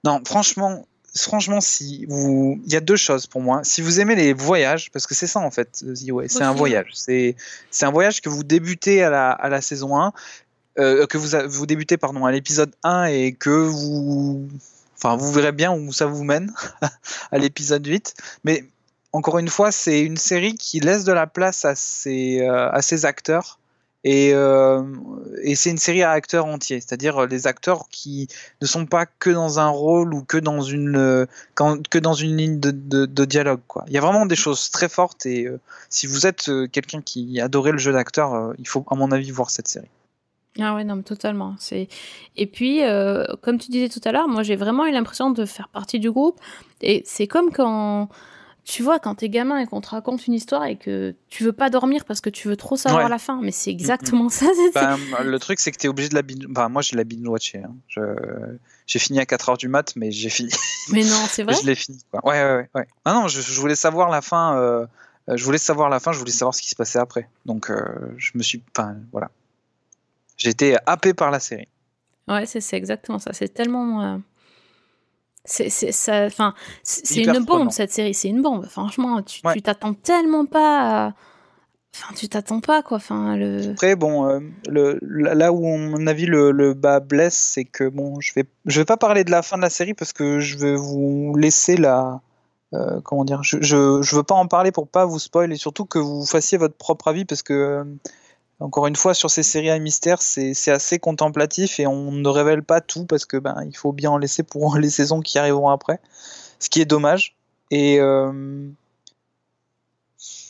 Non, 0.06 0.22
franchement, 0.26 0.86
franchement, 1.16 1.60
si 1.60 2.06
vous, 2.08 2.62
il 2.66 2.72
y 2.72 2.76
a 2.78 2.80
deux 2.80 2.96
choses 2.96 3.28
pour 3.28 3.42
moi. 3.42 3.60
Si 3.64 3.82
vous 3.82 4.00
aimez 4.00 4.16
les 4.16 4.32
voyages, 4.32 4.90
parce 4.92 5.06
que 5.08 5.14
c'est 5.16 5.28
ça 5.28 5.40
en 5.40 5.52
fait, 5.52 5.84
The 5.84 6.10
Way, 6.12 6.30
c'est 6.30 6.44
un 6.44 6.54
voyage. 6.54 6.92
C'est, 6.94 7.36
c'est 7.72 7.86
un 7.86 7.92
voyage 7.92 8.22
que 8.22 8.30
vous 8.30 8.44
débutez 8.44 9.04
à 9.04 9.10
la, 9.10 9.32
à 9.32 9.50
la 9.50 9.60
saison 9.62 10.00
1, 10.00 10.14
euh, 10.80 11.08
que 11.08 11.18
vous, 11.18 11.30
vous 11.50 11.66
débutez 11.66 11.98
pardon 11.98 12.26
à 12.26 12.32
l'épisode 12.32 12.72
1 12.84 13.06
et 13.06 13.34
que 13.34 13.50
vous, 13.50 14.48
enfin, 14.98 15.16
vous 15.16 15.32
verrez 15.32 15.52
bien 15.52 15.72
où 15.72 15.92
ça 15.94 16.06
vous 16.06 16.24
mène 16.24 16.54
à 17.32 17.38
l'épisode 17.38 17.86
8. 17.86 18.14
Mais 18.44 18.66
encore 19.14 19.40
une 19.40 19.50
fois, 19.50 19.72
c'est 19.72 20.02
une 20.02 20.18
série 20.18 20.56
qui 20.56 20.80
laisse 20.80 21.04
de 21.04 21.14
la 21.14 21.28
place 21.28 21.66
à 21.66 21.76
ses, 21.76 22.42
euh, 22.42 22.70
à 22.72 22.82
ses 22.82 23.06
acteurs. 23.06 23.60
Et, 24.04 24.32
euh, 24.34 24.84
et 25.42 25.56
c'est 25.56 25.70
une 25.70 25.80
série 25.80 26.04
à 26.04 26.12
acteurs 26.12 26.46
entiers, 26.46 26.80
c'est-à-dire 26.80 27.24
euh, 27.24 27.28
les 27.28 27.46
acteurs 27.48 27.90
qui 27.90 28.28
ne 28.62 28.68
sont 28.68 28.86
pas 28.86 29.06
que 29.06 29.30
dans 29.30 29.60
un 29.60 29.68
rôle 29.68 30.14
ou 30.14 30.24
que 30.24 30.38
dans 30.38 30.62
une, 30.62 31.28
que 31.56 31.98
dans 31.98 32.14
une 32.14 32.38
ligne 32.38 32.60
de, 32.60 32.72
de- 32.72 33.26
dialogue. 33.26 33.60
Il 33.88 33.94
y 33.94 33.98
a 33.98 34.02
vraiment 34.02 34.26
des 34.26 34.36
choses 34.36 34.70
très 34.70 34.88
fortes 34.88 35.26
et 35.26 35.50
si 35.90 36.08
vous 36.08 36.26
êtes 36.26 36.50
quelqu'un 36.72 37.02
qui 37.02 37.42
adorait 37.42 37.74
le 37.74 37.80
jeu 37.80 37.92
d'acteur, 37.92 38.54
il 38.60 38.68
faut 38.68 38.86
à 38.90 38.96
mon 38.96 39.12
avis 39.12 39.32
voir 39.32 39.50
cette 39.50 39.68
série. 39.68 39.90
Ah 40.60 40.76
ouais, 40.76 40.84
non, 40.84 40.96
mais 40.96 41.04
totalement. 41.04 41.56
C'est... 41.60 41.88
Et 42.36 42.48
puis, 42.48 42.84
euh, 42.84 43.26
comme 43.42 43.58
tu 43.60 43.72
disais 43.72 43.90
tout 43.90 44.02
à 44.06 44.12
l'heure, 44.12 44.28
moi 44.28 44.44
j'ai 44.44 44.56
vraiment 44.56 44.86
eu 44.86 44.92
l'impression 44.92 45.32
de 45.32 45.46
faire 45.46 45.68
partie 45.70 46.00
du 46.00 46.12
groupe. 46.12 46.40
Et 46.82 47.04
c'est 47.06 47.28
comme 47.28 47.52
quand, 47.52 48.10
tu 48.64 48.84
vois, 48.84 49.00
quand 49.00 49.16
t'es 49.16 49.30
gamin 49.30 49.60
et 49.60 49.66
qu'on 49.68 49.82
te 49.82 49.90
raconte 49.90 50.28
une 50.28 50.34
histoire 50.34 50.66
et 50.66 50.76
que 50.78 51.16
tu 51.30 51.44
veux 51.44 51.54
pas 51.54 51.70
dormir 51.70 52.06
parce 52.06 52.22
que 52.22 52.30
tu 52.30 52.48
veux 52.48 52.58
trop 52.58 52.76
savoir 52.76 53.04
Ouais. 53.06 53.10
la 53.10 53.18
fin. 53.18 53.40
Mais 53.42 53.52
c'est 53.52 53.70
exactement 53.72 54.30
ça. 54.30 54.48
c'est- 54.56 54.74
Ben, 54.74 54.98
le 55.24 55.40
truc, 55.40 55.60
c'est 55.60 55.72
que 55.72 55.78
tu 55.78 55.86
es 55.88 55.90
obligé 55.90 56.10
de 56.10 56.16
la 56.16 56.22
binge. 56.22 56.48
Enfin, 56.52 56.70
moi, 56.70 56.82
je 56.82 56.96
l'ai 56.96 57.04
binge-watché. 57.06 57.60
hein. 57.64 57.76
Je- 57.88 58.02
J'ai 58.88 59.00
fini 59.00 59.20
à 59.20 59.26
4h 59.26 59.58
du 59.58 59.68
mat, 59.68 59.94
mais 59.98 60.12
j'ai 60.12 60.30
fini. 60.30 60.50
Mais 60.92 61.04
non, 61.04 61.26
c'est 61.30 61.44
vrai. 61.44 61.54
je 61.62 61.66
l'ai 61.66 61.76
fini. 61.76 62.00
Quoi. 62.10 62.22
Ouais, 62.26 62.42
ouais, 62.42 62.56
ouais, 62.56 62.70
ouais. 62.76 62.88
Ah 63.04 63.14
non, 63.14 63.28
je, 63.28 63.42
je 63.42 63.60
voulais 63.60 63.76
savoir 63.76 64.10
la 64.10 64.22
fin. 64.22 64.58
euh, 64.58 64.86
euh, 65.30 65.36
je 65.36 65.44
voulais 65.44 65.58
savoir 65.58 65.90
la 65.90 66.00
fin, 66.00 66.14
je 66.14 66.20
voulais 66.20 66.32
savoir 66.32 66.56
ce 66.56 66.62
qui 66.62 66.70
se 66.70 66.76
passait 66.76 66.98
après. 67.00 67.28
Donc, 67.46 67.70
euh, 67.70 67.84
je 68.18 68.32
me 68.36 68.44
suis. 68.44 68.64
Enfin, 68.78 68.96
voilà. 69.12 69.30
Été 70.46 70.78
happé 70.86 71.14
par 71.14 71.32
la 71.32 71.40
série. 71.40 71.68
Ouais, 72.28 72.46
c'est, 72.46 72.74
exactement 72.76 73.20
ça. 73.20 73.32
C'est 73.34 73.50
tellement. 73.54 74.02
euh, 74.04 74.18
C'est, 75.46 75.70
une 77.24 77.46
bombe 77.46 77.72
cette 77.72 77.92
série, 77.92 78.14
c'est 78.14 78.28
une 78.28 78.42
bombe. 78.42 78.66
Franchement, 78.68 79.22
tu, 79.24 79.40
Ouais. 79.46 79.60
t'attends 79.62 79.94
tellement 79.94 80.46
pas. 80.46 81.08
à- 81.08 81.14
Enfin, 81.96 82.14
tu 82.16 82.28
t'attends 82.30 82.60
pas 82.60 82.84
quoi. 82.84 82.98
Enfin, 82.98 83.36
le. 83.38 83.72
Après, 83.72 83.96
bon, 83.96 84.28
euh, 84.28 84.40
le, 84.68 85.00
là 85.02 85.52
où, 85.52 85.66
à 85.66 85.78
mon 85.78 86.06
avis, 86.06 86.26
le, 86.28 86.52
le 86.52 86.74
bas 86.76 87.00
blesse, 87.00 87.36
c'est 87.38 87.66
que, 87.66 87.86
bon, 87.90 88.20
je 88.20 88.34
vais, 88.36 88.44
je 88.66 88.80
vais 88.82 88.86
pas 88.86 88.98
parler 88.98 89.24
de 89.24 89.32
la 89.32 89.42
fin 89.42 89.58
de 89.58 89.64
la 89.64 89.70
série 89.72 89.94
parce 89.96 90.14
que 90.14 90.40
je 90.40 90.58
vais 90.58 90.76
vous 90.76 91.34
laisser 91.38 91.76
la. 91.78 92.22
euh, 92.74 93.00
comment 93.02 93.24
dire 93.26 93.42
je, 93.42 93.58
je, 93.62 94.02
je 94.04 94.16
veux 94.16 94.24
pas 94.24 94.36
en 94.36 94.48
parler 94.48 94.72
pour 94.74 94.88
pas 94.90 95.06
vous 95.06 95.18
spoil 95.18 95.52
et 95.54 95.56
surtout 95.56 95.86
que 95.86 95.98
vous 95.98 96.26
fassiez 96.26 96.58
votre 96.60 96.76
propre 96.76 97.08
avis 97.08 97.24
parce 97.26 97.42
que, 97.42 97.54
euh, 97.54 97.84
encore 98.60 98.88
une 98.88 98.96
fois, 98.96 99.14
sur 99.14 99.30
ces 99.30 99.44
séries 99.44 99.70
à 99.70 99.78
mystère, 99.80 100.22
c'est 100.22 100.72
assez 100.72 101.00
contemplatif 101.00 101.80
et 101.80 101.88
on 101.88 102.12
ne 102.12 102.28
révèle 102.28 102.64
pas 102.64 102.82
tout 102.82 103.06
parce 103.06 103.26
que, 103.26 103.38
ben, 103.38 103.64
il 103.66 103.76
faut 103.76 103.92
bien 103.92 104.12
en 104.12 104.18
laisser 104.18 104.44
pour 104.44 104.78
les 104.80 104.90
saisons 104.90 105.22
qui 105.22 105.38
arriveront 105.38 105.70
après. 105.70 106.00
Ce 106.60 106.70
qui 106.70 106.82
est 106.82 106.86
dommage. 106.86 107.36
Et. 107.72 108.00
euh, 108.00 108.68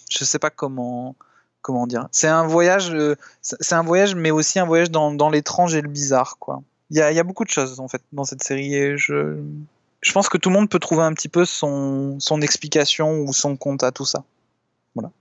je 0.10 0.24
sais 0.24 0.40
pas 0.40 0.50
comment 0.50 1.16
comment 1.62 1.88
dire. 1.88 2.08
C'est 2.12 2.28
un 2.28 2.48
voyage, 2.48 2.94
euh, 2.94 3.18
c'est 3.42 3.76
un 3.76 3.84
voyage, 3.84 4.16
mais 4.16 4.32
aussi 4.32 4.58
un 4.58 4.66
voyage 4.66 4.90
dans, 4.90 5.30
l'étrange 5.30 5.76
et 5.76 5.82
le 5.82 5.90
bizarre, 5.90 6.38
quoi. 6.40 6.62
Il 6.90 6.98
y 6.98 7.02
a, 7.02 7.12
y 7.12 7.20
a 7.20 7.24
beaucoup 7.24 7.44
de 7.44 7.50
choses 7.50 7.82
en 7.82 7.90
fait 7.90 8.02
dans 8.14 8.24
cette 8.24 8.42
série 8.42 8.74
et 8.74 8.98
je 8.98 9.38
je 10.00 10.12
pense 10.14 10.30
que 10.30 10.38
tout 10.38 10.50
le 10.50 10.56
monde 10.56 10.70
peut 10.70 10.80
trouver 10.80 11.04
un 11.04 11.12
petit 11.14 11.28
peu 11.28 11.44
son, 11.44 12.18
son 12.20 12.42
explication 12.42 13.20
ou 13.20 13.34
son 13.34 13.58
compte 13.58 13.84
à 13.84 13.92
tout 13.92 14.06
ça. 14.06 14.24
Voilà. 14.96 15.12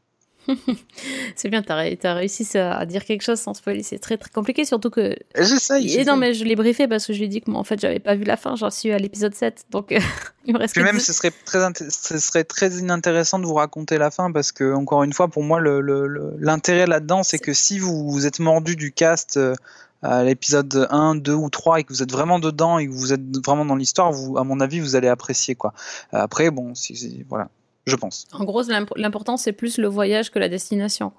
c'est 1.37 1.49
bien, 1.49 1.63
tu 1.63 1.73
as, 1.73 2.15
réussi 2.15 2.57
à 2.57 2.85
dire 2.87 3.05
quelque 3.05 3.23
chose 3.23 3.41
sans 3.41 3.55
spoiler. 3.55 3.83
C'est 3.83 3.99
très 3.99 4.17
très 4.17 4.31
compliqué, 4.31 4.65
surtout 4.65 4.91
que. 4.91 5.17
J'essaye. 5.35 5.97
Et 5.97 6.05
non, 6.05 6.17
mais 6.17 6.35
je 6.35 6.45
l'ai 6.45 6.57
briefé 6.57 6.89
parce 6.89 7.07
que 7.07 7.13
je 7.13 7.19
lui 7.19 7.27
ai 7.27 7.29
dit 7.29 7.41
que 7.41 7.51
moi, 7.51 7.61
en 7.61 7.65
fait, 7.65 7.81
j'avais 7.81 7.99
pas 7.99 8.15
vu 8.15 8.25
la 8.25 8.37
fin, 8.37 8.57
j'en 8.57 8.71
suis 8.71 8.93
à 8.93 8.99
l'épisode 8.99 9.35
7. 9.35 9.67
Donc, 9.71 9.91
il 10.45 10.55
me 10.55 10.59
reste 10.59 10.75
Puis 10.75 10.83
même, 10.83 11.01
ce 11.01 11.13
serait, 11.13 11.33
très 11.45 11.59
ce 11.91 12.19
serait 12.19 12.45
très 12.45 12.71
inintéressant 12.71 13.39
de 13.39 13.47
vous 13.47 13.55
raconter 13.55 13.99
la 13.99 14.11
fin 14.11 14.31
parce 14.31 14.53
que, 14.53 14.75
encore 14.75 15.03
une 15.03 15.13
fois, 15.13 15.29
pour 15.29 15.43
moi, 15.43 15.61
l'intérêt 16.39 16.87
là-dedans, 16.87 17.23
c'est 17.23 17.39
que 17.39 17.53
si 17.53 17.79
vous, 17.79 18.11
vous 18.11 18.27
êtes 18.27 18.39
mordu 18.39 18.77
du 18.77 18.93
cast 18.93 19.37
euh, 19.37 19.55
à 20.03 20.23
l'épisode 20.23 20.87
1, 20.91 21.17
2 21.17 21.33
ou 21.33 21.51
3 21.51 21.81
et 21.81 21.85
que 21.85 21.93
vous 21.93 22.03
êtes 22.03 22.13
vraiment 22.13 22.39
dedans 22.39 22.79
et 22.79 22.87
que 22.87 22.93
vous 22.93 23.13
êtes 23.13 23.45
vraiment 23.45 23.65
dans 23.65 23.77
l'histoire, 23.77 24.13
vous, 24.13 24.39
à 24.39 24.45
mon 24.45 24.61
avis, 24.61 24.81
vous 24.81 24.97
allez 24.97 25.09
apprécier 25.09 25.55
quoi. 25.55 25.73
Après, 26.13 26.51
bon, 26.51 26.75
voilà, 27.29 27.49
je 27.87 27.97
pense. 27.97 28.27
En 28.33 28.45
gros, 28.45 28.63
l'important 28.97 29.37
c'est 29.37 29.53
plus 29.53 29.79
le 29.79 29.89
voyage 29.89 30.31
que 30.31 30.39
la 30.39 30.49
destination. 30.49 31.13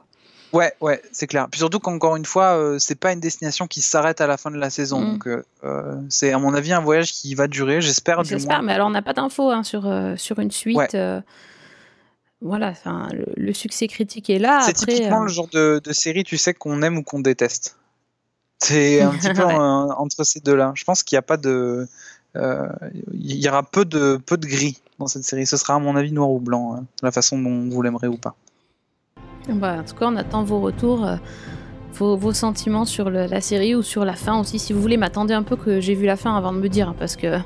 Ouais, 0.53 0.73
ouais, 0.80 1.01
c'est 1.12 1.27
clair. 1.27 1.47
Puis 1.51 1.60
surtout 1.60 1.80
qu'encore 1.80 2.15
une 2.15 2.25
fois, 2.25 2.58
euh, 2.58 2.80
c'est 2.80 2.95
pas 2.95 3.12
une 3.12 3.19
destination 3.19 3.67
qui 3.67 3.82
s'arrête 3.82 4.21
à 4.21 4.27
la 4.27 4.38
fin 4.38 4.49
de 4.49 4.56
la 4.56 4.69
saison. 4.69 5.01
Mm. 5.01 5.12
Donc, 5.12 5.27
euh, 5.27 5.43
euh, 5.65 5.95
c'est 6.10 6.32
à 6.32 6.39
mon 6.39 6.53
avis 6.53 6.71
un 6.71 6.80
voyage 6.80 7.12
qui 7.12 7.36
va 7.36 7.47
durer, 7.47 7.82
j'espère. 7.82 8.23
J'espère, 8.23 8.63
mais 8.63 8.73
alors 8.73 8.88
on 8.88 8.91
n'a 8.91 9.01
pas 9.01 9.13
d'infos 9.13 9.51
hein, 9.51 9.63
sur, 9.63 9.91
sur 10.17 10.39
une 10.39 10.51
suite. 10.51 10.97
voilà, 12.39 12.73
le, 13.12 13.25
le, 13.36 13.53
succès 13.53 13.88
critique 13.88 14.30
est 14.30 14.39
là. 14.39 14.62
C'est 14.65 14.73
typiquement 14.73 15.23
le 15.23 15.27
genre 15.27 15.49
de, 15.49 15.82
de 15.84 15.93
série, 15.93 16.23
tu 16.23 16.38
sais, 16.38 16.53
qu'on 16.53 16.82
aime 16.82 16.97
ou 16.97 17.03
qu'on 17.03 17.19
déteste. 17.19 17.75
C'est 18.60 19.01
un 19.01 19.12
petit 19.12 19.30
peu 19.34 19.43
entre 19.43 20.23
ces 20.23 20.39
deux-là. 20.39 20.71
Je 20.75 20.84
pense 20.84 21.03
qu'il 21.03 21.15
n'y 21.15 21.19
a 21.19 21.23
pas 21.23 21.38
de. 21.38 21.88
Euh, 22.36 22.67
il 23.13 23.36
y 23.36 23.47
aura 23.49 23.63
peu 23.63 23.86
de, 23.86 24.19
peu 24.25 24.38
de 24.38 24.45
gris 24.45 24.80
dans 24.99 25.07
cette 25.07 25.23
série. 25.23 25.45
Ce 25.45 25.57
sera, 25.57 25.75
à 25.75 25.79
mon 25.79 25.95
avis, 25.95 26.12
noir 26.12 26.29
ou 26.29 26.39
blanc, 26.39 26.75
hein, 26.75 26.86
la 27.01 27.12
façon 27.12 27.39
dont 27.39 27.69
vous 27.69 27.81
l'aimerez 27.81 28.07
ou 28.07 28.17
pas. 28.17 28.36
Bah, 29.49 29.77
en 29.79 29.83
tout 29.83 29.95
cas, 29.95 30.07
on 30.07 30.15
attend 30.15 30.43
vos 30.43 30.60
retours, 30.60 31.05
euh, 31.05 31.15
vos, 31.93 32.17
vos, 32.17 32.33
sentiments 32.33 32.86
sur 32.86 33.10
la 33.10 33.41
série 33.41 33.75
ou 33.75 33.81
sur 33.81 34.03
la 34.05 34.13
fin 34.13 34.39
aussi. 34.39 34.60
Si 34.60 34.73
vous 34.73 34.81
voulez, 34.81 34.97
m'attendez 34.97 35.33
un 35.33 35.43
peu 35.43 35.55
que 35.55 35.79
j'ai 35.79 35.95
vu 35.95 36.05
la 36.05 36.17
fin 36.17 36.36
avant 36.36 36.51
de 36.51 36.60
me 36.60 36.67
dire, 36.67 36.89
hein, 36.89 36.95
parce 36.97 37.15
que 37.15 37.39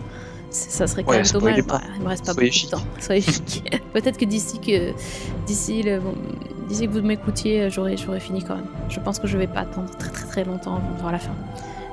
ça 0.51 0.85
serait 0.85 1.03
quand 1.03 1.13
même 1.13 1.25
dommage. 1.25 1.61
Bah, 1.63 1.81
il 1.95 2.03
me 2.03 2.07
reste 2.07 2.25
pas 2.25 2.33
beaucoup 2.33 2.47
de 2.47 2.69
temps. 2.69 2.83
Soyez 2.99 3.23
Peut-être 3.93 4.17
que 4.17 4.25
d'ici 4.25 4.59
que 4.59 4.93
d'ici 5.45 5.81
le 5.81 6.01
d'ici 6.67 6.87
que 6.87 6.91
vous 6.91 7.01
m'écoutiez, 7.01 7.69
j'aurais 7.69 7.97
j'aurais 7.97 8.19
fini 8.19 8.43
quand 8.43 8.55
même. 8.55 8.67
Je 8.89 8.99
pense 8.99 9.19
que 9.19 9.27
je 9.27 9.37
vais 9.37 9.47
pas 9.47 9.61
attendre 9.61 9.89
très 9.97 10.09
très 10.09 10.27
très 10.27 10.43
longtemps 10.43 10.75
avant 10.75 10.91
de 10.91 10.99
voir 10.99 11.11
la 11.11 11.19
fin. 11.19 11.31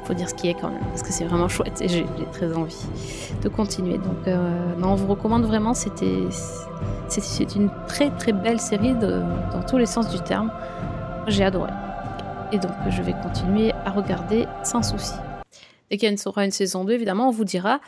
Faut 0.09 0.15
dire 0.15 0.31
ce 0.31 0.35
qui 0.35 0.49
est 0.49 0.55
quand 0.55 0.71
même, 0.71 0.83
parce 0.87 1.03
que 1.03 1.13
c'est 1.13 1.27
vraiment 1.27 1.49
chouette 1.49 1.83
et 1.83 1.89
j'ai 1.89 2.07
très 2.33 2.51
envie 2.57 2.87
de 3.43 3.49
continuer. 3.51 3.99
Donc 3.99 4.27
euh, 4.27 4.73
on 4.83 4.95
vous 4.95 5.07
recommande 5.07 5.45
vraiment. 5.45 5.75
C'était 5.75 6.23
c'est 7.09 7.55
une 7.55 7.69
très 7.89 8.09
très 8.13 8.33
belle 8.33 8.59
série 8.59 8.95
dans 8.95 9.63
tous 9.69 9.77
les 9.77 9.85
sens 9.85 10.09
du 10.09 10.19
terme. 10.21 10.51
J'ai 11.27 11.45
adoré. 11.45 11.71
Et 12.53 12.59
donc 12.59 12.71
je 12.89 13.03
vais 13.03 13.13
continuer 13.23 13.73
à 13.85 13.91
regarder 13.91 14.47
sans 14.65 14.83
souci. 14.83 15.13
Dès 15.91 15.99
qu'il 15.99 16.11
y 16.11 16.17
aura 16.25 16.47
une 16.47 16.53
saison 16.53 16.85
2, 16.85 16.95
évidemment, 16.95 17.29
on 17.29 17.33
vous 17.33 17.45
dira. 17.45 17.81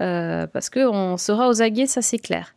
Euh, 0.00 0.48
parce 0.48 0.70
qu'on 0.70 1.16
sera 1.18 1.48
aux 1.48 1.62
aguets, 1.62 1.86
ça 1.86 2.02
c'est 2.02 2.18
clair. 2.18 2.52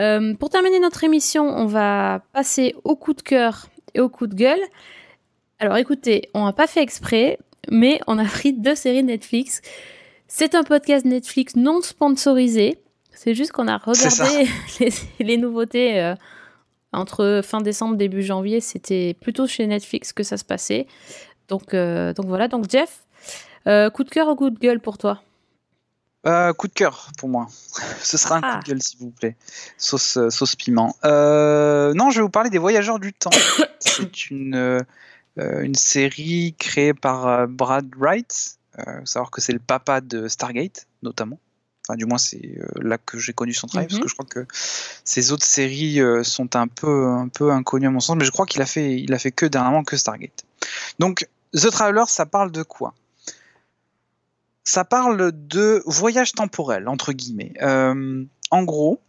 Euh, 0.00 0.32
pour 0.32 0.48
terminer 0.48 0.80
notre 0.80 1.04
émission, 1.04 1.44
on 1.44 1.66
va 1.66 2.22
passer 2.32 2.74
au 2.84 2.96
coup 2.96 3.12
de 3.12 3.20
cœur 3.20 3.66
et 3.92 4.00
au 4.00 4.08
coup 4.08 4.26
de 4.26 4.34
gueule. 4.34 4.60
Alors 5.58 5.76
écoutez, 5.76 6.30
on 6.32 6.46
n'a 6.46 6.52
pas 6.52 6.66
fait 6.66 6.80
exprès, 6.82 7.38
mais 7.70 8.00
on 8.06 8.18
a 8.18 8.24
pris 8.24 8.52
deux 8.52 8.74
séries 8.74 9.02
Netflix. 9.02 9.60
C'est 10.28 10.54
un 10.54 10.62
podcast 10.62 11.04
Netflix 11.04 11.56
non 11.56 11.80
sponsorisé. 11.82 12.78
C'est 13.12 13.34
juste 13.34 13.52
qu'on 13.52 13.68
a 13.68 13.78
regardé 13.78 14.48
les, 15.20 15.36
nouveautés 15.36 16.00
euh, 16.00 16.14
entre 16.92 17.40
fin 17.44 17.60
décembre 17.60 17.96
début 17.96 18.22
janvier. 18.22 18.60
C'était 18.60 19.14
plutôt 19.20 19.46
chez 19.46 19.66
Netflix 19.66 20.12
que 20.12 20.22
ça 20.22 20.36
se 20.36 20.44
passait. 20.44 20.86
Donc, 21.48 21.74
donc 21.74 22.26
voilà. 22.26 22.48
Donc 22.48 22.68
Jeff, 22.70 23.04
coup 23.64 24.04
de 24.04 24.10
cœur 24.10 24.28
ou 24.28 24.34
coup 24.34 24.50
de 24.50 24.58
gueule 24.58 24.80
pour 24.80 24.98
toi? 24.98 25.22
Euh, 26.26 26.52
coup 26.52 26.66
de 26.66 26.72
cœur 26.72 27.10
pour 27.18 27.28
moi. 27.28 27.46
Ce 28.02 28.16
sera 28.16 28.36
un 28.36 28.40
coup 28.40 28.46
de 28.46 28.52
ah. 28.54 28.60
gueule, 28.66 28.82
s'il 28.82 28.98
vous 28.98 29.10
plaît. 29.10 29.36
Sauce, 29.78 30.16
euh, 30.16 30.30
sauce 30.30 30.56
piment. 30.56 30.96
Euh, 31.04 31.94
non, 31.94 32.10
je 32.10 32.16
vais 32.16 32.22
vous 32.22 32.30
parler 32.30 32.50
des 32.50 32.58
Voyageurs 32.58 32.98
du 32.98 33.12
Temps. 33.12 33.30
C'est 33.78 34.30
une, 34.30 34.84
une 35.36 35.74
série 35.74 36.54
créée 36.58 36.94
par 36.94 37.46
Brad 37.48 37.88
Wright. 37.96 38.58
faut 38.76 39.06
savoir 39.06 39.30
que 39.30 39.40
c'est 39.40 39.52
le 39.52 39.58
papa 39.58 40.00
de 40.00 40.28
Stargate, 40.28 40.86
notamment. 41.02 41.38
Enfin, 41.86 41.96
du 41.96 42.04
moins, 42.04 42.18
c'est 42.18 42.58
là 42.80 42.98
que 42.98 43.18
j'ai 43.18 43.32
connu 43.32 43.52
son 43.52 43.66
travail, 43.66 43.86
parce 43.86 43.98
mhm. 43.98 44.04
que 44.04 44.08
je 44.08 44.14
crois 44.14 44.26
que 44.26 44.46
ses 45.04 45.30
autres 45.32 45.44
séries 45.44 46.00
sont 46.22 46.56
un 46.56 46.66
peu, 46.68 47.06
un 47.06 47.28
peu 47.28 47.52
inconnues 47.52 47.86
à 47.86 47.90
mon 47.90 48.00
sens, 48.00 48.16
mais 48.16 48.24
je 48.24 48.32
crois 48.32 48.46
qu'il 48.46 48.62
a 48.62 48.66
fait, 48.66 49.00
il 49.00 49.12
a 49.14 49.18
fait 49.18 49.32
que 49.32 49.46
dernièrement 49.46 49.84
que 49.84 49.96
Stargate. 49.96 50.44
Donc, 50.98 51.28
The 51.54 51.70
Traveler, 51.70 52.04
ça 52.06 52.26
parle 52.26 52.50
de 52.50 52.62
quoi? 52.62 52.94
Ça 54.64 54.84
parle 54.84 55.32
de 55.32 55.82
voyage 55.86 56.32
temporel, 56.32 56.88
entre 56.88 57.12
guillemets. 57.12 57.52
Euh, 57.62 58.24
en 58.50 58.64
gros, 58.64 59.00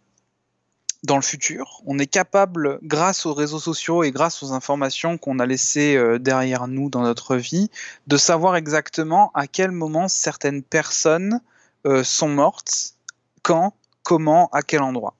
dans 1.04 1.16
le 1.16 1.22
futur, 1.22 1.80
on 1.86 1.98
est 1.98 2.06
capable, 2.06 2.80
grâce 2.82 3.24
aux 3.24 3.34
réseaux 3.34 3.60
sociaux 3.60 4.02
et 4.02 4.10
grâce 4.10 4.42
aux 4.42 4.52
informations 4.52 5.16
qu'on 5.16 5.38
a 5.38 5.46
laissées 5.46 5.96
euh, 5.96 6.18
derrière 6.18 6.66
nous 6.66 6.90
dans 6.90 7.02
notre 7.02 7.36
vie, 7.36 7.70
de 8.06 8.16
savoir 8.16 8.56
exactement 8.56 9.30
à 9.34 9.46
quel 9.46 9.70
moment 9.70 10.08
certaines 10.08 10.62
personnes 10.62 11.40
euh, 11.86 12.02
sont 12.02 12.28
mortes, 12.28 12.94
quand, 13.42 13.74
comment, 14.02 14.48
à 14.52 14.62
quel 14.62 14.82
endroit. 14.82 15.14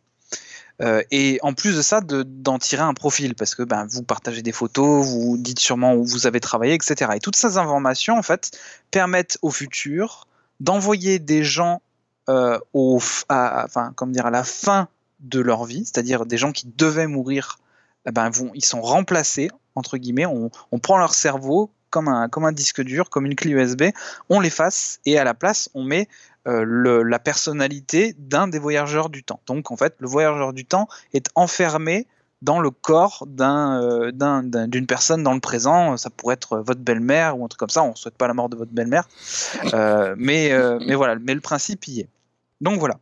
et 1.10 1.38
en 1.42 1.54
plus 1.54 1.76
de 1.76 1.82
ça, 1.82 2.00
d'en 2.00 2.58
tirer 2.58 2.82
un 2.82 2.94
profil, 2.94 3.34
parce 3.34 3.54
que 3.54 3.62
ben, 3.62 3.86
vous 3.90 4.02
partagez 4.02 4.42
des 4.42 4.52
photos, 4.52 5.06
vous 5.06 5.36
dites 5.36 5.58
sûrement 5.58 5.94
où 5.94 6.04
vous 6.04 6.26
avez 6.26 6.40
travaillé, 6.40 6.74
etc. 6.74 7.12
Et 7.16 7.20
toutes 7.20 7.36
ces 7.36 7.56
informations, 7.56 8.16
en 8.16 8.22
fait, 8.22 8.52
permettent 8.90 9.38
au 9.42 9.50
futur 9.50 10.26
d'envoyer 10.60 11.18
des 11.18 11.44
gens 11.44 11.80
euh, 12.28 12.58
au, 12.74 13.00
enfin, 13.30 13.92
comme 13.96 14.12
dire, 14.12 14.26
à 14.26 14.30
la 14.30 14.44
fin 14.44 14.88
de 15.20 15.40
leur 15.40 15.64
vie, 15.64 15.84
c'est-à-dire 15.84 16.26
des 16.26 16.36
gens 16.36 16.52
qui 16.52 16.66
devaient 16.76 17.06
mourir, 17.06 17.58
eh 18.06 18.10
ben, 18.10 18.30
ils 18.54 18.64
sont 18.64 18.80
remplacés, 18.80 19.50
entre 19.74 19.96
guillemets, 19.96 20.26
on, 20.26 20.50
prend 20.78 20.98
leur 20.98 21.14
cerveau 21.14 21.70
comme 21.90 22.08
un, 22.08 22.28
comme 22.28 22.44
un 22.44 22.52
disque 22.52 22.82
dur, 22.82 23.10
comme 23.10 23.26
une 23.26 23.34
clé 23.34 23.50
USB, 23.52 23.84
on 24.28 24.40
l'efface 24.40 25.00
et 25.06 25.18
à 25.18 25.24
la 25.24 25.34
place, 25.34 25.70
on 25.74 25.84
met 25.84 26.08
euh, 26.46 27.02
la 27.04 27.18
personnalité 27.18 28.14
d'un 28.18 28.48
des 28.48 28.58
voyageurs 28.58 29.10
du 29.10 29.22
temps. 29.22 29.40
Donc 29.46 29.70
en 29.70 29.76
fait, 29.76 29.94
le 29.98 30.08
voyageur 30.08 30.52
du 30.52 30.64
temps 30.64 30.88
est 31.12 31.26
enfermé 31.34 32.06
dans 32.40 32.60
le 32.60 32.70
corps 32.70 33.26
euh, 33.40 34.12
d'une 34.12 34.86
personne 34.86 35.22
dans 35.22 35.34
le 35.34 35.40
présent. 35.40 35.96
Ça 35.96 36.08
pourrait 36.08 36.34
être 36.34 36.58
votre 36.58 36.80
belle-mère 36.80 37.38
ou 37.38 37.44
un 37.44 37.48
truc 37.48 37.58
comme 37.58 37.68
ça. 37.68 37.82
On 37.82 37.90
ne 37.90 37.96
souhaite 37.96 38.16
pas 38.16 38.28
la 38.28 38.34
mort 38.34 38.48
de 38.48 38.56
votre 38.56 38.72
belle-mère. 38.72 39.08
Euh, 39.74 40.14
mais, 40.16 40.50
mais 40.86 40.94
voilà, 40.94 41.16
mais 41.16 41.34
le 41.34 41.40
principe 41.40 41.86
y 41.88 42.00
est. 42.00 42.08
Donc 42.60 42.78
voilà. 42.78 42.98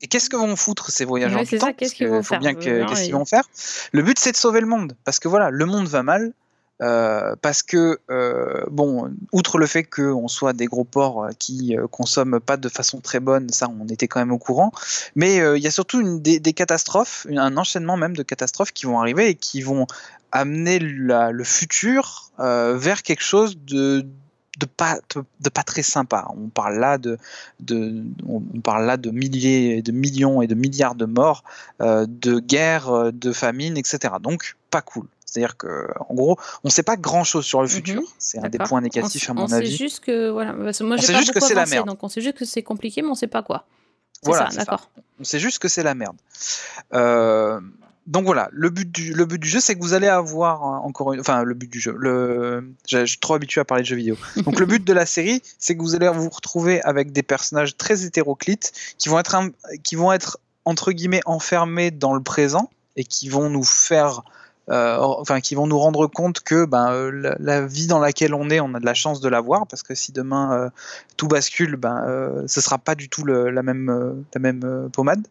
Et 0.00 0.06
qu'est-ce 0.06 0.30
que 0.30 0.36
vont 0.36 0.56
foutre 0.56 0.90
ces 0.90 1.04
voyageurs 1.04 1.42
du 1.42 1.58
temps 1.58 1.72
Qu'est-ce 1.72 1.94
qu'ils 1.94 2.08
vont 2.08 2.22
faire 2.22 2.40
bien 2.40 2.54
qu'est-ce 2.54 3.04
qu'ils 3.04 3.14
vont 3.14 3.24
faire 3.24 3.44
Le 3.92 4.02
but 4.02 4.18
c'est 4.18 4.32
de 4.32 4.36
sauver 4.36 4.60
le 4.60 4.66
monde 4.66 4.94
parce 5.04 5.18
que 5.18 5.28
voilà, 5.28 5.50
le 5.50 5.66
monde 5.66 5.86
va 5.88 6.02
mal. 6.02 6.32
Euh, 6.80 7.34
parce 7.42 7.64
que, 7.64 7.98
euh, 8.08 8.62
bon, 8.70 9.10
outre 9.32 9.58
le 9.58 9.66
fait 9.66 9.82
qu'on 9.82 10.28
soit 10.28 10.52
des 10.52 10.66
gros 10.66 10.84
porcs 10.84 11.24
euh, 11.24 11.30
qui 11.36 11.76
consomment 11.90 12.38
pas 12.38 12.56
de 12.56 12.68
façon 12.68 13.00
très 13.00 13.18
bonne, 13.18 13.48
ça 13.50 13.68
on 13.68 13.88
était 13.88 14.06
quand 14.06 14.20
même 14.20 14.30
au 14.30 14.38
courant, 14.38 14.70
mais 15.16 15.38
il 15.56 15.62
y 15.62 15.66
a 15.66 15.72
surtout 15.72 16.00
une, 16.00 16.22
des, 16.22 16.52
catastrophes, 16.52 17.26
un 17.34 17.56
enchaînement 17.56 17.96
même 17.96 18.16
de 18.16 18.22
catastrophes 18.22 18.72
qui 18.72 18.86
vont 18.86 19.00
arriver 19.00 19.28
et 19.28 19.34
qui 19.34 19.60
vont 19.60 19.86
amener 20.30 20.78
le 20.78 21.44
futur 21.44 22.30
vers 22.38 23.02
quelque 23.02 23.24
chose 23.24 23.58
de, 23.58 24.06
de 24.58 24.66
pas 24.66 24.98
de, 25.40 25.48
pas 25.48 25.62
très 25.62 25.82
sympa. 25.82 26.28
On 26.36 26.48
parle 26.48 26.78
là 26.78 26.98
de, 26.98 27.18
de 27.60 28.04
on 28.28 28.40
parle 28.60 28.86
là 28.86 28.96
de 28.96 29.10
milliers, 29.10 29.82
de 29.82 29.92
millions 29.92 30.42
et 30.42 30.46
de 30.46 30.54
milliards 30.54 30.94
de 30.94 31.06
morts, 31.06 31.44
de 31.80 32.38
guerres, 32.40 33.12
de 33.12 33.32
famines, 33.32 33.76
etc. 33.76 34.14
Donc 34.20 34.56
pas 34.70 34.82
cool. 34.82 35.06
C'est-à-dire 35.28 35.58
que, 35.58 35.88
en 36.08 36.14
gros, 36.14 36.38
on 36.64 36.68
ne 36.68 36.70
sait 36.70 36.82
pas 36.82 36.96
grand-chose 36.96 37.44
sur 37.44 37.60
le 37.60 37.68
futur. 37.68 38.00
Mhm. 38.00 38.06
C'est 38.18 38.38
un 38.38 38.48
des 38.48 38.58
points 38.58 38.80
négatifs 38.80 39.28
à 39.28 39.34
mon 39.34 39.52
avis. 39.52 39.70
Sait 39.70 39.76
juste 39.76 40.00
que 40.00 40.30
voilà, 40.30 40.54
moi 40.54 40.68
on 40.68 40.98
sait 40.98 41.14
juste 41.16 41.32
que 41.32 41.40
c'est 41.40 41.54
la 41.54 41.66
merde. 41.66 41.86
Donc 41.86 42.02
on 42.02 42.08
sait 42.08 42.22
juste 42.22 42.38
que 42.38 42.46
c'est 42.46 42.62
compliqué, 42.62 43.02
mais 43.02 43.08
on 43.08 43.12
ne 43.12 43.16
sait 43.16 43.26
pas 43.26 43.42
quoi. 43.42 43.66
Voilà, 44.22 44.48
d'accord. 44.56 44.90
On 45.20 45.24
sait 45.24 45.38
juste 45.38 45.58
que 45.58 45.68
c'est 45.68 45.82
la 45.82 45.94
merde. 45.94 46.16
Euh, 46.94 47.60
donc 48.08 48.24
voilà, 48.24 48.48
le 48.52 48.70
but 48.70 48.90
du, 48.90 49.12
le 49.12 49.26
but 49.26 49.38
du 49.38 49.48
jeu, 49.48 49.60
c'est 49.60 49.74
que 49.74 49.80
vous 49.80 49.92
allez 49.92 50.08
avoir 50.08 50.62
encore 50.62 51.12
une, 51.12 51.20
enfin 51.20 51.42
le 51.42 51.52
but 51.52 51.70
du 51.70 51.78
jeu, 51.78 51.94
le, 51.98 52.72
je 52.88 53.04
suis 53.04 53.18
trop 53.18 53.34
habitué 53.34 53.60
à 53.60 53.66
parler 53.66 53.82
de 53.82 53.86
jeux 53.86 53.96
vidéo. 53.96 54.16
Donc 54.44 54.58
le 54.58 54.64
but 54.64 54.82
de 54.82 54.92
la 54.94 55.04
série, 55.04 55.42
c'est 55.58 55.76
que 55.76 55.82
vous 55.82 55.94
allez 55.94 56.08
vous 56.08 56.30
retrouver 56.30 56.80
avec 56.82 57.12
des 57.12 57.22
personnages 57.22 57.76
très 57.76 58.06
hétéroclites 58.06 58.72
qui 58.96 59.10
vont 59.10 59.18
être, 59.18 59.36
qui 59.82 59.94
vont 59.94 60.10
être 60.10 60.38
entre 60.64 60.92
guillemets 60.92 61.20
enfermés 61.26 61.90
dans 61.90 62.14
le 62.14 62.22
présent 62.22 62.70
et 62.96 63.04
qui 63.04 63.28
vont 63.28 63.50
nous 63.50 63.64
faire 63.64 64.22
enfin, 64.70 65.40
qui 65.40 65.54
vont 65.54 65.66
nous 65.66 65.78
rendre 65.78 66.06
compte 66.06 66.40
que 66.40 66.64
ben, 66.64 67.10
la, 67.38 67.66
vie 67.66 67.88
dans 67.88 67.98
laquelle 67.98 68.32
on 68.34 68.48
est, 68.48 68.60
on 68.60 68.74
a 68.74 68.80
de 68.80 68.84
la 68.86 68.92
chance 68.94 69.20
de 69.20 69.28
l'avoir, 69.28 69.66
parce 69.66 69.82
que 69.82 69.94
si 69.94 70.12
demain 70.12 70.70
tout 71.16 71.26
bascule, 71.26 71.76
ben, 71.76 72.44
ce 72.46 72.60
sera 72.60 72.76
pas 72.76 72.94
du 72.94 73.08
tout 73.08 73.24
la 73.24 73.62
même, 73.62 74.24
la 74.34 74.40
même 74.40 74.90
pommade. 74.92 75.26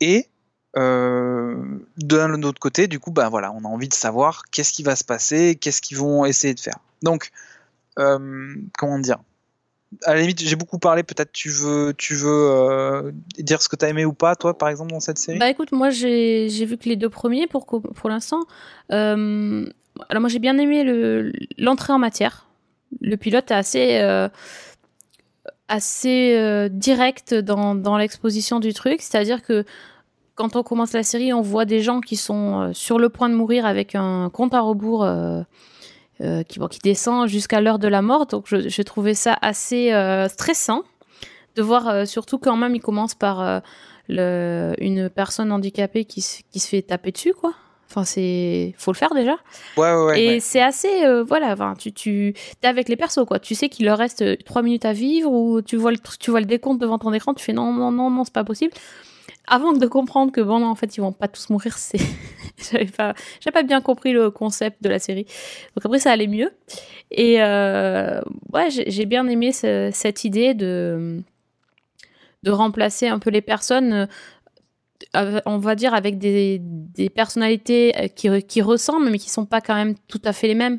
Et 0.00 0.28
d'un 0.74 2.42
autre 2.42 2.60
côté, 2.60 2.86
du 2.86 2.98
coup, 2.98 3.10
ben 3.10 3.28
voilà, 3.28 3.52
on 3.52 3.64
a 3.64 3.68
envie 3.68 3.88
de 3.88 3.94
savoir 3.94 4.44
qu'est-ce 4.50 4.72
qui 4.72 4.82
va 4.82 4.96
se 4.96 5.04
passer, 5.04 5.56
qu'est-ce 5.56 5.82
qu'ils 5.82 5.98
vont 5.98 6.24
essayer 6.24 6.54
de 6.54 6.60
faire. 6.60 6.78
Donc, 7.02 7.30
comment 7.96 8.98
dire? 8.98 9.18
À 10.06 10.14
la 10.14 10.22
limite, 10.22 10.40
j'ai 10.40 10.56
beaucoup 10.56 10.78
parlé. 10.78 11.02
Peut-être 11.02 11.32
tu 11.32 11.50
veux, 11.50 11.92
tu 11.98 12.14
veux 12.14 12.30
euh, 12.50 13.12
dire 13.38 13.60
ce 13.60 13.68
que 13.68 13.76
tu 13.76 13.84
as 13.84 13.90
aimé 13.90 14.06
ou 14.06 14.14
pas, 14.14 14.36
toi, 14.36 14.56
par 14.56 14.70
exemple, 14.70 14.90
dans 14.90 15.00
cette 15.00 15.18
série? 15.18 15.38
Bah 15.38 15.50
écoute, 15.50 15.70
moi 15.72 15.90
j'ai 15.90 16.48
vu 16.64 16.78
que 16.78 16.88
les 16.88 16.96
deux 16.96 17.10
premiers 17.10 17.46
pour, 17.46 17.66
pour 17.66 18.08
l'instant. 18.08 18.40
Euh, 18.90 19.66
alors 20.08 20.22
moi 20.22 20.30
j'ai 20.30 20.38
bien 20.38 20.56
aimé 20.56 21.30
l'entrée 21.58 21.92
en 21.92 21.98
matière. 21.98 22.46
Le 23.02 23.16
pilote 23.16 23.50
est 23.50 23.54
assez, 23.54 23.98
euh, 24.00 24.30
assez 25.68 26.68
direct 26.70 27.34
dans, 27.34 27.74
dans 27.74 27.98
l'exposition 27.98 28.60
du 28.60 28.72
truc. 28.72 29.02
C'est-à-dire 29.02 29.42
que 29.42 29.66
quand 30.42 30.56
on 30.56 30.64
commence 30.64 30.92
la 30.92 31.04
série, 31.04 31.32
on 31.32 31.40
voit 31.40 31.64
des 31.64 31.82
gens 31.82 32.00
qui 32.00 32.16
sont 32.16 32.72
sur 32.72 32.98
le 32.98 33.08
point 33.10 33.28
de 33.28 33.34
mourir 33.34 33.64
avec 33.64 33.94
un 33.94 34.28
compte 34.28 34.54
à 34.54 34.60
rebours 34.60 35.04
euh, 35.04 36.42
qui, 36.42 36.58
qui 36.58 36.78
descend 36.80 37.28
jusqu'à 37.28 37.60
l'heure 37.60 37.78
de 37.78 37.86
la 37.86 38.02
mort. 38.02 38.26
Donc 38.26 38.46
j'ai 38.48 38.84
trouvé 38.84 39.14
ça 39.14 39.38
assez 39.40 39.92
euh, 39.92 40.28
stressant 40.28 40.82
de 41.54 41.62
voir, 41.62 41.88
euh, 41.88 42.04
surtout 42.06 42.38
quand 42.38 42.56
même 42.56 42.74
il 42.74 42.80
commence 42.80 43.14
par 43.14 43.62
le, 44.08 44.74
une 44.78 45.08
personne 45.10 45.52
handicapée 45.52 46.04
qui, 46.04 46.24
qui 46.50 46.58
se 46.58 46.68
fait 46.68 46.82
taper 46.82 47.12
dessus, 47.12 47.34
quoi. 47.34 47.54
Enfin, 47.88 48.04
c'est 48.04 48.74
faut 48.78 48.90
le 48.90 48.96
faire 48.96 49.14
déjà. 49.14 49.36
Ouais, 49.76 49.94
ouais, 49.94 50.24
et 50.24 50.40
c'est 50.40 50.62
assez, 50.62 50.88
voilà, 51.22 51.52
enfin, 51.52 51.74
tu, 51.78 51.92
tu 51.92 52.34
es 52.62 52.66
avec 52.66 52.88
les 52.88 52.96
persos, 52.96 53.24
quoi. 53.28 53.38
Tu 53.38 53.54
sais 53.54 53.68
qu'il 53.68 53.86
leur 53.86 53.98
reste 53.98 54.44
trois 54.44 54.62
minutes 54.62 54.86
à 54.86 54.92
vivre 54.92 55.30
ou 55.30 55.62
tu 55.62 55.76
vois 55.76 55.92
le, 55.92 55.98
tu 56.18 56.32
vois 56.32 56.40
le 56.40 56.46
décompte 56.46 56.80
devant 56.80 56.98
ton 56.98 57.12
écran, 57.12 57.32
tu 57.32 57.44
fais 57.44 57.52
non, 57.52 57.72
non, 57.72 57.92
non, 57.92 58.10
non, 58.10 58.24
c'est 58.24 58.34
pas 58.34 58.44
possible 58.44 58.72
avant 59.46 59.72
de 59.72 59.86
comprendre 59.86 60.32
que 60.32 60.40
bon, 60.40 60.60
non, 60.60 60.68
en 60.68 60.74
fait, 60.74 60.96
ils 60.96 61.00
vont 61.00 61.12
pas 61.12 61.28
tous 61.28 61.50
mourir, 61.50 61.76
j'avais 62.70 62.86
pas, 62.86 63.14
pas 63.52 63.62
bien 63.62 63.80
compris 63.80 64.12
le 64.12 64.30
concept 64.30 64.82
de 64.82 64.88
la 64.88 64.98
série. 64.98 65.24
Donc 65.76 65.84
après, 65.84 65.98
ça 65.98 66.12
allait 66.12 66.28
mieux. 66.28 66.52
Et 67.10 67.42
euh, 67.42 68.20
ouais, 68.52 68.68
j'ai 68.70 69.06
bien 69.06 69.26
aimé 69.28 69.52
cette 69.52 70.24
idée 70.24 70.54
de 70.54 71.22
de 72.42 72.50
remplacer 72.50 73.08
un 73.08 73.18
peu 73.18 73.30
les 73.30 73.40
personnes, 73.40 74.08
euh, 75.16 75.40
on 75.46 75.58
va 75.58 75.74
dire 75.74 75.94
avec 75.94 76.18
des, 76.18 76.58
des 76.60 77.08
personnalités 77.08 77.96
euh, 77.96 78.08
qui, 78.08 78.42
qui 78.42 78.62
ressemblent, 78.62 79.10
mais 79.10 79.18
qui 79.18 79.30
sont 79.30 79.46
pas 79.46 79.60
quand 79.60 79.74
même 79.74 79.94
tout 80.08 80.20
à 80.24 80.32
fait 80.32 80.48
les 80.48 80.54
mêmes. 80.54 80.78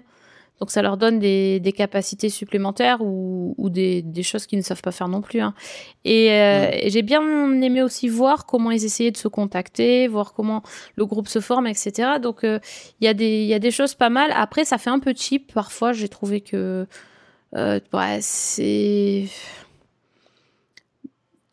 Donc 0.64 0.72
ça 0.72 0.82
leur 0.82 0.95
donne 0.95 1.20
des, 1.20 1.74
capacités 1.76 2.30
supplémentaires 2.30 3.01
ou, 3.01 3.70
des, 3.70 4.24
choses 4.24 4.45
qu'ils 4.45 4.59
ne 4.59 4.64
savent 4.64 4.82
pas 4.82 4.93
faire 4.93 5.09
non 5.09 5.22
plus. 5.22 5.41
Hein. 5.41 5.53
Euh, 6.07 6.70
mm. 6.70 6.74
Et, 6.74 6.89
j'ai 6.89 7.01
bien 7.01 7.22
aimé 7.61 7.84
aussi 7.84 8.07
voir 8.07 8.45
comment 8.45 8.72
ils 8.72 8.86
essayaient 8.86 9.11
de 9.11 9.18
se 9.18 9.28
contacter, 9.28 10.07
voir 10.07 10.32
comment 10.32 10.64
le 10.95 11.05
groupe 11.05 11.28
se 11.28 11.41
forme, 11.41 11.68
etc. 11.68 12.11
Donc 12.22 12.45
euh, 12.45 12.59
il 13.01 13.11
y, 13.11 13.45
y, 13.45 13.53
a 13.53 13.59
des 13.59 13.72
choses 13.72 13.93
pas 13.93 14.09
mal. 14.09 14.32
Après, 14.34 14.64
ça 14.64 14.78
fait 14.78 14.89
un 14.89 14.99
peu 14.99 15.14
cheap 15.14 15.53
parfois. 15.53 15.91
J'ai 15.91 16.07
trouvé 16.07 16.39
que 16.39 16.88
euh, 17.57 17.80
ouais, 17.91 18.20
c'est 18.22 19.26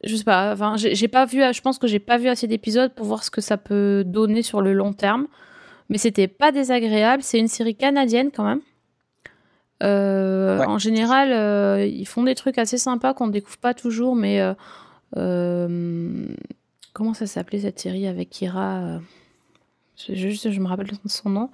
je 0.05 0.15
sais 0.15 0.23
pas, 0.23 0.53
enfin, 0.53 0.77
j'ai 0.77 1.09
pas 1.09 1.25
vu, 1.25 1.41
je 1.53 1.61
pense 1.63 1.79
que 1.79 1.89
j'ai 1.89 1.99
pas 1.99 2.17
vu 2.17 2.29
assez 2.29 2.47
d'épisodes 2.47 2.95
pour 2.95 3.07
voir 3.07 3.25
ce 3.25 3.31
que 3.33 3.41
ça 3.41 3.57
peut 3.57 4.05
donner 4.07 4.43
sur 4.43 4.63
le 4.63 4.73
long 4.73 4.93
terme. 4.93 5.27
Mais 5.89 5.99
c'était 5.99 6.29
pas 6.29 6.53
désagréable. 6.53 7.25
C'est 7.25 7.41
une 7.41 7.49
série 7.49 7.75
canadienne 7.75 8.31
quand 8.33 8.45
même. 8.45 8.61
Euh, 9.83 10.59
en 10.65 10.79
général, 10.79 11.33
euh, 11.33 11.87
ils 11.87 12.07
font 12.07 12.23
des 12.23 12.35
trucs 12.35 12.59
assez 12.59 12.79
sympas 12.79 13.15
qu'on 13.15 13.27
ne 13.27 13.33
découvre 13.33 13.59
pas 13.59 13.75
toujours, 13.75 14.15
mais 14.15 14.41
euh, 15.17 16.27
comment 16.93 17.15
ça 17.15 17.27
s'appelait 17.27 17.61
cette 17.61 17.79
série 17.79 18.07
avec 18.07 18.31
Kira 18.31 19.01
Juste, 20.09 20.51
je 20.51 20.61
me 20.61 20.67
rappelle 20.69 20.91
son 21.07 21.31
nom. 21.31 21.51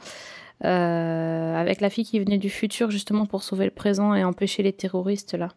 avec 0.61 1.81
la 1.81 1.91
fille 1.91 2.05
qui 2.05 2.18
venait 2.18 2.39
du 2.39 2.51
futur 2.51 2.91
justement 2.91 3.27
pour 3.27 3.43
sauver 3.43 3.64
le 3.64 3.70
présent 3.70 4.14
et 4.14 4.24
empêcher 4.24 4.62
les 4.62 4.72
terroristes 4.72 5.35
là. 5.35 5.49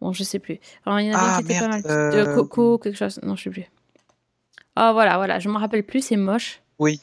Bon, 0.00 0.12
je 0.12 0.24
sais 0.24 0.38
plus. 0.38 0.58
Alors, 0.84 1.00
il 1.00 1.06
y 1.06 1.10
en 1.10 1.18
avait 1.18 1.26
ah, 1.26 1.36
qui 1.38 1.44
étaient 1.44 1.58
pas 1.58 1.68
mal. 1.68 1.82
De 1.82 2.34
Coco, 2.34 2.76
quelque 2.76 2.98
chose. 2.98 3.18
Non, 3.22 3.34
je 3.34 3.44
sais 3.44 3.50
plus. 3.50 3.64
Ah, 4.74 4.92
voilà, 4.92 5.16
voilà. 5.16 5.38
Je 5.38 5.48
me 5.48 5.56
rappelle 5.56 5.84
plus, 5.84 6.02
c'est 6.02 6.16
moche. 6.16 6.60
Oui. 6.78 7.00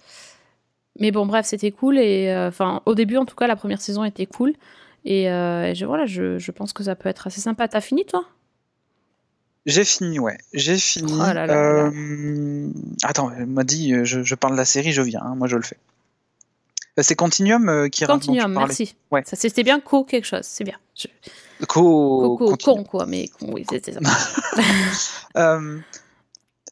Mais 0.99 1.11
bon, 1.11 1.25
bref, 1.25 1.45
c'était 1.45 1.71
cool. 1.71 1.97
Et 1.97 2.29
euh, 2.29 2.49
enfin, 2.49 2.81
au 2.85 2.95
début, 2.95 3.17
en 3.17 3.25
tout 3.25 3.35
cas, 3.35 3.47
la 3.47 3.55
première 3.55 3.81
saison 3.81 4.03
était 4.03 4.25
cool. 4.25 4.53
Et, 5.05 5.29
euh, 5.29 5.73
je, 5.73 5.85
voilà, 5.85 6.05
je, 6.05 6.37
je, 6.37 6.51
pense 6.51 6.71
que 6.73 6.83
ça 6.83 6.95
peut 6.95 7.09
être 7.09 7.27
assez 7.27 7.41
sympa. 7.41 7.67
T'as 7.67 7.81
fini, 7.81 8.05
toi? 8.05 8.25
J'ai 9.65 9.83
fini, 9.85 10.19
ouais. 10.19 10.37
J'ai 10.53 10.77
fini. 10.77 11.13
Oh 11.15 11.23
euh... 11.23 12.69
Attends, 13.03 13.31
elle 13.31 13.47
m'a 13.47 13.63
dit, 13.63 13.93
je, 14.03 14.23
je, 14.23 14.35
parle 14.35 14.53
de 14.53 14.57
la 14.57 14.65
série, 14.65 14.91
je 14.91 15.01
viens. 15.01 15.21
Hein, 15.23 15.35
moi, 15.35 15.47
je 15.47 15.55
le 15.55 15.63
fais. 15.63 15.77
C'est 16.99 17.15
Continuum 17.15 17.89
qui 17.89 18.05
Continuum, 18.05 18.53
merci. 18.53 18.95
Ouais. 19.09 19.23
Ça, 19.25 19.35
c'était 19.35 19.63
bien 19.63 19.79
co 19.79 20.03
quelque 20.03 20.27
chose, 20.27 20.43
c'est 20.43 20.63
bien. 20.63 20.77
Co. 21.67 22.37
Co, 22.37 22.55
con, 22.55 22.83
quoi, 22.83 23.07
mais 23.07 23.29
oui, 23.41 23.65
c'était 23.67 23.93
ça. 23.93 23.99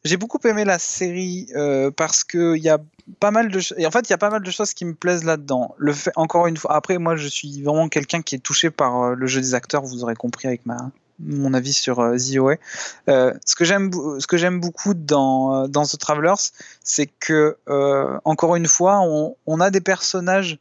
J'ai 0.04 0.16
beaucoup 0.16 0.38
aimé 0.44 0.64
la 0.64 0.78
série 0.78 1.48
parce 1.96 2.24
qu'il 2.24 2.56
y 2.56 2.68
a 2.68 2.78
pas 3.20 3.30
mal 3.30 3.48
de 3.48 3.60
et 3.78 3.86
en 3.86 3.90
fait 3.90 4.08
il 4.08 4.10
y 4.10 4.14
a 4.14 4.18
pas 4.18 4.30
mal 4.30 4.42
de 4.42 4.50
choses 4.50 4.74
qui 4.74 4.84
me 4.84 4.94
plaisent 4.94 5.24
là-dedans. 5.24 5.74
Le 5.78 5.92
fait 5.92 6.12
encore 6.16 6.46
une 6.46 6.56
fois 6.56 6.74
après 6.74 6.98
moi 6.98 7.16
je 7.16 7.28
suis 7.28 7.62
vraiment 7.62 7.88
quelqu'un 7.88 8.22
qui 8.22 8.34
est 8.34 8.40
touché 8.40 8.70
par 8.70 9.02
euh, 9.02 9.14
le 9.14 9.26
jeu 9.26 9.40
des 9.40 9.54
acteurs, 9.54 9.82
vous 9.82 10.02
aurez 10.02 10.14
compris 10.14 10.48
avec 10.48 10.62
mon 11.18 11.54
avis 11.54 11.72
sur 11.72 12.00
euh, 12.00 12.16
euh 13.08 13.34
ce 13.44 13.54
que 13.54 13.64
j'aime 13.64 13.90
ce 14.18 14.26
que 14.26 14.36
j'aime 14.36 14.60
beaucoup 14.60 14.94
dans 14.94 15.64
euh, 15.64 15.66
dans 15.68 15.84
The 15.84 15.98
Travelers, 15.98 16.50
c'est 16.84 17.06
que 17.06 17.56
encore 18.24 18.56
une 18.56 18.68
fois 18.68 19.00
on 19.46 19.60
a 19.60 19.70
des 19.70 19.80
personnages 19.80 20.58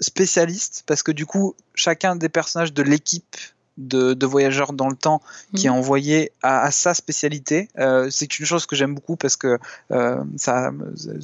spécialistes 0.00 0.82
parce 0.86 1.02
que 1.02 1.12
du 1.12 1.26
coup 1.26 1.54
chacun 1.74 2.16
des 2.16 2.28
personnages 2.28 2.72
de 2.72 2.82
l'équipe 2.82 3.36
de, 3.78 4.26
voyageurs 4.26 4.72
dans 4.72 4.88
le 4.88 4.96
temps 4.96 5.22
qui 5.54 5.66
est 5.66 5.70
mhm. 5.70 5.76
envoyé 5.76 6.32
à, 6.42 6.70
sa 6.70 6.94
spécialité. 6.94 7.68
Euh, 7.78 8.08
c'est 8.10 8.38
une 8.38 8.46
chose 8.46 8.66
que 8.66 8.76
j'aime 8.76 8.94
beaucoup 8.94 9.16
parce 9.16 9.36
que 9.36 9.58
euh, 9.90 10.22
ça, 10.36 10.70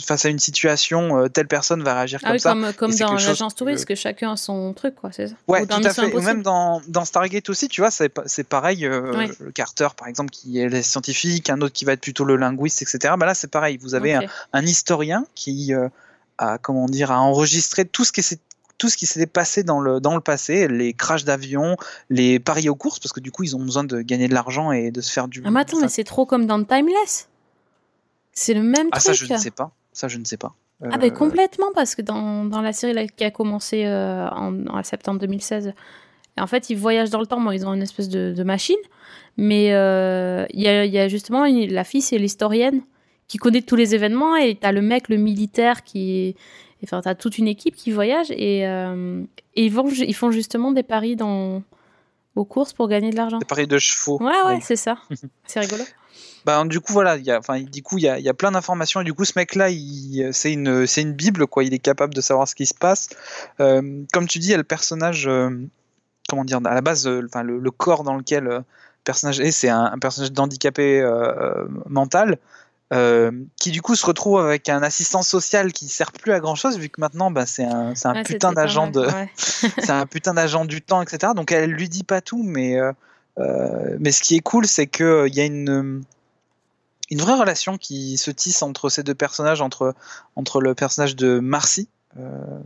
face 0.04 0.24
à 0.24 0.28
une 0.28 0.38
situation, 0.38 1.18
euh, 1.18 1.28
telle 1.28 1.48
personne 1.48 1.82
va 1.82 1.94
réagir 1.94 2.20
ah 2.22 2.28
comme 2.28 2.38
ça. 2.38 2.50
Comme, 2.50 2.72
comme 2.74 2.94
dans 2.94 3.14
l'agence 3.14 3.54
touriste, 3.54 3.84
que... 3.84 3.94
chacun 3.94 4.32
a 4.32 4.36
son 4.36 4.72
truc, 4.72 4.94
quoi, 4.94 5.10
c'est 5.12 5.28
ça 5.28 5.34
Ouais, 5.46 5.66
tout 5.66 5.80
à 5.82 5.90
fait. 5.90 6.12
Même 6.20 6.42
dans, 6.42 6.80
dans, 6.88 7.04
Stargate 7.04 7.48
aussi, 7.48 7.68
tu 7.68 7.80
vois, 7.80 7.90
c'est 7.90 8.44
pareil. 8.48 8.80
Le 8.80 9.50
Carter, 9.52 9.88
par 9.96 10.08
exemple, 10.08 10.30
qui 10.30 10.58
est 10.58 10.68
le 10.68 10.82
scientifique, 10.82 11.50
un 11.50 11.60
autre 11.60 11.72
qui 11.72 11.84
va 11.84 11.92
être 11.92 12.00
plutôt 12.00 12.24
le 12.24 12.36
linguiste, 12.36 12.82
etc. 12.82 13.14
Bah 13.18 13.26
là, 13.26 13.34
c'est 13.34 13.50
pareil. 13.50 13.78
Vous 13.80 13.94
avez 13.94 14.18
un, 14.52 14.66
historien 14.66 15.24
qui 15.34 15.72
a, 16.38 16.58
comment 16.58 16.86
dire, 16.86 17.10
a 17.10 17.20
enregistré 17.20 17.84
tout 17.84 18.04
ce 18.04 18.12
qui 18.12 18.20
est 18.20 18.40
tout 18.78 18.88
ce 18.88 18.96
qui 18.96 19.06
s'était 19.06 19.26
passé 19.26 19.64
dans 19.64 19.80
le, 19.80 20.00
dans 20.00 20.14
le 20.14 20.20
passé, 20.20 20.68
les 20.68 20.92
crashs 20.92 21.24
d'avions, 21.24 21.76
les 22.10 22.38
paris 22.38 22.68
aux 22.68 22.76
courses, 22.76 23.00
parce 23.00 23.12
que 23.12 23.20
du 23.20 23.32
coup, 23.32 23.42
ils 23.42 23.56
ont 23.56 23.64
besoin 23.64 23.84
de 23.84 24.00
gagner 24.00 24.28
de 24.28 24.34
l'argent 24.34 24.72
et 24.72 24.90
de 24.90 25.00
se 25.00 25.12
faire 25.12 25.28
du. 25.28 25.42
Ah, 25.44 25.50
mais 25.50 25.60
attends, 25.60 25.80
mais 25.80 25.88
c'est 25.88 26.04
trop 26.04 26.24
comme 26.24 26.46
dans 26.46 26.62
Timeless. 26.62 27.28
C'est 28.32 28.54
le 28.54 28.62
même 28.62 28.88
ah, 28.92 28.98
truc. 28.98 29.10
Ah, 29.10 29.14
ça, 29.14 29.24
je 29.26 29.32
ne 29.32 29.38
sais 29.38 29.50
pas. 29.50 29.72
Ça, 29.92 30.06
je 30.06 30.18
ne 30.18 30.24
sais 30.24 30.36
pas. 30.36 30.54
Ah, 30.92 30.96
ben 30.96 31.12
complètement, 31.12 31.72
parce 31.74 31.96
que 31.96 32.02
dans, 32.02 32.44
dans 32.44 32.60
la 32.60 32.72
série 32.72 33.08
qui 33.08 33.24
a 33.24 33.32
commencé 33.32 33.84
euh, 33.84 34.28
en, 34.28 34.82
septembre 34.84 35.18
2016, 35.18 35.72
en 36.38 36.46
fait, 36.46 36.70
ils 36.70 36.78
voyagent 36.78 37.10
dans 37.10 37.18
le 37.18 37.26
temps. 37.26 37.40
Bon, 37.40 37.50
ils 37.50 37.66
ont 37.66 37.74
une 37.74 37.82
espèce 37.82 38.08
de, 38.08 38.42
machine, 38.44 38.76
mais 39.36 39.72
euh, 39.72 40.46
il 40.50 40.60
y, 40.60 40.68
a, 40.68 40.84
y, 40.84 40.98
a, 40.98 41.08
justement 41.08 41.46
la 41.46 41.82
fille, 41.82 42.00
c'est 42.00 42.18
l'historienne 42.18 42.82
qui 43.26 43.38
connaît 43.38 43.60
tous 43.60 43.74
les 43.74 43.96
événements, 43.96 44.36
et 44.36 44.54
t'as 44.54 44.70
le 44.70 44.80
mec, 44.80 45.08
le 45.08 45.16
militaire, 45.16 45.82
qui 45.82 46.36
Enfin, 46.84 47.00
t'as 47.02 47.14
toute 47.14 47.38
une 47.38 47.48
équipe 47.48 47.74
qui 47.74 47.90
voyage 47.90 48.30
et, 48.30 48.66
euh, 48.66 49.22
ils, 49.56 49.72
vont, 49.72 49.88
ils 49.88 50.14
font 50.14 50.30
justement 50.30 50.70
des 50.70 50.82
paris 50.84 51.16
dans, 51.16 51.62
aux 52.36 52.44
courses 52.44 52.72
pour 52.72 52.88
gagner 52.88 53.10
de 53.10 53.16
l'argent. 53.16 53.38
Des 53.38 53.44
paris 53.44 53.66
de 53.66 53.78
chevaux. 53.78 54.22
Ouais, 54.22 54.42
ouais, 54.46 54.60
c'est 54.62 54.76
ça. 54.76 54.98
c'est 55.46 55.60
rigolo. 55.60 55.82
Bah, 56.44 56.64
du 56.64 56.80
coup, 56.80 56.92
voilà, 56.92 57.16
y 57.16 57.30
a, 57.30 57.40
du 57.70 57.82
coup, 57.82 57.98
il 57.98 58.04
y 58.04 58.08
a, 58.08 58.18
y 58.18 58.28
a, 58.28 58.34
plein 58.34 58.52
d'informations. 58.52 59.00
Et 59.00 59.04
du 59.04 59.12
coup, 59.12 59.24
ce 59.24 59.32
mec-là, 59.36 59.68
c'est 60.32 60.52
une, 60.52 60.86
une 60.96 61.12
bible, 61.12 61.46
quoi. 61.46 61.64
Il 61.64 61.74
est 61.74 61.78
capable 61.80 62.14
de 62.14 62.20
savoir 62.20 62.46
ce 62.46 62.54
qui 62.54 62.64
se 62.64 62.74
passe. 62.74 63.08
Euh, 63.60 64.02
comme 64.12 64.28
tu 64.28 64.38
dis, 64.38 64.48
il 64.48 64.50
y 64.52 64.54
a 64.54 64.58
le 64.58 64.64
personnage, 64.64 65.26
euh, 65.26 65.50
comment 66.28 66.44
dire, 66.44 66.60
à 66.64 66.74
la 66.74 66.80
base, 66.80 67.08
enfin, 67.26 67.42
le, 67.42 67.70
corps 67.70 68.04
dans 68.04 68.14
lequel 68.14 68.44
le 68.44 68.62
personnage 69.04 69.40
est, 69.40 69.50
c'est 69.50 69.68
un, 69.68 69.84
un, 69.92 69.98
personnage 69.98 70.32
d'handicapé 70.32 71.02
mental. 71.86 72.38
Euh, 72.94 73.30
qui 73.60 73.70
du 73.70 73.82
coup 73.82 73.94
se 73.94 74.06
retrouve 74.06 74.40
avec 74.40 74.70
un 74.70 74.82
assistant 74.82 75.20
social 75.20 75.74
qui 75.74 75.88
sert 75.88 76.10
plus 76.10 76.32
à 76.32 76.40
grand 76.40 76.54
chose 76.54 76.78
vu 76.78 76.88
que 76.88 77.02
maintenant 77.02 77.30
bah, 77.30 77.44
c'est 77.44 77.64
un, 77.64 77.92
un 78.02 78.22
putain 78.22 78.54
d'agent 78.54 78.86
de 78.86 79.06
c'est 79.36 79.90
un 79.90 80.06
putain 80.06 80.32
d'agent 80.32 80.64
du 80.64 80.80
temps 80.80 81.02
etc 81.02 81.34
donc 81.36 81.52
elle 81.52 81.70
lui 81.70 81.90
dit 81.90 82.02
pas 82.02 82.22
tout 82.22 82.42
mais 82.42 82.80
euh, 82.80 82.92
euh, 83.36 83.94
mais 84.00 84.10
ce 84.10 84.22
qui 84.22 84.36
est 84.36 84.40
cool 84.40 84.66
c'est 84.66 84.86
que 84.86 85.26
il 85.28 85.34
y 85.34 85.40
a 85.40 85.44
une 85.44 86.02
une 87.10 87.20
vraie 87.20 87.34
relation 87.34 87.76
qui 87.76 88.16
se 88.16 88.30
tisse 88.30 88.62
entre 88.62 88.88
ces 88.88 89.02
deux 89.02 89.14
personnages, 89.14 89.60
entre, 89.60 89.94
entre 90.36 90.60
le 90.60 90.74
personnage 90.74 91.16
de 91.16 91.40
Marcy, 91.40 91.88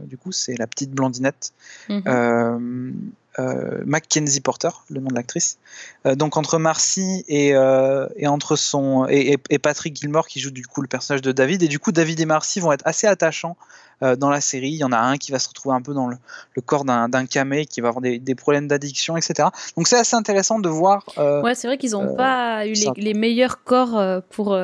du 0.00 0.18
coup, 0.18 0.32
c'est 0.32 0.56
la 0.56 0.66
petite 0.66 0.90
blondinette, 0.90 1.52
mhm. 1.88 3.12
Mackenzie 3.38 4.40
Porter, 4.40 4.68
le 4.90 5.00
nom 5.00 5.08
de 5.08 5.14
l'actrice. 5.14 5.58
donc 6.04 6.36
entre 6.36 6.58
Marcy 6.58 7.24
et, 7.28 7.50
et 7.50 8.26
entre 8.26 8.56
son 8.56 9.06
et, 9.08 9.38
et, 9.48 9.58
Patrick 9.58 9.96
Gilmore 9.96 10.26
qui 10.26 10.40
joue 10.40 10.50
du 10.50 10.66
coup 10.66 10.82
le 10.82 10.88
personnage 10.88 11.22
de 11.22 11.32
David. 11.32 11.62
Et 11.62 11.68
du 11.68 11.78
coup, 11.78 11.92
David 11.92 12.20
et 12.20 12.26
Marcy 12.26 12.60
vont 12.60 12.72
être 12.72 12.86
assez 12.86 13.06
attachants 13.06 13.56
euh, 14.02 14.16
dans 14.16 14.30
la 14.30 14.40
série. 14.40 14.70
Il 14.70 14.76
y 14.78 14.84
en 14.84 14.90
a 14.90 14.98
un 14.98 15.16
qui 15.16 15.30
va 15.30 15.38
se 15.38 15.48
retrouver 15.48 15.76
un 15.76 15.82
peu 15.82 15.94
dans 15.94 16.08
le, 16.08 16.16
corps 16.64 16.84
d'un 16.84 17.26
camé, 17.26 17.66
qui 17.66 17.80
va 17.80 17.88
avoir 17.88 18.02
des, 18.02 18.34
problèmes 18.34 18.66
d'addiction, 18.66 19.16
etc. 19.16 19.48
Donc 19.76 19.86
c'est 19.86 19.98
assez 19.98 20.16
intéressant 20.16 20.58
de 20.58 20.68
voir. 20.68 21.04
Euh, 21.18 21.40
ouais, 21.42 21.54
c'est 21.54 21.68
vrai 21.68 21.78
qu'ils 21.78 21.92
n'ont 21.92 22.14
euh, 22.14 22.16
pas 22.16 22.66
eu 22.66 22.74
les, 22.96 23.14
meilleurs 23.14 23.62
corps 23.62 24.22
pour. 24.30 24.58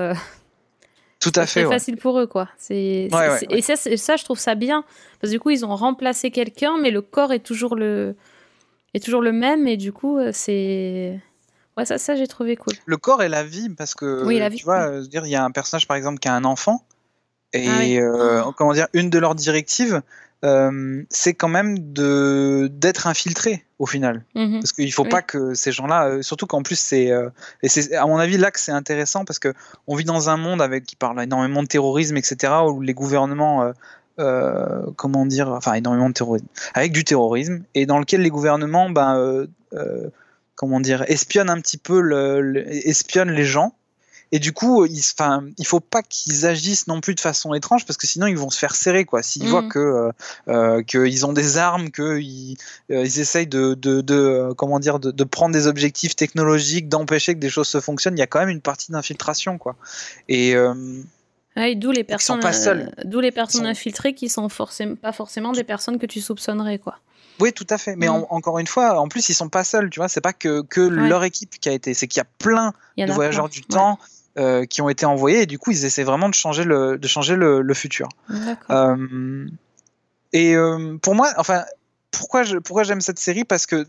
Tout 1.21 1.33
à 1.35 1.47
fait. 1.47 1.63
C'est 1.63 1.69
facile 1.69 1.97
pour 1.97 2.19
eux, 2.19 2.27
quoi. 2.27 2.49
C'est, 2.59 3.09
et 3.51 3.63
ça, 3.63 3.77
ça, 3.77 4.17
je 4.17 4.25
trouve 4.25 4.39
ça 4.39 4.57
bien. 4.57 4.85
Parce 5.21 5.31
que 5.31 5.37
du 5.37 5.41
coup, 5.41 5.51
ils 5.51 5.65
ont 5.65 5.75
remplacé 5.75 6.31
quelqu'un, 6.33 6.77
mais 6.81 6.91
le 6.91 7.03
corps 7.03 7.33
est 7.33 7.41
toujours 7.41 7.77
le, 7.77 8.17
est 8.99 9.05
toujours 9.05 9.23
le 9.23 9.33
même. 9.33 9.67
Et 9.67 9.77
du 9.77 9.93
coup, 9.93 10.19
c'est. 10.33 11.19
Ouais, 11.77 11.85
ça, 11.85 11.99
ça 11.99 12.17
j'ai 12.17 12.27
trouvé 12.27 12.57
cool. 12.57 12.75
Le 12.87 12.97
corps 12.97 13.23
et 13.23 13.29
la 13.29 13.45
vie, 13.45 13.69
parce 13.71 13.95
que. 13.95 14.25
Oui, 14.25 14.39
la 14.39 14.49
vie. 14.49 14.59
Tu 14.59 14.65
vois, 14.65 15.01
dire, 15.01 15.25
il 15.25 15.31
y 15.31 15.37
a 15.37 15.45
un 15.45 15.51
personnage, 15.51 15.89
par 15.89 15.97
exemple, 15.97 16.19
qui 16.19 16.29
a 16.29 16.35
un 16.35 16.45
enfant. 16.45 16.85
Et 17.53 17.99
ah 17.99 18.03
euh, 18.03 18.53
comment 18.57 18.75
dire, 18.75 18.89
une 18.93 19.09
de 19.09 19.19
leurs 19.19 19.35
directives, 19.35 20.03
euh, 20.45 21.03
c'est 21.09 21.35
quand 21.35 21.49
même 21.49 21.93
de 21.93 22.69
d'être 22.71 23.07
infiltré 23.07 23.65
au 23.79 23.87
final, 23.87 24.25
mhm. 24.35 24.61
parce 24.61 24.73
qu'il 24.73 24.93
faut 24.93 25.05
pas 25.05 25.23
que 25.23 25.55
ces 25.55 25.73
gens-là, 25.73 26.09
euh, 26.09 26.23
surtout 26.23 26.47
qu'en 26.47 26.63
plus 26.63 26.79
c'est, 26.79 27.11
et 27.63 27.69
c'est 27.69 27.95
à 27.95 28.07
mon 28.07 28.19
avis 28.19 28.37
là 28.37 28.51
que 28.51 28.61
c'est 28.61 28.73
intéressant 28.73 29.25
parce 29.25 29.39
que 29.39 29.55
on 29.87 29.97
vit 29.97 30.05
dans 30.05 30.29
un 30.29 30.37
monde 30.37 30.61
avec 30.61 30.85
qui 30.85 30.97
parle 30.97 31.23
énormément 31.23 31.63
de 31.63 31.69
terrorisme, 31.69 32.17
etc., 32.17 32.53
où 32.67 32.83
les 32.83 32.95
gouvernements 32.95 33.73
comment 34.97 35.27
dire, 35.27 35.49
enfin 35.51 35.75
énormément 35.75 36.09
de 36.09 36.15
terrorisme, 36.15 36.47
avec 36.75 36.93
du 36.93 37.05
terrorisme, 37.05 37.63
et 37.75 37.87
dans 37.87 37.99
lequel 37.99 38.23
les 38.23 38.31
gouvernements, 38.31 38.91
ben, 38.91 39.47
comment 40.55 40.81
dire, 40.81 41.05
espionnent 41.09 41.51
un 41.51 41.61
petit 41.61 41.79
peu, 41.79 42.01
le, 42.01 42.67
espionnent 42.69 43.31
les 43.31 43.45
gens 43.45 43.75
et 44.31 44.39
du 44.39 44.53
coup, 44.53 44.85
il, 44.85 45.01
il 45.59 45.67
faut 45.67 45.81
pas 45.81 46.03
qu'ils 46.03 46.45
agissent 46.45 46.87
non 46.87 47.01
plus 47.01 47.15
de 47.15 47.21
façon 47.21 47.55
étrange 47.55 47.87
parce 47.87 47.97
que 47.97 48.07
sinon 48.07 48.27
ils 48.27 48.37
vont 48.37 48.51
se 48.51 48.59
faire 48.59 48.75
serrer 48.75 49.05
quoi. 49.05 49.23
S'ils 49.23 49.49
voient 49.49 49.63
mm. 49.63 49.69
que 49.69 49.79
euh, 49.79 50.13
euh, 50.49 50.83
qu'ils 50.83 51.25
ont 51.25 51.33
des 51.33 51.57
armes, 51.57 51.91
qu'ils 51.91 52.57
euh, 52.91 53.05
ils 53.05 53.21
essayent 53.21 53.47
de, 53.47 53.75
de, 53.75 54.03
de 54.03 54.53
comment 54.57 54.81
dire, 54.81 54.99
de, 54.99 55.11
de, 55.11 55.25
prendre 55.25 55.55
des 55.55 55.67
objectifs 55.67 56.15
technologiques, 56.15 56.89
d'empêcher 56.89 57.35
que 57.35 57.41
des 57.41 57.51
choses 57.51 57.69
se 57.69 57.81
fonctionnent, 57.81 58.17
il 58.17 58.21
y 58.21 58.25
a 58.25 58.27
quand 58.27 58.41
même 58.41 58.49
une 58.51 58.61
partie 58.61 58.93
d'infiltration 58.93 59.57
quoi. 59.57 59.77
Et 60.29 60.55
d'où 61.77 61.91
les 61.91 62.05
personnes, 62.05 62.41
d'où 63.05 63.21
les 63.21 63.33
personnes 63.33 63.67
infiltrées 63.67 64.15
qui 64.15 64.29
sont 64.29 64.49
forcément 64.49 64.97
pas 64.97 65.13
forcément 65.13 65.53
des 65.53 65.65
personnes 65.65 65.99
que 65.99 66.07
tu 66.07 66.21
soupçonnerais 66.21 66.79
quoi. 66.79 66.99
Oui, 67.41 67.53
tout 67.53 67.67
à 67.71 67.79
fait. 67.79 67.95
Mais 67.95 68.09
mm. 68.09 68.27
encore 68.31 68.59
une 68.59 68.67
fois, 68.67 68.99
en 68.99 69.07
plus, 69.07 69.29
ils 69.29 69.35
sont 69.35 69.49
pas 69.49 69.63
seuls, 69.63 69.91
tu 69.91 70.01
vois. 70.01 70.09
C'est 70.09 70.21
pas 70.21 70.33
que, 70.33 70.63
que 70.63 70.81
leur 70.81 71.23
équipe 71.23 71.61
qui 71.61 71.69
a 71.69 71.73
été. 71.73 71.95
C'est 71.95 72.09
qu'il 72.09 72.19
y 72.19 72.21
a 72.21 72.29
plein 72.39 72.73
de 72.97 73.13
voyageurs 73.13 73.49
du 73.49 73.63
temps 73.63 73.99
euh, 74.39 74.67
qui 74.67 74.83
ont 74.83 74.89
été 74.89 75.05
envoyés 75.05 75.43
et 75.43 75.47
du 75.47 75.59
coup 75.59 75.73
ils 75.73 75.85
essaient 75.85 76.05
vraiment 76.05 76.29
de 76.29 76.35
changer 76.35 76.63
le, 76.63 76.97
de 76.97 77.09
changer 77.09 77.35
le, 77.35 77.75
futur. 77.75 78.09
Euh, 78.71 79.49
et 80.33 80.55
euh, 80.55 80.97
pour 81.03 81.17
moi, 81.17 81.33
enfin, 81.39 81.65
pourquoi 82.13 82.45
je, 82.45 82.59
pourquoi 82.59 82.85
j'aime 82.85 83.01
cette 83.01 83.19
série? 83.19 83.45
Parce 83.45 83.67
que 83.67 83.85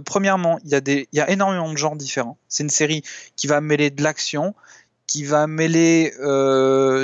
premièrement, 0.00 0.58
il 0.64 0.72
y 0.72 0.74
a 0.74 0.82
des, 0.82 1.08
il 1.12 1.18
y 1.18 1.22
a 1.22 1.30
énormément 1.30 1.72
de 1.72 1.78
genres 1.78 1.96
différents. 1.96 2.36
C'est 2.48 2.64
une 2.64 2.70
série 2.70 3.02
qui 3.36 3.46
va 3.46 3.62
mêler 3.62 3.88
de 3.88 4.02
l'action, 4.02 4.54
qui 5.06 5.24
va 5.24 5.46
mêler 5.46 6.12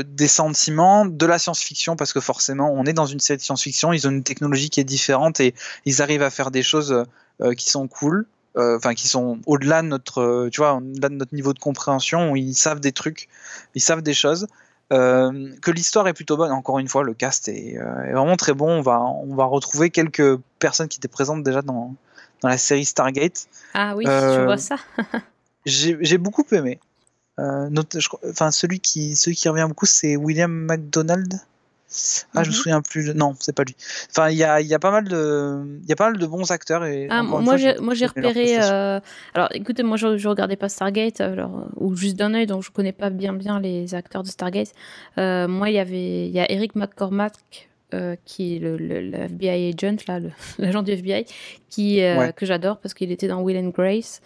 des 0.07 0.29
sentiments, 0.29 1.05
de 1.07 1.27
la 1.27 1.39
science-fiction, 1.39 1.97
parce 1.97 2.13
que 2.13 2.21
forcément, 2.21 2.73
on 2.73 2.85
est 2.85 2.93
dans 2.93 3.07
une 3.07 3.21
série 3.21 3.37
de 3.37 3.43
science-fiction, 3.43 3.93
ils 3.93 4.07
ont 4.09 4.11
une 4.11 4.23
technologie 4.23 4.71
qui 4.71 4.81
est 4.81 4.85
différente 4.85 5.41
et 5.41 5.55
ils 5.85 6.03
arrivent 6.03 6.23
à 6.23 6.31
faire 6.31 6.51
des 6.51 6.63
choses 6.63 7.05
qui 7.57 7.71
sont 7.71 7.89
cool. 7.89 8.27
Euh, 8.57 8.77
enfin 8.77 8.95
qui 8.95 9.07
sont 9.07 9.39
au-delà 9.47 9.81
de 9.81 9.87
notre, 9.87 10.21
euh, 10.21 10.51
tu 10.51 10.61
vois, 10.61 10.75
au-delà 10.75 11.09
de 11.09 11.15
notre 11.15 11.33
niveau 11.37 11.53
de 11.53 11.61
compréhension, 11.61 12.33
où 12.33 12.37
ils 12.37 12.55
savent 12.55 12.81
des 12.81 12.91
trucs, 12.91 13.29
ils 13.77 13.81
savent 13.81 14.03
des 14.03 14.15
choses. 14.15 14.49
Euh, 14.93 15.51
que 15.63 15.71
l'histoire 15.71 16.09
est 16.09 16.13
plutôt 16.13 16.37
bonne. 16.37 16.51
Encore 16.51 16.81
une 16.81 16.89
fois, 16.89 17.05
le 17.05 17.15
cast 17.15 17.47
est, 17.47 17.79
vraiment 17.79 18.37
très 18.37 18.55
bon. 18.55 18.69
On 18.69 18.81
va, 18.81 19.01
on 19.01 19.37
va 19.37 19.45
retrouver 19.45 19.91
quelques 19.91 20.37
personnes 20.59 20.89
qui 20.89 20.99
étaient 20.99 21.07
présentes 21.07 21.45
déjà 21.45 21.63
dans, 21.63 21.95
dans 22.43 22.49
la 22.49 22.59
série 22.59 22.85
Stargate. 22.85 23.47
Ah 23.73 23.95
oui, 23.95 24.05
tu 24.05 24.45
vois 24.45 24.59
ça. 24.59 24.75
j'ai 25.65 26.19
beaucoup 26.19 26.45
aimé. 26.51 26.81
Enfin, 27.39 28.51
celui 28.51 28.81
qui, 28.81 29.16
celui 29.16 29.37
qui 29.37 29.49
revient 29.49 29.66
beaucoup, 29.68 29.87
c'est 29.87 30.16
William 30.16 30.51
McDonald. 30.51 31.41
Ah, 32.35 32.45
je 32.45 32.51
me 32.51 32.55
mhm. 32.55 32.61
souviens 32.61 32.83
plus. 32.83 33.12
Non, 33.14 33.35
c'est 33.41 33.55
pas 33.55 33.64
lui. 33.64 33.74
Enfin, 34.11 34.31
il 34.31 34.37
y 34.37 34.45
a, 34.45 34.61
y 34.61 34.74
a, 34.74 34.78
pas 34.78 34.93
mal 34.93 35.09
de, 35.09 35.81
il 35.83 35.89
y 35.89 35.93
a 35.93 35.97
pas 35.97 36.11
mal 36.11 36.18
de 36.18 36.26
bons 36.26 36.51
acteurs 36.53 36.85
et. 36.85 37.09
Ah, 37.11 37.22
moi, 37.24 37.57
j'ai 37.57 38.07
repéré. 38.07 38.59
Euh, 38.62 39.01
alors, 39.35 39.49
écoutez, 39.53 39.83
moi, 39.83 39.97
je, 39.97 40.16
je, 40.16 40.28
regardais 40.28 40.57
pas 40.57 40.68
Stargate, 40.68 41.20
alors, 41.20 41.66
ou 41.76 41.97
juste 41.97 42.16
d'un 42.16 42.33
œil, 42.35 42.47
donc 42.47 42.62
je 42.62 42.70
connais 42.70 42.93
pas 42.93 43.11
bien 43.11 43.33
bien 43.33 43.59
les 43.59 43.95
acteurs 43.95 44.22
de 44.22 44.28
Stargate. 44.28 44.72
Euh, 45.18 45.49
moi, 45.49 45.70
il 45.70 45.74
y 45.74 45.78
avait, 45.81 46.28
il 46.28 46.33
y 46.33 46.41
a 46.41 46.51
Eric 46.51 46.74
McCormack. 46.76 47.35
Euh, 47.93 48.14
qui 48.24 48.55
est 48.55 48.59
le, 48.61 48.76
le, 48.76 49.12
FBI 49.24 49.74
agent, 49.74 49.97
là, 50.07 50.20
l'agent 50.59 50.83
du 50.85 50.93
FBI, 50.93 51.24
qui, 51.68 52.01
que 52.37 52.47
j'adore 52.47 52.78
parce 52.78 52.95
qu'il 52.95 53.11
était 53.11 53.26
dans 53.26 53.41
Will 53.41 53.59
and 53.59 53.70
Grace. 53.70 54.20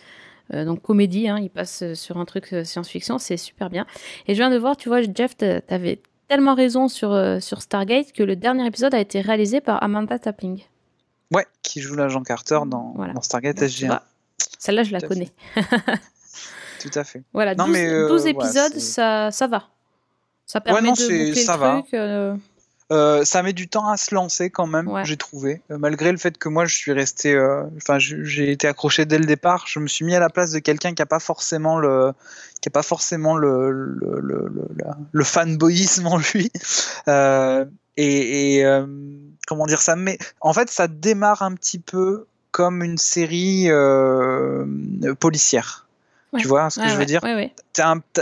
Donc 0.53 0.83
comédie, 0.83 1.29
hein, 1.29 1.39
il 1.41 1.51
passe 1.51 1.95
sur 1.95 2.19
un 2.19 2.25
truc 2.25 2.55
science-fiction, 2.65 3.19
c'est 3.19 3.37
super 3.37 3.71
bien. 3.71 3.87
Et 4.27 4.35
je 4.35 4.39
viens 4.39 4.51
de 4.51 4.59
voir, 4.59 4.77
tu 4.77 4.89
vois, 4.89 5.01
Jeff, 5.03 5.37
t'avais 5.37 6.01
tellement 6.29 6.55
raison 6.55 6.89
sur, 6.89 7.13
euh, 7.13 7.41
sur 7.41 7.63
Stargate 7.63 8.13
que 8.13 8.23
le 8.23 8.37
dernier 8.37 8.67
épisode 8.67 8.95
a 8.95 9.01
été 9.01 9.21
réalisé 9.21 9.61
par 9.61 9.83
Amanda 9.83 10.19
Tapping. 10.19 10.63
Ouais, 11.33 11.47
qui 11.63 11.81
joue 11.81 11.95
l'agent 11.95 12.23
Carter 12.23 12.61
dans, 12.67 12.95
dans 12.95 13.23
Stargate 13.23 13.59
SG1. 13.59 14.01
Celle-là, 14.59 14.83
je 14.83 14.93
la 14.93 15.01
connais. 15.01 15.31
Tout 16.81 16.91
à 16.95 17.05
fait. 17.05 17.23
Voilà, 17.33 17.55
12, 17.55 17.69
mais, 17.69 17.87
euh, 17.89 18.19
épisodes, 18.19 18.79
ça, 18.79 19.31
ça 19.31 19.47
va. 19.47 19.69
Ça 20.47 20.61
permet 20.61 20.93
de 20.93 21.29
boucler 21.29 21.35
ça 21.35 21.55
le 21.55 21.61
va. 21.61 21.73
truc. 21.81 21.95
Euh, 21.95 22.37
euh, 22.93 23.25
ça 23.25 23.43
met 23.43 23.55
du 23.55 23.69
temps 23.69 23.89
à 23.89 23.97
se 23.97 24.15
lancer 24.15 24.51
quand 24.51 24.67
même, 24.67 24.91
j'ai 25.05 25.17
trouvé. 25.17 25.63
Euh, 25.71 25.79
malgré 25.79 26.13
le 26.13 26.19
fait 26.19 26.37
que 26.37 26.51
moi 26.51 26.67
je 26.67 26.75
suis 26.75 26.93
resté, 26.93 27.33
euh, 27.35 27.65
enfin 27.77 27.99
j'ai 27.99 28.53
été 28.53 28.69
accroché 28.69 29.07
dès 29.07 29.19
le 29.19 29.25
départ, 29.25 29.65
je 29.67 29.79
me 29.79 29.87
suis 29.87 30.05
mis 30.05 30.15
à 30.15 30.21
la 30.21 30.29
place 30.29 30.51
de 30.51 30.59
quelqu'un 30.59 30.93
qui 30.93 31.01
a 31.01 31.07
pas 31.07 31.19
forcément 31.19 31.79
le, 31.79 32.13
qui 32.61 32.69
a 32.69 32.71
pas 32.71 32.83
forcément 32.83 33.37
le 33.37 33.71
le, 33.71 34.21
le, 34.21 34.51
le, 35.11 35.25
fanboyisme 35.25 36.07
en 36.07 36.19
lui. 36.19 36.53
et, 37.97 38.59
et 38.59 38.85
comment 39.47 39.67
dire 39.67 39.81
ça 39.81 39.97
Mais 39.97 40.19
en 40.41 40.53
fait, 40.53 40.71
ça 40.71 40.87
démarre 40.87 41.41
un 41.41 41.55
petit 41.55 41.79
peu 41.79 42.27
comme 42.51 42.83
une 42.83 42.99
série 42.99 43.71
policière. 45.21 45.84
Tu 46.39 46.49
vois 46.49 46.71
ce 46.71 46.81
que 46.81 46.89
je 46.89 46.97
veux 46.97 47.07
dire 47.07 47.21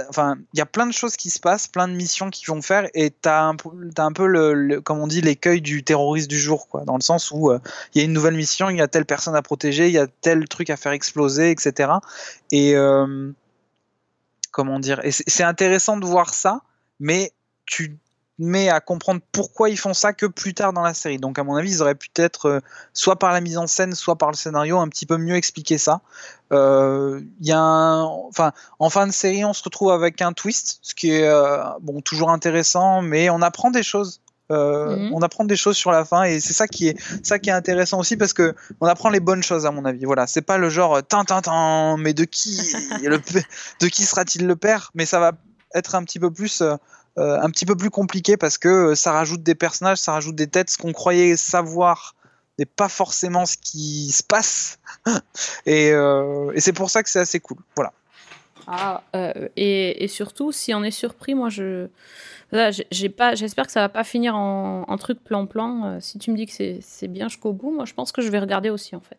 Enfin, 0.08 0.36
il 0.54 0.58
y 0.58 0.60
a 0.60 0.66
plein 0.66 0.86
de 0.86 0.92
choses 0.92 1.16
qui 1.16 1.30
se 1.30 1.40
passent, 1.40 1.68
plein 1.68 1.88
de 1.88 1.94
missions 1.94 2.30
qui 2.30 2.44
vont 2.46 2.62
faire, 2.62 2.88
et 2.94 3.10
tu 3.10 3.28
as, 3.28 3.44
un, 3.44 3.56
as 3.96 4.02
un 4.02 4.12
peu, 4.12 4.26
le, 4.26 4.80
comme 4.80 4.98
on 4.98 5.06
dit, 5.06 5.20
l'écueil 5.20 5.60
du 5.60 5.84
terroriste 5.84 6.28
du 6.28 6.38
jour, 6.38 6.68
quoi, 6.68 6.84
dans 6.84 6.96
le 6.96 7.02
sens 7.02 7.30
où 7.30 7.50
euh, 7.50 7.58
il 7.94 7.98
y 7.98 8.02
a 8.02 8.04
une 8.04 8.12
nouvelle 8.12 8.34
mission, 8.34 8.70
il 8.70 8.78
y 8.78 8.80
a 8.80 8.88
telle 8.88 9.06
personne 9.06 9.34
à 9.34 9.42
protéger, 9.42 9.88
il 9.88 9.92
y 9.92 9.98
a 9.98 10.06
tel 10.06 10.46
truc 10.48 10.70
à 10.70 10.76
faire 10.76 10.92
exploser, 10.92 11.50
etc. 11.50 11.92
Et 12.50 12.74
euh, 12.76 13.32
comment 14.50 14.78
dire 14.78 15.04
Et 15.04 15.10
c'est 15.12 15.44
intéressant 15.44 15.96
de 15.96 16.06
voir 16.06 16.34
ça, 16.34 16.60
mais 17.00 17.32
tu 17.66 17.96
mais 18.42 18.68
à 18.68 18.80
comprendre 18.80 19.20
pourquoi 19.30 19.70
ils 19.70 19.78
font 19.78 19.94
ça 19.94 20.12
que 20.12 20.26
plus 20.26 20.52
tard 20.52 20.72
dans 20.72 20.82
la 20.82 20.94
série. 20.94 21.18
Donc 21.18 21.38
à 21.38 21.44
mon 21.44 21.54
avis, 21.54 21.70
ils 21.70 21.82
auraient 21.82 21.94
pu 21.94 22.08
être 22.16 22.46
euh, 22.46 22.60
soit 22.92 23.16
par 23.16 23.30
la 23.30 23.40
mise 23.40 23.56
en 23.56 23.68
scène, 23.68 23.94
soit 23.94 24.16
par 24.16 24.30
le 24.30 24.36
scénario 24.36 24.80
un 24.80 24.88
petit 24.88 25.06
peu 25.06 25.16
mieux 25.16 25.36
expliquer 25.36 25.78
ça. 25.78 26.00
Euh, 26.52 27.20
il 27.40 27.46
y 27.46 27.52
a 27.52 27.60
enfin, 27.62 28.52
en 28.80 28.90
fin 28.90 29.06
de 29.06 29.12
série, 29.12 29.44
on 29.44 29.52
se 29.52 29.62
retrouve 29.62 29.92
avec 29.92 30.20
un 30.22 30.32
twist, 30.32 30.80
ce 30.82 30.92
qui 30.94 31.12
est 31.12 31.28
euh, 31.28 31.62
bon 31.80 32.00
toujours 32.00 32.30
intéressant, 32.30 33.00
mais 33.00 33.30
on 33.30 33.42
apprend 33.42 33.70
des 33.70 33.84
choses. 33.84 34.20
Mhm. 34.50 35.14
On 35.14 35.22
apprend 35.22 35.46
des 35.46 35.56
choses 35.56 35.78
sur 35.78 35.92
la 35.92 36.04
fin 36.04 36.24
et 36.24 36.38
c'est 36.38 36.52
ça 36.52 36.68
qui 36.68 36.88
est 36.88 36.98
ça 37.22 37.38
qui 37.38 37.48
est 37.48 37.54
intéressant 37.54 37.98
aussi 37.98 38.18
parce 38.18 38.34
que 38.34 38.54
on 38.82 38.86
apprend 38.86 39.08
les 39.08 39.20
bonnes 39.20 39.42
choses 39.42 39.64
à 39.64 39.70
mon 39.70 39.86
avis. 39.86 40.04
Voilà, 40.04 40.26
c'est 40.26 40.42
pas 40.42 40.58
le 40.58 40.68
genre 40.68 41.00
tin 41.02 41.24
mais 41.96 42.12
de 42.12 42.24
qui 42.24 42.60
le, 43.02 43.18
de 43.80 43.88
qui 43.88 44.04
sera-t-il 44.04 44.46
le 44.46 44.56
père? 44.56 44.90
Mais 44.94 45.06
ça 45.06 45.20
va 45.20 45.32
être 45.74 45.94
un 45.94 46.04
petit 46.04 46.18
peu 46.18 46.30
plus 46.30 46.62
euh, 47.18 47.38
un 47.40 47.50
petit 47.50 47.66
peu 47.66 47.76
plus 47.76 47.90
compliqué 47.90 48.38
parce 48.38 48.56
que 48.56 48.68
euh, 48.68 48.94
ça 48.94 49.12
rajoute 49.12 49.42
des 49.42 49.54
personnages, 49.54 49.98
ça 49.98 50.12
rajoute 50.12 50.34
des 50.34 50.46
têtes, 50.46 50.70
ce 50.70 50.78
qu'on 50.78 50.92
croyait 50.92 51.36
savoir 51.36 52.14
n'est 52.58 52.64
pas 52.64 52.88
forcément 52.88 53.44
ce 53.44 53.56
qui 53.58 54.10
se 54.10 54.22
passe. 54.22 54.78
Euh, 55.66 56.52
et, 56.54 56.60
c'est 56.60 56.72
pour 56.72 56.90
ça 56.90 57.02
que 57.02 57.08
c'est 57.08 57.20
assez 57.20 57.40
cool. 57.40 57.58
Voilà. 57.76 57.92
Ah, 58.66 59.02
et, 59.56 60.06
surtout, 60.08 60.52
si 60.52 60.74
on 60.74 60.82
est 60.82 60.90
surpris, 60.90 61.34
moi 61.34 61.48
je. 61.48 61.88
j'espère 62.90 63.66
que 63.66 63.72
ça 63.72 63.80
va 63.80 63.88
pas 63.88 64.04
finir 64.04 64.36
en 64.36 64.96
truc 64.98 65.22
plan-plan. 65.22 65.98
si 66.00 66.18
tu 66.18 66.30
me 66.30 66.36
dis 66.36 66.46
que 66.46 66.52
c'est 66.80 67.08
bien 67.08 67.28
jusqu'au 67.28 67.52
bout, 67.52 67.72
moi 67.72 67.84
je 67.84 67.94
pense 67.94 68.12
que 68.12 68.22
je 68.22 68.28
vais 68.28 68.38
regarder 68.38 68.70
aussi 68.70 68.94
en 68.94 69.00
fait. 69.00 69.18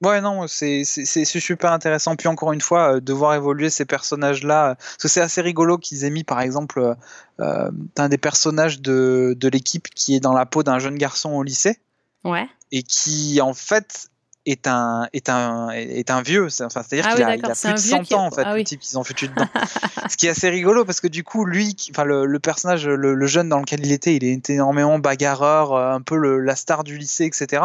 Ouais, 0.00 0.20
non, 0.20 0.46
c'est 0.46 0.84
super 0.84 1.72
intéressant. 1.72 2.14
Puis 2.14 2.28
encore 2.28 2.52
une 2.52 2.60
fois, 2.60 2.94
euh, 2.94 3.00
de 3.00 3.12
voir 3.12 3.34
évoluer 3.34 3.68
ces 3.68 3.84
personnages-là. 3.84 4.76
Parce 4.76 4.96
que 4.96 5.08
c'est 5.08 5.20
assez 5.20 5.40
rigolo 5.40 5.76
qu'ils 5.76 6.04
aient 6.04 6.10
mis, 6.10 6.24
par 6.24 6.40
exemple, 6.40 6.78
euh, 6.78 6.94
euh, 7.40 7.70
un 7.96 8.08
des 8.08 8.18
personnages 8.18 8.80
de, 8.80 9.34
de 9.36 9.48
l'équipe 9.48 9.88
qui 9.88 10.14
est 10.14 10.20
dans 10.20 10.32
la 10.32 10.46
peau 10.46 10.62
d'un 10.62 10.78
jeune 10.78 10.96
garçon 10.96 11.30
au 11.30 11.42
lycée. 11.42 11.78
Ouais. 12.24 12.48
Et 12.70 12.84
qui, 12.84 13.40
en 13.40 13.54
fait, 13.54 14.08
est 14.50 14.66
un, 14.66 15.08
est 15.12 15.28
un, 15.28 15.70
est 15.70 16.10
un 16.10 16.22
vieux. 16.22 16.46
Enfin, 16.60 16.68
c'est-à-dire 16.82 17.04
Ah 17.08 17.14
qu'il 17.14 17.24
oui, 17.24 17.30
a, 17.30 17.34
il 17.36 17.42
plus 17.42 17.48
de 17.50 17.68
vieux 17.68 17.76
100 17.76 18.02
qui- 18.02 18.14
ans, 18.14 18.26
en 18.26 18.30
fait, 18.30 18.42
ah 18.44 18.50
le 18.50 18.56
oui. 18.56 18.64
type 18.64 18.80
qu'ils 18.80 18.98
ont 18.98 19.04
foutu 19.04 19.28
dedans. 19.28 19.46
Ce 20.10 20.16
qui 20.16 20.26
est 20.26 20.30
assez 20.30 20.48
rigolo 20.48 20.84
parce 20.84 21.00
que 21.00 21.08
du 21.08 21.22
coup, 21.24 21.44
lui, 21.44 21.74
enfin, 21.90 22.04
le, 22.04 22.24
le 22.26 22.38
personnage, 22.38 22.86
le, 22.88 23.14
le 23.14 23.26
jeune 23.26 23.48
dans 23.48 23.58
lequel 23.58 23.84
il 23.84 23.92
était, 23.92 24.14
il 24.16 24.24
était 24.24 24.54
énormément 24.54 24.98
bagarreur, 24.98 25.72
euh, 25.74 25.92
un 25.92 26.00
peu 26.00 26.16
le- 26.16 26.40
la 26.40 26.56
star 26.56 26.82
du 26.84 26.96
lycée, 26.96 27.24
etc. 27.24 27.62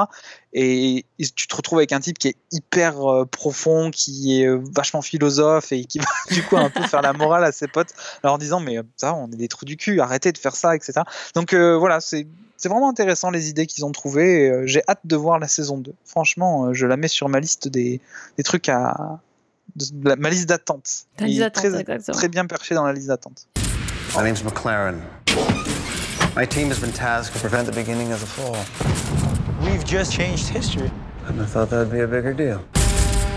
Et, 0.53 1.05
tu 1.35 1.47
te 1.47 1.55
retrouves 1.55 1.79
avec 1.79 1.93
un 1.93 1.99
type 1.99 2.17
qui 2.19 2.27
est 2.29 2.35
hyper 2.51 3.09
euh, 3.09 3.25
profond, 3.25 3.89
qui 3.91 4.41
est 4.41 4.45
euh, 4.47 4.61
vachement 4.75 5.01
philosophe 5.01 5.71
et 5.71 5.85
qui 5.85 5.99
va 5.99 6.05
du 6.31 6.43
coup 6.43 6.57
un 6.57 6.69
peu 6.69 6.81
faire 6.83 7.01
la 7.01 7.13
morale 7.13 7.43
à 7.43 7.51
ses 7.51 7.67
potes, 7.67 7.93
en 8.23 8.27
leur 8.27 8.37
disant 8.37 8.59
mais 8.59 8.77
ça, 8.97 9.13
on 9.13 9.31
est 9.31 9.35
des 9.37 9.47
trous 9.47 9.65
du 9.65 9.77
cul, 9.77 9.99
arrêtez 10.01 10.31
de 10.31 10.37
faire 10.37 10.55
ça, 10.55 10.75
etc. 10.75 11.01
Donc 11.33 11.53
euh, 11.53 11.77
voilà, 11.77 11.99
c'est 12.01 12.27
c'est 12.57 12.69
vraiment 12.69 12.89
intéressant 12.89 13.29
les 13.29 13.49
idées 13.49 13.65
qu'ils 13.65 13.83
ont 13.85 13.91
trouvées. 13.91 14.49
euh, 14.49 14.63
J'ai 14.65 14.81
hâte 14.87 15.01
de 15.03 15.15
voir 15.15 15.39
la 15.39 15.47
saison 15.47 15.77
2. 15.77 15.93
Franchement, 16.05 16.65
euh, 16.67 16.73
je 16.73 16.85
la 16.85 16.97
mets 16.97 17.07
sur 17.07 17.27
ma 17.29 17.39
liste 17.39 17.67
des, 17.67 17.99
des 18.37 18.43
trucs 18.43 18.69
à. 18.69 19.19
de 19.75 19.85
la- 20.09 20.15
ma 20.15 20.29
liste 20.29 20.47
d'attente. 20.49 21.05
Très, 21.17 21.49
très 21.49 22.29
bien 22.29 22.45
perché 22.45 22.75
dans 22.75 22.85
la 22.85 22.93
liste 22.93 23.07
d'attente. 23.07 23.47
My 24.15 24.23
name's 24.23 24.43
McLaren. 24.43 25.01
My 26.35 26.47
team 26.47 26.69
has 26.71 26.79
been 26.79 26.91
tasked 26.91 27.33
to 27.33 27.39
prevent 27.39 27.65
the 27.65 27.75
beginning 27.75 28.11
of 28.11 28.19
the 28.19 28.25
fall. 28.27 28.55
We've 29.61 29.83
just 29.85 30.11
changed 30.11 30.47
history. 30.49 30.89
And 31.27 31.39
I 31.41 31.45
thought 31.45 31.69
that'd 31.69 31.91
be 31.91 32.01
a 32.01 32.07
bigger 32.07 32.33
deal. 32.33 32.59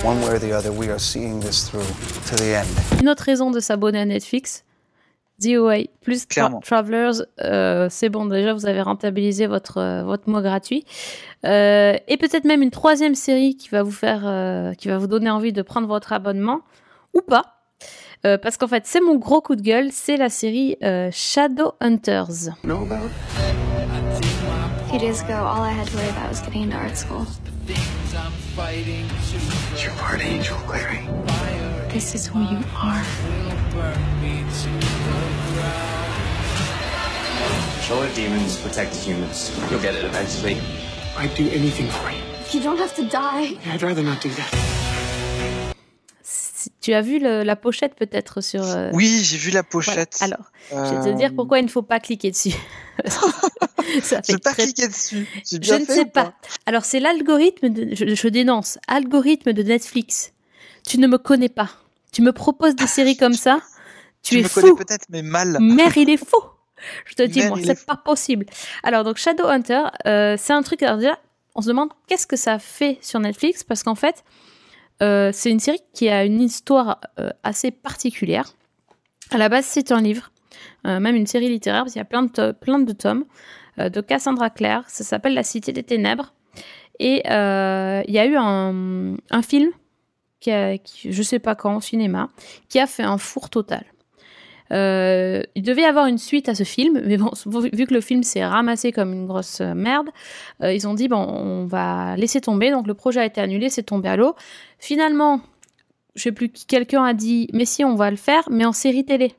One 0.04 0.20
way 0.22 0.34
or 0.36 0.38
the 0.38 0.52
other, 0.52 0.70
we 0.72 0.88
are 0.88 0.98
seeing 0.98 1.40
this 1.40 1.68
through 1.68 1.84
to 2.28 2.36
the 2.36 2.54
end. 2.54 2.66
Une 3.00 3.08
autre 3.08 3.24
raison 3.24 3.50
de 3.50 3.60
s'abonner 3.60 4.00
à 4.00 4.04
Netflix, 4.06 4.64
The 5.41 5.57
Away 5.57 5.91
plus 6.01 6.26
Tra-. 6.26 6.61
Travelers, 6.62 7.22
euh, 7.43 7.89
c'est 7.91 8.09
bon 8.09 8.26
déjà, 8.26 8.55
vous 8.55 8.66
avez 8.66 8.80
rentabilisé 8.80 9.47
votre, 9.47 9.78
euh, 9.78 10.03
votre 10.03 10.28
mois 10.30 10.43
gratuit. 10.43 10.84
Euh, 11.45 11.97
et 12.09 12.16
peut-être 12.16 12.45
même 12.45 12.62
une 12.62 12.70
troisième 12.70 13.14
série 13.14 13.57
qui 13.57 13.68
va 13.68 13.82
vous 13.82 13.91
faire, 13.91 14.22
euh, 14.24 14.72
qui 14.74 14.89
va 14.89 14.99
vous 14.99 15.07
donner 15.07 15.30
envie 15.30 15.53
de 15.53 15.62
prendre 15.62 15.87
votre 15.87 16.12
abonnement 16.12 16.61
ou 17.12 17.20
pas. 17.20 17.43
Euh, 18.24 18.39
parce 18.39 18.57
qu'en 18.57 18.66
fait, 18.66 18.87
c'est 18.87 19.01
mon 19.01 19.16
gros 19.16 19.43
coup 19.43 19.57
de 19.57 19.62
gueule, 19.62 19.91
c'est 19.93 20.16
la 20.16 20.30
série 20.30 20.76
euh, 20.82 21.11
about? 21.11 21.74
A 24.87 24.89
few 24.89 24.99
days 24.99 25.20
ago, 25.20 25.34
all 25.34 25.62
I 25.62 25.70
had 25.70 25.87
to 25.89 25.97
worry 25.97 26.09
about 26.09 26.30
was 26.30 26.41
getting 26.41 26.62
into 26.62 26.76
art 26.76 26.97
school. 26.97 27.26
You're 29.76 29.93
part 29.99 30.22
angel, 30.22 30.57
Clary? 30.66 31.07
This 31.91 32.14
is 32.14 32.26
who 32.26 32.41
you 32.41 32.59
are. 32.74 33.05
Show 37.87 37.95
the 38.03 38.14
demons, 38.16 38.57
protect 38.62 38.93
the 38.93 38.99
humans. 39.11 39.51
You'll 39.70 39.80
get 39.80 39.95
it 39.95 40.05
eventually. 40.05 40.57
I'd 41.18 41.32
do 41.37 41.45
anything 41.55 41.89
for 41.89 42.11
you. 42.11 42.18
You 42.53 42.61
don't 42.62 42.78
have 42.78 42.95
to 42.97 43.03
die. 43.05 43.57
I'd 43.72 43.82
rather 43.82 44.03
not 44.03 44.20
do 44.22 44.30
that. 44.30 44.51
Tu 46.80 46.93
as 46.95 47.03
vu 47.03 47.18
le- 47.20 47.43
la 47.45 47.57
pochette 47.57 47.95
peut-être 47.97 48.41
sur... 48.41 48.62
euh, 48.64 48.91
Oui, 48.93 49.20
j'ai 49.22 49.37
vu 49.37 49.51
la 49.51 49.62
voilà. 49.62 49.68
pochette. 49.70 50.16
Alors, 50.20 50.51
je 50.70 50.95
vais 50.95 51.12
te 51.12 51.16
dire 51.16 51.30
Euh, 51.30 51.34
pourquoi 51.37 51.59
il 51.61 51.64
ne 51.64 51.70
faut 51.70 51.82
pas 51.82 52.01
cliquer 52.01 52.30
dessus. 52.30 52.55
Ça 54.03 54.22
fait 54.22 54.32
J'ai 54.32 54.39
pas 54.39 54.53
très 54.53 54.64
cliqué 54.64 54.89
dessus. 54.89 55.26
J'ai 55.49 55.57
Je 55.57 55.59
bien 55.59 55.78
ne 55.78 55.84
sais 55.84 56.01
ou 56.03 56.07
pas. 56.07 56.34
Alors, 56.66 56.84
c'est 56.84 56.99
l'algorithme, 57.01 57.68
de- 57.68 57.95
je, 57.95 58.14
je 58.14 58.28
dénonce, 58.28 58.78
algorithme 58.89 59.53
de 59.53 59.62
Netflix. 59.62 60.32
Tu 60.87 60.99
ne 60.99 61.07
me 61.07 61.18
connais 61.18 61.49
pas. 61.49 61.70
Tu 62.12 62.22
me 62.22 62.32
proposes 62.32 62.74
des 62.74 62.87
séries 62.89 63.16
comme 63.16 63.34
ça. 63.34 63.61
Tu, 64.22 64.34
Tu 64.34 64.41
es 64.41 64.43
me 64.43 64.49
connais 64.49 64.68
fou. 64.70 64.76
peut-être, 64.76 65.07
mais 65.11 65.22
mal. 65.22 65.59
Mère, 65.61 65.97
il 65.97 66.11
est 66.11 66.16
faux. 66.16 66.45
Je 67.05 67.14
te 67.14 67.22
dis, 67.22 67.47
moi, 67.47 67.59
c'est 67.62 67.87
pas 67.87 67.97
possible. 67.97 68.47
Alors, 68.83 69.05
donc, 69.05 69.16
Shadowhunter, 69.16 69.85
euh, 70.07 70.37
c'est 70.39 70.53
un 70.53 70.62
truc. 70.62 70.83
Alors, 70.83 70.99
déjà, 70.99 71.18
on 71.55 71.62
se 71.62 71.68
demande 71.68 71.91
qu'est-ce 72.07 72.27
que 72.27 72.37
ça 72.37 72.59
fait 72.59 72.99
sur 73.01 73.20
Netflix 73.20 73.64
parce 73.64 73.83
qu'en 73.83 73.95
fait, 73.95 74.24
euh, 75.03 75.31
c'est 75.33 75.51
une 75.51 75.61
série 75.61 75.81
qui 75.93 76.09
a 76.09 76.24
une 76.24 76.41
histoire 76.41 77.01
euh, 77.18 77.31
assez 77.43 77.70
particulière. 77.70 78.53
À 79.31 79.39
la 79.39 79.49
base, 79.49 79.64
c'est 79.64 79.91
un 79.91 80.01
livre, 80.01 80.31
même 80.85 81.16
une 81.16 81.27
série 81.27 81.49
littéraire, 81.49 81.83
parce 81.83 81.95
qu'il 81.95 82.01
y 82.01 82.03
a 82.03 82.05
plein 82.05 82.22
de, 82.22 82.53
plein 82.53 82.79
de 82.79 82.93
tomes 82.93 83.24
de 83.77 84.01
Cassandra 84.01 84.51
Clare. 84.51 84.85
Ça 84.89 85.03
s'appelle 85.03 85.35
La 85.35 85.43
Cité 85.43 85.72
des 85.72 85.83
Ténèbres. 85.83 86.33
Et 87.01 87.22
il 87.27 88.14
y 88.14 88.18
a 88.18 88.27
eu 88.27 88.37
un, 88.37 89.16
un 89.31 89.43
film, 89.43 89.70
qui 90.39 90.53
a, 90.53 90.79
qui, 90.79 91.12
je 91.12 91.22
sais 91.22 91.41
pas 91.41 91.57
quand, 91.57 91.77
au 91.77 91.81
cinéma, 91.81 92.29
qui 92.68 92.79
a 92.79 92.87
fait 92.87 93.03
un 93.03 93.18
four 93.18 93.51
total. 93.51 93.85
Euh, 94.72 95.42
il 95.54 95.62
devait 95.62 95.82
y 95.82 95.86
avoir 95.86 96.06
une 96.06 96.18
suite 96.18 96.48
à 96.48 96.54
ce 96.54 96.64
film, 96.64 97.00
mais 97.04 97.16
bon, 97.16 97.30
vu 97.72 97.86
que 97.86 97.94
le 97.94 98.00
film 98.00 98.22
s'est 98.22 98.44
ramassé 98.44 98.92
comme 98.92 99.12
une 99.12 99.26
grosse 99.26 99.60
merde, 99.60 100.08
euh, 100.62 100.72
ils 100.72 100.86
ont 100.88 100.94
dit 100.94 101.08
bon, 101.08 101.18
on 101.18 101.66
va 101.66 102.16
laisser 102.16 102.40
tomber. 102.40 102.70
Donc 102.70 102.86
le 102.86 102.94
projet 102.94 103.20
a 103.20 103.24
été 103.24 103.40
annulé, 103.40 103.68
c'est 103.70 103.84
tombé 103.84 104.08
à 104.08 104.16
l'eau. 104.16 104.34
Finalement, 104.78 105.40
je 106.14 106.22
sais 106.24 106.32
plus 106.32 106.48
qui, 106.48 106.66
quelqu'un 106.66 107.04
a 107.04 107.14
dit 107.14 107.48
mais 107.52 107.64
si 107.64 107.84
on 107.84 107.94
va 107.94 108.10
le 108.10 108.16
faire, 108.16 108.48
mais 108.50 108.64
en 108.64 108.72
série 108.72 109.04
télé. 109.04 109.34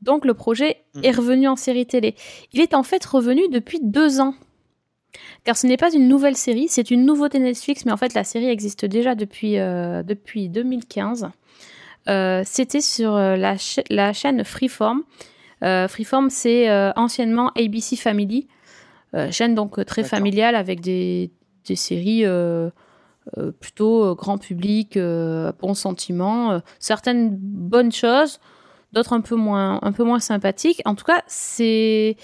Donc 0.00 0.24
le 0.24 0.34
projet 0.34 0.78
Mhm. 0.94 1.04
est 1.04 1.10
revenu 1.12 1.48
en 1.48 1.56
série 1.56 1.86
télé. 1.86 2.14
Il 2.52 2.60
est 2.60 2.74
en 2.74 2.82
fait 2.82 3.04
revenu 3.04 3.42
depuis 3.50 3.78
deux 3.82 4.20
ans. 4.20 4.34
Car 5.44 5.56
ce 5.56 5.66
n'est 5.66 5.76
pas 5.76 5.92
une 5.92 6.08
nouvelle 6.08 6.36
série, 6.36 6.68
c'est 6.68 6.90
une 6.90 7.04
nouveauté 7.04 7.38
Netflix, 7.38 7.84
mais 7.84 7.92
en 7.92 7.96
fait 7.98 8.14
la 8.14 8.24
série 8.24 8.48
existe 8.48 8.84
déjà 8.86 9.14
depuis, 9.14 9.58
euh, 9.58 10.02
depuis 10.02 10.48
2015. 10.48 11.28
Euh, 12.08 12.42
C'était 12.44 12.80
sur 12.80 13.14
euh, 13.14 13.36
la, 13.36 13.56
cha- 13.58 13.82
la 13.90 14.12
chaîne 14.12 14.44
Freeform. 14.44 15.02
Euh, 15.62 15.86
Freeform, 15.88 16.30
c'est 16.30 16.68
anciennement 16.96 17.50
ABC 17.56 17.94
Family, 17.96 18.48
chaîne 19.30 19.54
donc 19.54 19.84
très 19.86 20.02
familiale 20.02 20.56
avec 20.56 20.80
des, 20.80 21.30
des 21.66 21.76
séries 21.76 22.24
plutôt 23.60 24.16
grand 24.16 24.38
public, 24.38 24.98
bon 24.98 25.74
sentiment, 25.74 26.60
certaines 26.80 27.36
bonnes 27.36 27.92
choses, 27.92 28.40
d'autres 28.92 29.12
un 29.12 29.20
peu 29.20 29.36
moins, 29.36 29.78
un 29.82 29.92
peu 29.92 30.02
moins 30.02 30.18
sympathiques. 30.18 30.82
En 30.84 30.96
tout 30.96 31.04
cas, 31.04 31.22
c'est 31.28 32.16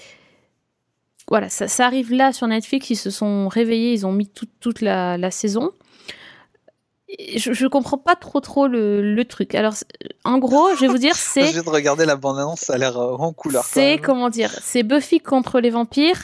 voilà, 1.29 1.47
ça, 1.47 1.67
ça 1.69 1.85
arrive 1.85 2.11
là 2.11 2.33
sur 2.33 2.47
Netflix. 2.47 2.89
Ils 2.89 2.95
se 2.97 3.11
sont 3.11 3.47
réveillés, 3.47 3.93
ils 3.93 4.05
ont 4.05 4.11
mis 4.11 4.27
toute 4.27 4.49
toute 4.59 4.81
la, 4.81 5.17
la 5.17 5.31
saison. 5.31 5.71
Je, 7.35 7.53
je 7.53 7.65
comprends 7.67 7.97
pas 7.97 8.15
trop 8.15 8.39
trop 8.39 8.67
le, 8.67 9.01
le 9.15 9.25
truc. 9.25 9.55
Alors, 9.55 9.73
en 10.25 10.37
gros, 10.37 10.69
je 10.75 10.81
vais 10.81 10.87
vous 10.87 10.97
dire, 10.99 11.13
Je 11.15 11.19
c'est 11.19 11.51
viens 11.51 11.63
de 11.63 11.69
regarder 11.69 12.05
la 12.05 12.15
bande-annonce, 12.15 12.59
ça 12.61 12.73
a 12.73 12.77
l'air 12.77 12.97
euh, 12.99 13.15
en 13.17 13.33
couleur. 13.33 13.63
c'est 13.63 13.97
comment 13.97 14.29
dire, 14.29 14.51
c'est 14.61 14.83
Buffy 14.83 15.19
contre 15.19 15.59
les 15.59 15.69
vampires. 15.71 16.21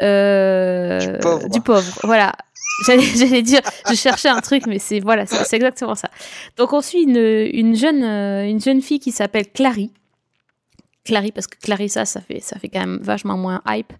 euh, 0.00 0.98
Du 0.98 1.18
pauvre. 1.18 1.48
du 1.48 1.60
pauvre, 1.60 1.98
voilà. 2.04 2.32
J'allais 2.86 3.42
dire, 3.42 3.60
je 3.88 3.94
cherchais 3.94 4.28
un 4.28 4.40
truc, 4.40 4.66
mais 4.66 4.78
c'est 4.78 5.00
voilà, 5.00 5.26
c'est 5.26 5.44
c'est 5.44 5.56
exactement 5.56 5.94
ça. 5.94 6.08
Donc 6.56 6.72
on 6.72 6.80
suit 6.80 7.02
une, 7.02 7.16
une 7.16 7.76
jeune 7.76 8.02
euh, 8.02 8.44
une 8.48 8.60
jeune 8.60 8.80
fille 8.80 8.98
qui 8.98 9.12
s'appelle 9.12 9.46
Clary. 9.52 9.90
Clary 11.04 11.32
parce 11.32 11.48
que 11.48 11.58
Clarissa 11.58 12.04
ça 12.04 12.20
fait 12.20 12.40
ça 12.40 12.58
fait 12.58 12.68
quand 12.68 12.80
même 12.80 12.98
vachement 13.02 13.36
moins 13.36 13.60
hype. 13.66 13.92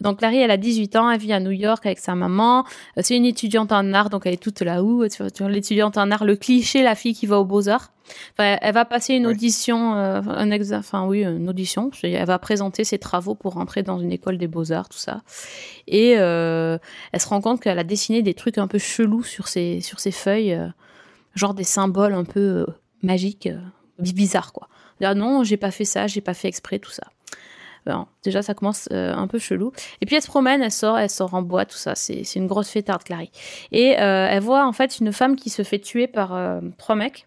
Donc 0.00 0.18
Clary 0.18 0.38
elle 0.38 0.50
a 0.52 0.56
18 0.56 0.96
ans, 0.96 1.10
elle 1.10 1.18
vit 1.18 1.32
à 1.32 1.40
New 1.40 1.50
York 1.50 1.84
avec 1.84 1.98
sa 1.98 2.14
maman. 2.14 2.64
Euh, 2.96 3.00
C'est 3.02 3.16
une 3.16 3.24
étudiante 3.24 3.72
en 3.72 3.92
art 3.92 4.08
donc 4.10 4.26
elle 4.26 4.34
est 4.34 4.42
toute 4.42 4.60
là 4.62 4.82
où 4.82 5.06
tu 5.08 5.22
vois, 5.22 5.30
tu 5.30 5.42
vois, 5.42 5.50
l'étudiante 5.50 5.98
en 5.98 6.10
art 6.10 6.24
le 6.24 6.36
cliché 6.36 6.82
la 6.82 6.94
fille 6.94 7.14
qui 7.14 7.26
va 7.26 7.40
aux 7.40 7.44
Beaux-Arts. 7.44 7.90
Enfin, 8.32 8.58
elle 8.60 8.74
va 8.74 8.84
passer 8.84 9.14
une 9.14 9.26
Oui. 9.26 9.32
audition 9.32 9.94
euh, 9.96 10.20
un 10.26 10.50
enfin 10.78 11.06
oui, 11.06 11.24
une 11.24 11.48
audition, 11.48 11.90
elle 12.02 12.26
va 12.26 12.38
présenter 12.38 12.84
ses 12.84 12.98
travaux 12.98 13.34
pour 13.34 13.54
rentrer 13.54 13.82
dans 13.82 13.98
une 13.98 14.12
école 14.12 14.36
des 14.38 14.46
Beaux-Arts 14.46 14.90
tout 14.90 14.98
ça. 14.98 15.22
Et 15.88 16.14
euh, 16.18 16.78
elle 17.12 17.20
se 17.20 17.28
rend 17.28 17.40
compte 17.40 17.60
qu'elle 17.60 17.78
a 17.78 17.84
dessiné 17.84 18.22
des 18.22 18.34
trucs 18.34 18.58
un 18.58 18.68
peu 18.68 18.78
chelous 18.78 19.24
sur 19.24 19.48
ses 19.48 19.80
sur 19.80 20.00
ses 20.00 20.10
feuilles 20.12 20.52
euh, 20.52 20.68
genre 21.34 21.54
des 21.54 21.64
symboles 21.64 22.14
un 22.14 22.24
peu 22.24 22.40
euh, 22.40 22.66
magiques 23.02 23.46
euh, 23.48 23.58
bizarres 23.98 24.52
quoi. 24.52 24.68
Ah 25.02 25.14
non, 25.14 25.44
j'ai 25.44 25.56
pas 25.56 25.70
fait 25.70 25.84
ça, 25.84 26.06
j'ai 26.06 26.20
pas 26.20 26.34
fait 26.34 26.48
exprès, 26.48 26.78
tout 26.78 26.90
ça. 26.90 27.04
Bon, 27.86 28.06
déjà, 28.22 28.42
ça 28.42 28.54
commence 28.54 28.88
euh, 28.92 29.14
un 29.14 29.26
peu 29.26 29.38
chelou. 29.38 29.72
Et 30.00 30.06
puis, 30.06 30.16
elle 30.16 30.22
se 30.22 30.28
promène, 30.28 30.62
elle 30.62 30.72
sort, 30.72 30.98
elle 30.98 31.10
sort 31.10 31.34
en 31.34 31.42
bois, 31.42 31.66
tout 31.66 31.76
ça. 31.76 31.94
C'est 31.94 32.22
une 32.36 32.46
grosse 32.46 32.70
fêtarde, 32.70 33.04
Clary. 33.04 33.30
Et 33.72 34.00
euh, 34.00 34.26
elle 34.30 34.42
voit, 34.42 34.66
en 34.66 34.72
fait, 34.72 35.00
une 35.00 35.12
femme 35.12 35.36
qui 35.36 35.50
se 35.50 35.62
fait 35.62 35.78
tuer 35.78 36.06
par 36.06 36.34
euh, 36.34 36.60
trois 36.78 36.94
mecs. 36.94 37.26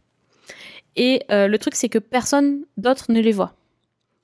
Et 0.96 1.22
le 1.30 1.56
truc, 1.58 1.76
c'est 1.76 1.90
que 1.90 2.00
personne 2.00 2.62
d'autre 2.78 3.12
ne 3.12 3.20
les 3.20 3.32
voit. 3.32 3.54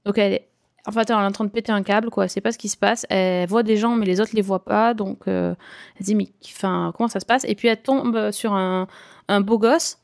Donc, 0.05 0.17
elle 0.17 0.33
est... 0.33 0.47
En 0.85 0.91
fait, 0.91 1.09
elle 1.09 1.15
est 1.15 1.19
en 1.19 1.31
train 1.31 1.45
de 1.45 1.51
péter 1.51 1.71
un 1.71 1.83
câble, 1.83 2.09
quoi. 2.09 2.23
Elle 2.23 2.29
sait 2.31 2.41
pas 2.41 2.51
ce 2.51 2.57
qui 2.57 2.67
se 2.67 2.75
passe. 2.75 3.05
Elle 3.09 3.47
voit 3.47 3.61
des 3.61 3.77
gens, 3.77 3.95
mais 3.95 4.07
les 4.07 4.19
autres 4.19 4.31
les 4.33 4.41
voient 4.41 4.65
pas. 4.65 4.95
Donc, 4.95 5.19
elle 5.27 5.55
dit, 6.01 6.15
mais 6.15 6.29
enfin, 6.47 6.91
comment 6.97 7.07
ça 7.07 7.19
se 7.19 7.27
passe? 7.27 7.45
Et 7.47 7.53
puis, 7.53 7.67
elle 7.67 7.81
tombe 7.81 8.31
sur 8.31 8.53
un, 8.53 8.87
beau 9.41 9.59
gosse 9.59 9.99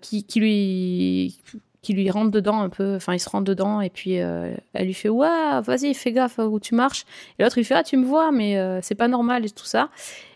qui 0.00 0.24
lui 0.36 1.40
qui 1.84 1.92
lui 1.92 2.10
rentre 2.10 2.30
dedans 2.30 2.60
un 2.60 2.70
peu, 2.70 2.96
enfin 2.96 3.12
il 3.14 3.20
se 3.20 3.28
rentre 3.28 3.44
dedans 3.44 3.80
et 3.80 3.90
puis 3.90 4.20
euh, 4.20 4.54
elle 4.72 4.86
lui 4.86 4.94
fait 4.94 5.10
ouais 5.10 5.60
vas-y 5.62 5.94
fais 5.94 6.12
gaffe 6.12 6.38
où 6.38 6.58
tu 6.58 6.74
marches. 6.74 7.04
Et 7.38 7.42
l'autre 7.42 7.58
il 7.58 7.64
fait 7.64 7.74
ah 7.74 7.84
tu 7.84 7.96
me 7.96 8.06
vois 8.06 8.32
mais 8.32 8.58
euh, 8.58 8.80
c'est 8.82 8.94
pas 8.94 9.06
normal 9.06 9.44
et 9.44 9.50
tout 9.50 9.66
ça. 9.66 9.90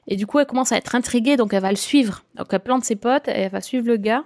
Et 0.07 0.17
du 0.17 0.27
coup 0.27 0.39
elle 0.39 0.47
commence 0.47 0.73
à 0.73 0.77
être 0.77 0.95
intriguée 0.95 1.37
donc 1.37 1.55
elle 1.55 1.63
va 1.63 1.71
le 1.71 1.77
suivre. 1.77 2.23
Donc 2.37 2.49
elle 2.51 2.61
plante 2.61 2.85
ses 2.85 2.97
potes 2.97 3.29
et 3.29 3.33
elle 3.33 3.51
va 3.51 3.63
suivre 3.63 3.87
le 3.87 3.97
gars 3.97 4.25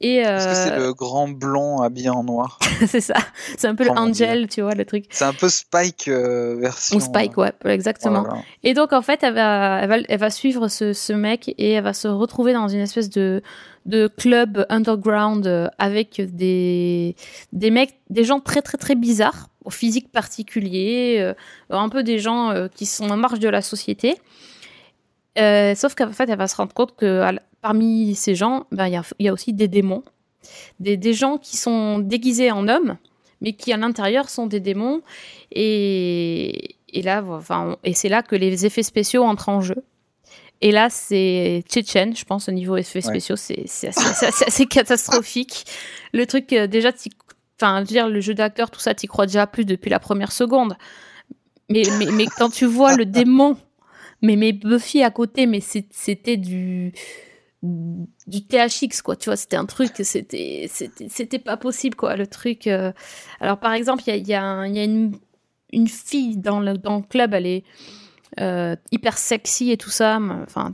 et 0.00 0.16
Est-ce 0.16 0.46
que 0.46 0.54
c'est 0.54 0.72
euh, 0.72 0.86
le 0.86 0.94
grand 0.94 1.28
blond 1.28 1.80
habillé 1.80 2.10
en 2.10 2.24
noir 2.24 2.58
c'est 2.86 3.00
ça 3.00 3.14
c'est 3.56 3.66
un 3.68 3.74
peu 3.74 3.86
Oh 3.88 3.94
le 3.94 3.98
Angel 3.98 4.48
tu 4.48 4.60
vois 4.60 4.74
le 4.74 4.84
truc 4.84 5.06
C'est 5.10 5.24
un 5.24 5.32
peu 5.32 5.48
Spike 5.48 6.08
euh, 6.08 6.56
version. 6.60 6.96
ou 6.96 7.00
Spike 7.00 7.36
ouais 7.36 7.52
exactement 7.64 8.22
là 8.22 8.34
là. 8.34 8.42
Et 8.62 8.74
donc, 8.74 8.92
en 8.92 9.02
fait, 9.02 9.22
elle 9.22 9.34
va, 9.34 9.80
elle 9.82 9.88
va, 9.88 9.96
elle 10.08 10.18
va 10.18 10.30
suivre 10.30 10.68
ce, 10.68 10.92
ce 10.92 11.12
mec 11.12 11.54
et 11.58 11.72
elle 11.72 11.84
va 11.84 11.92
se 11.92 12.08
retrouver 12.08 12.52
dans 12.52 12.68
une 12.68 12.80
espèce 12.80 13.10
de, 13.10 13.42
de 13.86 14.08
club 14.08 14.66
underground 14.68 15.46
euh, 15.46 15.68
avec 15.78 16.20
des, 16.20 17.16
des 17.52 17.70
mecs, 17.70 17.94
des 18.10 18.24
gens 18.24 18.40
très, 18.40 18.62
très, 18.62 18.78
très 18.78 18.94
bizarres, 18.94 19.48
au 19.64 19.70
physique 19.70 20.10
particulier, 20.10 21.16
euh, 21.20 21.34
un 21.70 21.88
peu 21.88 22.02
des 22.02 22.18
gens 22.18 22.50
euh, 22.50 22.68
qui 22.68 22.86
sont 22.86 23.10
en 23.10 23.16
marge 23.16 23.38
de 23.38 23.48
la 23.48 23.62
société. 23.62 24.16
Euh, 25.38 25.74
sauf 25.74 25.94
qu'en 25.94 26.12
fait, 26.12 26.28
elle 26.28 26.38
va 26.38 26.48
se 26.48 26.56
rendre 26.56 26.74
compte 26.74 26.94
que 26.96 27.22
parmi 27.60 28.14
ces 28.14 28.34
gens, 28.34 28.66
ben, 28.72 28.86
il 28.88 28.92
y, 28.92 28.96
a, 28.96 29.02
il 29.18 29.26
y 29.26 29.28
a 29.28 29.32
aussi 29.32 29.52
des 29.52 29.68
démons. 29.68 30.02
Des, 30.80 30.96
des 30.96 31.14
gens 31.14 31.38
qui 31.38 31.56
sont 31.56 32.00
déguisés 32.00 32.50
en 32.50 32.68
hommes, 32.68 32.96
mais 33.40 33.52
qui 33.52 33.72
à 33.72 33.76
l'intérieur 33.76 34.28
sont 34.28 34.46
des 34.46 34.60
démons. 34.60 35.00
Et, 35.52 36.76
et 36.88 37.02
là, 37.02 37.22
enfin, 37.28 37.76
et 37.84 37.94
c'est 37.94 38.08
là 38.08 38.22
que 38.22 38.36
les 38.36 38.66
effets 38.66 38.82
spéciaux 38.82 39.22
entrent 39.24 39.48
en 39.48 39.60
jeu. 39.60 39.76
Et 40.60 40.70
là, 40.70 40.88
c'est 40.90 41.64
Tchétchène, 41.68 42.14
je 42.16 42.24
pense, 42.24 42.48
au 42.48 42.52
niveau 42.52 42.76
effets 42.76 43.00
spéciaux, 43.00 43.34
c'est 43.36 43.64
c'est 43.66 43.88
assez, 43.88 44.14
c'est 44.14 44.26
assez- 44.26 44.44
assez 44.44 44.66
catastrophique. 44.66 45.64
Le 46.12 46.24
truc, 46.24 46.52
euh, 46.52 46.68
déjà, 46.68 46.90
enfin, 47.60 47.82
dire, 47.82 48.08
le 48.08 48.20
jeu 48.20 48.32
d'acteur, 48.34 48.70
tout 48.70 48.78
ça, 48.78 48.94
t'y 48.94 49.08
crois 49.08 49.26
déjà 49.26 49.48
plus 49.48 49.64
depuis 49.64 49.90
la 49.90 49.98
première 49.98 50.30
seconde. 50.30 50.76
Mais, 51.68 51.82
mais, 51.98 52.06
mais 52.12 52.26
quand 52.26 52.48
tu 52.50 52.66
vois 52.66 52.94
le 52.96 53.06
démon, 53.06 53.56
mais, 54.22 54.36
mais 54.36 54.52
Buffy 54.52 55.02
à 55.02 55.10
côté, 55.10 55.46
mais 55.46 55.60
c'était 55.60 56.36
du 56.36 56.92
du 57.62 58.44
THX 58.44 59.02
quoi. 59.04 59.16
Tu 59.16 59.26
vois 59.26 59.36
c'était 59.36 59.56
un 59.56 59.66
truc 59.66 59.92
c'était 60.02 60.68
c'était 60.68 61.38
pas 61.38 61.56
possible 61.56 61.96
quoi. 61.96 62.16
Le 62.16 62.26
truc 62.26 62.66
euh. 62.66 62.92
alors 63.40 63.58
par 63.58 63.72
exemple 63.72 64.02
il 64.06 64.26
y 64.26 64.34
a, 64.34 64.66
une, 64.66 65.88
fille 65.88 66.36
dans 66.36 66.60
le, 66.60 66.76
club 67.02 67.34
elle 67.34 67.46
est 67.46 67.64
euh, 68.40 68.74
hyper 68.90 69.16
sexy 69.16 69.70
et 69.70 69.76
tout 69.76 69.90
ça 69.90 70.18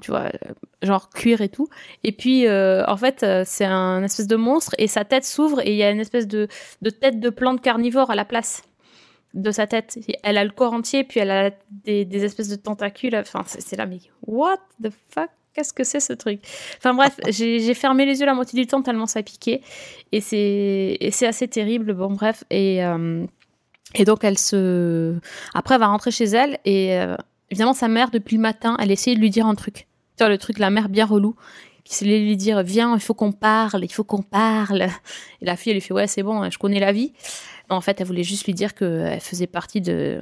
tu 0.01 0.11
vois 0.11 0.27
euh, 0.27 0.53
genre 0.83 1.11
cuir 1.11 1.43
et 1.43 1.51
tout. 1.51 1.69
Et 2.05 2.13
puis 2.13 2.49
en 2.49 2.97
fait 2.97 3.27
c'est 3.45 3.67
un 3.67 4.03
espèce 4.03 4.27
de 4.27 4.37
monstre 4.37 4.75
et 4.79 4.87
sa 4.87 5.05
tête 5.05 5.25
s'ouvre 5.25 5.61
et 5.61 5.73
il 5.73 5.77
y 5.77 5.83
a 5.83 5.91
une 5.91 6.01
espèce 6.01 6.27
de 6.27 6.49
tête 6.89 7.21
de 7.21 7.29
plante 7.29 7.61
carnivore 7.61 8.11
à 8.11 8.15
la 8.15 8.25
place 8.25 8.63
de 9.35 9.51
sa 9.51 9.67
tête 9.67 9.99
elle 10.23 10.39
a 10.39 10.45
le 10.45 10.51
corps 10.51 10.73
entier 10.73 11.05
puis 11.05 11.21
elle 11.21 11.31
a 11.31 11.51
des, 11.71 12.05
des 12.05 12.25
espèces 12.25 12.49
de 12.49 12.57
tentacules 12.57 13.15
enfin 13.15 13.45
c'est 13.47 13.77
là 13.77 13.87
mais 13.87 13.99
what 14.27 14.59
the 14.83 14.91
fuck? 15.11 15.31
Qu'est-ce 15.55 15.73
que 15.73 15.83
c'est 15.83 15.99
ce 15.99 16.13
truc? 16.13 16.41
Enfin 16.77 16.95
bref, 16.95 17.19
j'ai 17.31 17.75
fermé 17.75 18.07
les 18.07 18.21
yeux 18.21 18.27
la 18.27 18.35
moitié 18.35 18.61
du 18.61 18.67
temps 18.69 18.81
tellement 18.81 19.07
ça 19.07 19.25
piquait. 19.25 19.61
Et 20.13 20.21
c'est 20.21 21.27
assez 21.27 21.49
terrible. 21.49 21.95
Bon 21.95 22.13
bref. 22.13 22.45
Et, 22.51 22.85
euh, 22.85 23.27
et 23.95 24.05
donc 24.05 24.23
elle 24.23 24.39
se... 24.39 25.17
Après 25.55 25.75
elle 25.75 25.81
va 25.81 25.89
rentrer 25.89 26.13
chez 26.13 26.27
elle 26.27 26.59
et 26.65 26.97
euh, 26.97 27.17
évidemment 27.51 27.73
sa 27.73 27.89
mère 27.89 28.11
depuis 28.11 28.37
le 28.37 28.43
matin, 28.43 28.77
elle 28.79 28.93
essayait 28.93 29.17
de 29.17 29.21
lui 29.21 29.31
dire 29.31 29.47
un 29.47 29.57
truc. 29.57 29.89
Tu 30.17 30.25
vois 30.25 30.29
le 30.29 30.39
truc, 30.39 30.61
la 30.61 30.71
mère 30.71 30.89
bien 30.89 31.07
relou 31.07 31.35
qui 31.85 32.05
de 32.05 32.11
lui 32.11 32.37
dire 32.37 32.63
viens, 32.63 32.95
il 32.95 33.01
faut 33.01 33.15
qu'on 33.15 33.33
parle, 33.33 33.83
il 33.83 33.93
faut 33.93 34.05
qu'on 34.05 34.23
parle. 34.23 34.89
Et 35.41 35.47
la 35.47 35.57
fille 35.57 35.71
elle 35.71 35.79
lui 35.79 35.81
fait 35.81 35.95
ouais 35.95 36.07
c'est 36.07 36.23
bon, 36.23 36.49
je 36.51 36.59
connais 36.59 36.81
la 36.81 36.93
vie. 36.93 37.15
En 37.71 37.81
fait 37.81 38.01
elle 38.01 38.07
voulait 38.07 38.23
juste 38.25 38.47
lui 38.47 38.55
dire 38.55 38.75
qu'elle 38.75 39.21
faisait 39.21 39.47
partie 39.47 39.81
de... 39.81 40.21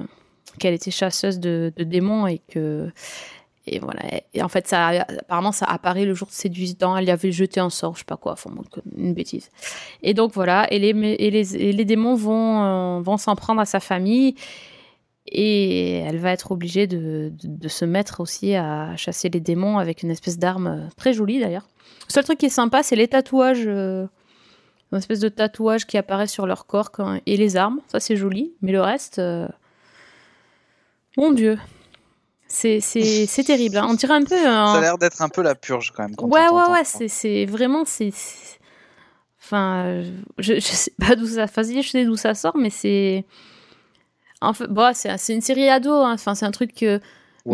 qu'elle 0.59 0.73
était 0.73 0.91
chasseuse 0.91 1.39
de, 1.39 1.71
démons 1.77 2.27
et 2.27 2.39
que 2.39 2.89
et 3.69 3.79
voilà. 3.79 4.01
Et 4.33 4.41
en 4.41 4.47
fait, 4.47 4.65
ça, 4.65 4.87
apparemment, 4.87 5.51
ça 5.51 5.65
apparaît 5.65 6.05
le 6.05 6.13
jour 6.13 6.29
de 6.29 6.33
ses 6.33 6.47
18 6.47 6.83
ans. 6.83 6.95
Elle 6.95 7.05
y 7.05 7.11
avait 7.11 7.33
jeté 7.33 7.59
un 7.59 7.69
sort, 7.69 7.95
je 7.95 7.99
sais 7.99 8.05
pas 8.05 8.15
quoi, 8.15 8.31
enfin, 8.31 8.49
une 8.95 9.13
bêtise. 9.13 9.49
Et 10.01 10.13
donc 10.13 10.31
voilà. 10.33 10.71
Et 10.71 10.79
les, 10.79 10.89
et 10.89 11.29
les, 11.29 11.55
et 11.57 11.73
les 11.73 11.85
démons 11.85 12.15
vont, 12.15 12.63
euh, 12.63 13.01
vont 13.01 13.17
s'en 13.17 13.35
prendre 13.35 13.59
à 13.59 13.65
sa 13.65 13.81
famille. 13.81 14.35
Et 15.29 15.97
elle 15.97 16.17
va 16.17 16.31
être 16.31 16.53
obligée 16.53 16.87
de, 16.87 17.33
de, 17.43 17.47
de 17.57 17.67
se 17.67 17.83
mettre 17.83 18.21
aussi 18.21 18.55
à 18.55 18.95
chasser 18.95 19.27
les 19.27 19.41
démons 19.41 19.77
avec 19.77 20.01
une 20.01 20.11
espèce 20.11 20.39
d'arme 20.39 20.67
euh, 20.67 20.87
très 20.95 21.11
jolie 21.11 21.41
d'ailleurs. 21.41 21.67
Le 22.07 22.13
seul 22.13 22.23
truc 22.23 22.37
qui 22.37 22.45
est 22.45 22.49
sympa, 22.49 22.83
c'est 22.83 22.95
les 22.95 23.09
tatouages. 23.09 23.65
euh, 23.67 24.07
une 24.91 24.97
espèce 24.99 25.19
de 25.19 25.29
tatouage 25.29 25.85
qui 25.85 25.97
apparaît 25.97 26.27
sur 26.27 26.45
leur 26.47 26.65
corps 26.65 26.91
quand- 26.91 27.19
et 27.25 27.37
les 27.37 27.57
armes. 27.57 27.81
Ça, 27.87 27.99
c'est 27.99 28.15
joli. 28.15 28.53
Mais 28.61 28.71
le 28.71 28.81
reste. 28.81 29.19
euh, 29.19 29.47
Mon 31.17 31.31
Dieu. 31.31 31.57
C'est 32.47 32.79
c'est- 32.79 33.25
c'est 33.25 33.43
terrible. 33.43 33.77
hein. 33.77 33.87
On 33.89 33.93
dirait 33.95 34.13
un 34.13 34.23
peu. 34.23 34.35
un- 34.35 34.67
Ça 34.73 34.77
a 34.77 34.81
l'air 34.81 34.97
d'être 34.97 35.21
un 35.21 35.29
peu 35.29 35.41
la 35.41 35.55
purge 35.55 35.91
quand 35.95 36.03
même. 36.03 36.15
Quand 36.15 36.27
ouais, 36.27 36.47
ouais, 36.49 36.69
ouais, 36.71 36.83
c'est, 36.85 37.07
c'est 37.09 37.45
vraiment, 37.45 37.83
c'est, 37.85 38.13
enfin, 39.41 39.83
euh, 39.87 40.11
je, 40.37 40.53
je 40.55 40.59
sais 40.61 40.93
pas 40.99 41.15
d'où 41.15 41.25
ça, 41.27 41.43
enfin, 41.43 41.63
je 41.63 41.81
sais 41.87 42.05
d'où 42.05 42.15
ça 42.15 42.33
sort, 42.35 42.55
mais 42.55 42.69
c'est, 42.69 43.25
en 44.41 44.53
fait, 44.53 44.67
bon, 44.67 44.93
c'est, 44.93 45.17
c'est 45.17 45.33
une 45.33 45.41
série 45.41 45.67
ado, 45.69 45.91
hein. 45.91 46.13
enfin, 46.13 46.35
c'est 46.35 46.45
un 46.45 46.51
truc 46.51 46.73
que, 46.73 47.01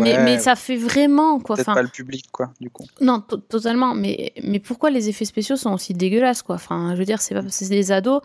Ouais, 0.02 0.18
mais 0.24 0.38
ça 0.38 0.56
fait 0.56 0.76
vraiment, 0.76 1.38
quoi, 1.40 1.56
enfin, 1.58 1.74
pas 1.74 1.82
le 1.82 1.88
public, 1.88 2.24
quoi, 2.32 2.52
du 2.60 2.68
coup. 2.70 2.84
non, 3.00 3.20
to- 3.20 3.36
totalement, 3.36 3.94
mais, 3.94 4.32
mais 4.42 4.58
pourquoi 4.58 4.90
les 4.90 5.08
effets 5.08 5.24
spéciaux 5.24 5.56
sont 5.56 5.72
aussi 5.72 5.94
dégueulasses, 5.94 6.42
quoi, 6.42 6.56
enfin, 6.56 6.90
je 6.94 6.98
veux 6.98 7.04
dire, 7.04 7.20
c'est 7.20 7.34
pas 7.34 7.42
que 7.42 7.48
c'est 7.50 7.68
des 7.68 7.92
ados 7.92 8.20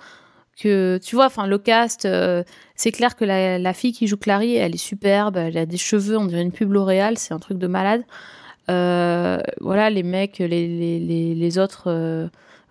que, 0.61 0.99
tu 1.03 1.15
vois, 1.15 1.27
enfin, 1.27 1.47
le 1.47 1.57
cast, 1.57 2.05
euh, 2.05 2.43
c'est 2.75 2.91
clair 2.91 3.15
que 3.15 3.23
la, 3.23 3.57
la 3.59 3.73
fille 3.73 3.93
qui 3.93 4.07
joue 4.07 4.17
Clary, 4.17 4.55
elle 4.55 4.73
est 4.73 4.77
superbe, 4.77 5.37
elle 5.37 5.57
a 5.57 5.65
des 5.65 5.77
cheveux, 5.77 6.17
on 6.17 6.25
dirait 6.25 6.41
une 6.41 6.51
pub 6.51 6.71
L'Oréal, 6.73 7.17
c'est 7.17 7.33
un 7.33 7.39
truc 7.39 7.57
de 7.57 7.67
malade. 7.67 8.03
Euh, 8.69 9.39
voilà, 9.61 9.89
les 9.89 10.03
mecs, 10.03 10.37
les, 10.39 10.47
les, 10.47 10.99
les, 10.99 11.33
les 11.35 11.57
autres, 11.59 11.83
euh, 11.87 12.27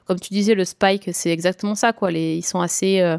comme 0.09 0.19
tu 0.19 0.33
disais, 0.35 0.55
le 0.55 0.65
Spike, 0.65 1.11
c'est 1.13 1.31
exactement 1.31 1.77
ça, 1.77 1.93
quoi. 1.93 2.11
Les, 2.11 2.35
ils 2.37 2.43
sont 2.43 2.61
assez 2.61 3.01
euh, 3.01 3.19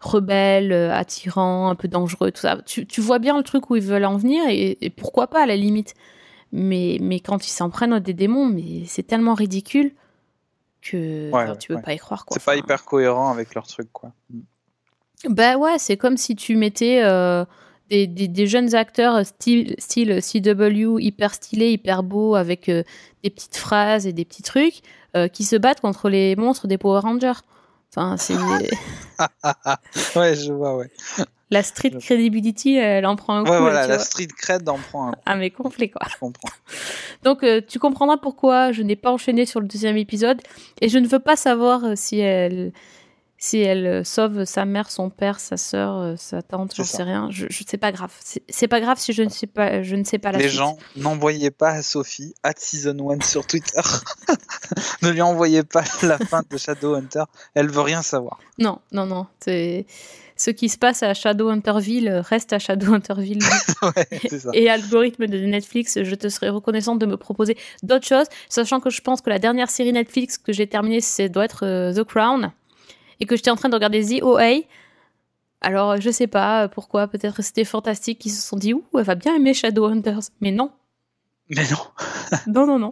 rebelles, 0.00 0.72
euh, 0.72 0.92
attirants, 0.92 1.68
un 1.68 1.76
peu 1.76 1.86
dangereux, 1.86 2.32
tout 2.32 2.40
ça. 2.40 2.58
Tu, 2.66 2.86
tu 2.86 3.00
vois 3.00 3.20
bien 3.20 3.36
le 3.36 3.44
truc 3.44 3.70
où 3.70 3.76
ils 3.76 3.82
veulent 3.82 4.06
en 4.06 4.16
venir 4.16 4.42
et, 4.48 4.76
et 4.80 4.90
pourquoi 4.90 5.28
pas, 5.28 5.42
à 5.42 5.46
la 5.46 5.54
limite. 5.56 5.94
Mais, 6.52 6.98
mais 7.00 7.20
quand 7.20 7.46
ils 7.46 7.50
s'en 7.52 7.70
prennent 7.70 7.92
à 7.92 8.00
des 8.00 8.14
démons, 8.14 8.46
mais 8.46 8.84
c'est 8.86 9.04
tellement 9.04 9.34
ridicule 9.34 9.92
que 10.82 11.30
Ouais, 11.30 11.56
tu 11.58 11.68
peux 11.68 11.74
ouais. 11.76 11.82
pas 11.82 11.92
y 11.92 11.98
croire, 11.98 12.24
quoi. 12.24 12.36
C'est 12.38 12.44
pas 12.44 12.52
Enfin, 12.52 12.60
hyper 12.60 12.84
cohérent 12.84 13.30
avec 13.30 13.54
leur 13.54 13.66
truc, 13.66 13.88
quoi. 13.92 14.12
bah 15.28 15.56
ouais, 15.58 15.78
c'est 15.78 15.96
comme 15.96 16.16
si 16.16 16.34
tu 16.34 16.56
mettais 16.56 17.02
euh, 17.04 17.44
des, 17.90 18.06
des, 18.06 18.28
des 18.28 18.46
jeunes 18.46 18.74
acteurs 18.74 19.24
style, 19.26 19.74
style 19.78 20.20
CW, 20.22 20.98
hyper 21.00 21.34
stylés, 21.34 21.70
hyper 21.72 22.02
beaux, 22.02 22.34
avec 22.34 22.68
euh, 22.68 22.82
des 23.22 23.30
petites 23.30 23.56
phrases 23.56 24.06
et 24.06 24.12
des 24.12 24.24
petits 24.24 24.42
trucs, 24.42 24.80
euh, 25.16 25.28
qui 25.28 25.44
se 25.44 25.56
battent 25.56 25.80
contre 25.80 26.08
les 26.08 26.36
monstres 26.36 26.66
des 26.66 26.78
Power 26.78 27.00
Rangers. 27.00 27.40
Enfin, 27.94 28.16
c'est 28.16 28.34
ouais, 30.16 30.36
je 30.36 30.52
vois, 30.52 30.76
ouais. 30.76 30.90
la 31.50 31.62
street 31.64 31.98
credibility, 32.00 32.76
elle 32.76 33.04
en 33.06 33.16
prend 33.16 33.38
un 33.38 33.44
coup. 33.44 33.50
Ouais, 33.50 33.56
là, 33.56 33.60
voilà, 33.62 33.86
la 33.86 33.96
vois. 33.96 34.04
street 34.04 34.28
cred 34.36 34.68
en 34.68 34.78
prend 34.78 35.08
un 35.08 35.12
coup, 35.12 35.18
Ah 35.26 35.34
mais 35.34 35.50
complet 35.50 35.88
quoi. 35.88 36.02
je 36.08 36.16
comprends. 36.16 36.50
Donc 37.24 37.42
euh, 37.42 37.60
tu 37.66 37.78
comprendras 37.80 38.16
pourquoi 38.16 38.70
je 38.72 38.82
n'ai 38.82 38.96
pas 38.96 39.10
enchaîné 39.10 39.46
sur 39.46 39.60
le 39.60 39.66
deuxième 39.66 39.96
épisode 39.96 40.40
et 40.80 40.88
je 40.88 40.98
ne 40.98 41.08
veux 41.08 41.18
pas 41.18 41.36
savoir 41.36 41.84
euh, 41.84 41.92
si 41.96 42.20
elle 42.20 42.72
si 43.42 43.58
elle 43.58 43.86
euh, 43.86 44.04
sauve 44.04 44.44
sa 44.44 44.66
mère, 44.66 44.90
son 44.90 45.08
père, 45.08 45.40
sa 45.40 45.56
sœur, 45.56 45.96
euh, 45.96 46.14
sa 46.16 46.42
tante, 46.42 46.74
j'en 46.76 46.84
sais 46.84 47.02
rien. 47.02 47.28
Je, 47.30 47.46
je 47.48 47.64
sais 47.66 47.78
pas 47.78 47.90
grave. 47.90 48.12
C'est 48.48 48.68
pas 48.68 48.80
grave 48.80 48.98
si 48.98 49.14
je 49.14 49.22
ne 49.22 49.30
sais 49.30 49.46
pas 49.46 49.82
je 49.82 49.96
ne 49.96 50.04
sais 50.04 50.18
pas 50.18 50.30
la 50.30 50.38
Les 50.38 50.48
suite. 50.48 50.58
gens, 50.58 50.76
n'envoyez 50.96 51.50
pas 51.50 51.70
à 51.70 51.82
Sophie, 51.82 52.34
at 52.42 52.52
season 52.58 53.10
1 53.10 53.22
sur 53.22 53.46
Twitter. 53.46 53.80
ne 55.02 55.08
lui 55.08 55.22
envoyez 55.22 55.62
pas 55.62 55.84
la 56.02 56.18
fin 56.18 56.42
de 56.48 56.58
Shadowhunter. 56.58 57.24
Elle 57.54 57.70
veut 57.70 57.80
rien 57.80 58.02
savoir. 58.02 58.38
Non, 58.58 58.78
non, 58.92 59.06
non. 59.06 59.26
C'est 59.40 59.86
ce 60.36 60.50
qui 60.50 60.68
se 60.68 60.76
passe 60.76 61.02
à 61.02 61.14
Shadowhunterville 61.14 62.08
euh, 62.08 62.20
reste 62.20 62.52
à 62.52 62.58
Shadowhunterville. 62.58 63.42
ouais, 63.82 64.28
ça. 64.38 64.50
et 64.52 64.68
algorithme 64.68 65.26
de 65.26 65.38
Netflix, 65.38 66.02
je 66.02 66.14
te 66.14 66.28
serais 66.28 66.50
reconnaissante 66.50 66.98
de 66.98 67.06
me 67.06 67.16
proposer 67.16 67.56
d'autres 67.82 68.06
choses, 68.06 68.26
sachant 68.50 68.80
que 68.80 68.90
je 68.90 69.00
pense 69.00 69.22
que 69.22 69.30
la 69.30 69.38
dernière 69.38 69.70
série 69.70 69.92
Netflix 69.92 70.36
que 70.36 70.52
j'ai 70.52 70.66
terminée, 70.66 71.00
c'est 71.00 71.28
doit 71.30 71.44
être 71.46 71.64
euh, 71.66 71.92
The 71.92 72.04
Crown, 72.04 72.52
et 73.20 73.26
que 73.26 73.36
j'étais 73.36 73.50
en 73.50 73.56
train 73.56 73.68
de 73.68 73.74
regarder 73.74 74.04
The 74.04 74.22
OA. 74.22 74.62
Alors, 75.60 76.00
je 76.00 76.10
sais 76.10 76.26
pas 76.26 76.64
euh, 76.64 76.68
pourquoi, 76.68 77.06
peut-être 77.06 77.36
que 77.36 77.42
c'était 77.42 77.64
fantastique, 77.64 78.18
qu'ils 78.18 78.32
se 78.32 78.40
sont 78.40 78.56
dit, 78.56 78.72
ouh, 78.72 78.84
elle 78.96 79.04
va 79.04 79.14
bien 79.14 79.34
aimer 79.36 79.52
Shadowhunters. 79.54 80.30
Mais 80.40 80.50
non, 80.52 80.70
Mais 81.50 81.64
non, 81.70 81.78
non, 82.46 82.66
non, 82.66 82.78
non. 82.78 82.90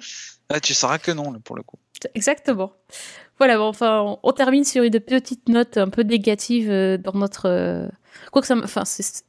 Ah, 0.51 0.61
tu 0.61 0.75
sauras 0.75 0.99
que 0.99 1.11
non, 1.11 1.33
là, 1.33 1.39
pour 1.43 1.57
le 1.57 1.63
coup. 1.63 1.79
Exactement. 2.15 2.73
Voilà, 3.39 3.57
bon, 3.57 3.69
enfin, 3.69 4.01
on, 4.03 4.19
on 4.23 4.33
termine 4.33 4.65
sur 4.65 4.83
une 4.83 5.01
petite 5.01 5.49
note 5.49 5.77
un 5.79 5.89
peu 5.89 6.03
négative 6.03 6.71
euh, 6.71 6.97
dans 6.99 7.13
notre. 7.13 7.47
euh, 7.49 7.89
Quoi 8.33 8.43
que 8.43 8.47
ça. 8.49 8.55
me- 8.55 8.65
Enfin, 8.65 8.85
c'est. 8.85 9.25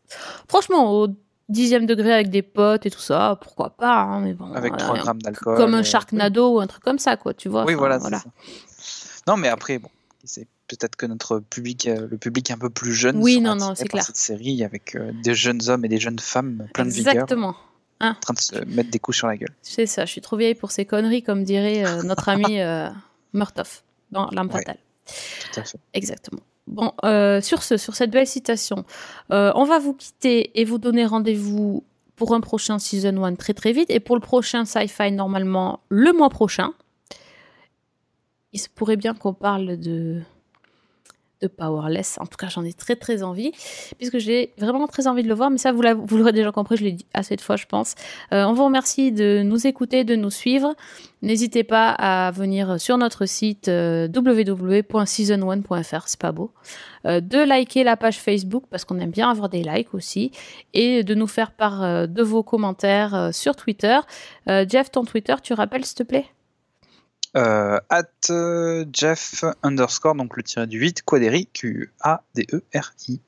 Franchement, 0.47 0.91
au 0.93 1.07
dixième 1.47 1.85
degré 1.85 2.11
avec 2.13 2.29
des 2.29 2.41
potes 2.41 2.85
et 2.85 2.91
tout 2.91 2.99
ça, 2.99 3.37
pourquoi 3.41 3.69
pas, 3.71 3.99
hein, 4.01 4.19
mais 4.21 4.33
bon. 4.33 4.51
Avec 4.53 4.71
voilà, 4.71 4.83
3 4.83 4.93
rien- 4.95 5.03
grammes 5.03 5.21
d'alcool. 5.21 5.57
Comme 5.57 5.73
un 5.73 5.83
Sharknado 5.83 6.55
ou 6.55 6.59
un 6.59 6.67
truc 6.67 6.83
comme 6.83 6.99
ça, 6.99 7.17
quoi, 7.17 7.33
tu 7.33 7.49
vois. 7.49 7.65
Oui, 7.65 7.73
voilà, 7.75 7.99
c'est 7.99 8.09
ça. 8.15 9.21
Non, 9.27 9.37
mais 9.37 9.47
après, 9.47 9.77
bon, 9.79 9.89
sait. 10.23 10.47
Peut-être 10.69 10.95
que 10.95 11.05
notre 11.05 11.39
public, 11.39 11.87
euh, 11.87 12.07
le 12.09 12.17
public 12.17 12.49
un 12.51 12.57
peu 12.57 12.69
plus 12.69 12.93
jeune, 12.93 13.17
Oui, 13.17 13.41
non, 13.41 13.55
non, 13.55 13.73
c'est 13.75 13.87
clair. 13.87 14.03
cette 14.03 14.15
série 14.17 14.63
avec 14.63 14.95
euh, 14.95 15.11
des 15.23 15.33
jeunes 15.33 15.67
hommes 15.69 15.83
et 15.83 15.89
des 15.89 15.99
jeunes 15.99 16.19
femmes 16.19 16.67
plein 16.73 16.85
de 16.85 16.91
vigueur, 16.91 17.13
Exactement. 17.13 17.55
en 17.99 18.13
train 18.13 18.33
de 18.33 18.39
se 18.39 18.55
mettre 18.65 18.89
des 18.91 18.99
coups 18.99 19.17
sur 19.17 19.27
la 19.27 19.35
gueule. 19.35 19.53
C'est 19.61 19.85
ça, 19.85 20.05
je 20.05 20.11
suis 20.11 20.21
trop 20.21 20.37
vieille 20.37 20.55
pour 20.55 20.71
ces 20.71 20.85
conneries, 20.85 21.23
comme 21.23 21.43
dirait 21.43 21.85
euh, 21.85 22.03
notre 22.03 22.29
ami 22.29 22.61
euh, 22.61 22.87
Murtoff 23.33 23.83
dans 24.11 24.29
L'âme 24.31 24.47
Ouais. 24.47 24.59
fatale. 24.59 24.77
Tout 25.51 25.59
à 25.59 25.63
fait. 25.63 25.79
Exactement. 25.93 26.41
Bon, 26.67 26.93
euh, 27.03 27.41
sur 27.41 27.63
ce, 27.63 27.77
sur 27.77 27.95
cette 27.95 28.11
belle 28.11 28.27
citation, 28.27 28.85
on 29.31 29.65
va 29.65 29.79
vous 29.79 29.93
quitter 29.95 30.59
et 30.61 30.65
vous 30.65 30.77
donner 30.77 31.05
rendez-vous 31.05 31.83
pour 32.15 32.35
un 32.35 32.41
prochain 32.41 32.77
Season 32.77 33.23
1 33.23 33.35
très 33.35 33.53
très 33.55 33.71
vite 33.71 33.89
et 33.89 33.99
pour 33.99 34.15
le 34.15 34.21
prochain 34.21 34.65
Sci-Fi 34.65 35.11
normalement 35.11 35.79
le 35.89 36.13
mois 36.13 36.29
prochain. 36.29 36.73
Il 38.53 38.59
se 38.59 38.67
pourrait 38.69 38.97
bien 38.97 39.13
qu'on 39.13 39.33
parle 39.33 39.77
de 39.77 40.21
de 41.41 41.47
Powerless. 41.47 42.17
En 42.19 42.25
tout 42.25 42.37
cas, 42.37 42.47
j'en 42.49 42.63
ai 42.65 42.73
très 42.73 42.95
très 42.95 43.23
envie, 43.23 43.51
puisque 43.97 44.17
j'ai 44.17 44.53
vraiment 44.57 44.87
très 44.87 45.07
envie 45.07 45.23
de 45.23 45.27
le 45.27 45.33
voir. 45.33 45.49
Mais 45.49 45.57
ça, 45.57 45.71
vous 45.71 45.81
l'a- 45.81 45.93
vous 45.93 46.17
l'aurez 46.17 46.31
déjà 46.33 46.51
compris, 46.51 46.77
je 46.77 46.83
l'ai 46.83 46.91
dit 46.91 47.05
assez 47.13 47.35
de 47.35 47.41
fois, 47.41 47.55
je 47.55 47.65
pense. 47.65 47.95
Euh, 48.33 48.43
on 48.45 48.53
vous 48.53 48.65
remercie 48.65 49.11
de 49.11 49.41
nous 49.43 49.67
écouter, 49.67 50.03
de 50.03 50.15
nous 50.15 50.29
suivre. 50.29 50.75
N'hésitez 51.21 51.63
pas 51.63 51.89
à 51.91 52.31
venir 52.31 52.79
sur 52.79 52.97
notre 52.97 53.25
site 53.25 53.67
euh, 53.67 54.07
www.season1.fr, 54.13 56.07
c'est 56.07 56.19
pas 56.19 56.31
beau. 56.31 56.51
Euh, 57.05 57.19
de 57.21 57.37
liker 57.39 57.83
la 57.83 57.97
page 57.97 58.17
Facebook 58.19 58.63
parce 58.69 58.85
qu'on 58.85 58.99
aime 58.99 59.11
bien 59.11 59.29
avoir 59.29 59.49
des 59.49 59.63
likes 59.63 59.93
aussi 59.93 60.31
et 60.73 61.03
de 61.03 61.15
nous 61.15 61.27
faire 61.27 61.51
part 61.51 62.07
de 62.07 62.23
vos 62.23 62.43
commentaires 62.43 63.29
sur 63.33 63.55
Twitter. 63.55 63.99
Jeff, 64.47 64.91
ton 64.91 65.03
Twitter, 65.05 65.35
tu 65.43 65.53
rappelles 65.53 65.85
s'il 65.85 65.95
te 65.97 66.03
plaît? 66.03 66.25
At 67.35 68.03
euh, 68.29 68.85
Jeff 68.91 69.43
underscore, 69.63 70.15
donc 70.15 70.35
le 70.35 70.43
tiré 70.43 70.67
du 70.67 70.79
8, 70.79 71.03
Quaderi, 71.03 71.47
Q-A-D-E-R-I. 71.53 73.19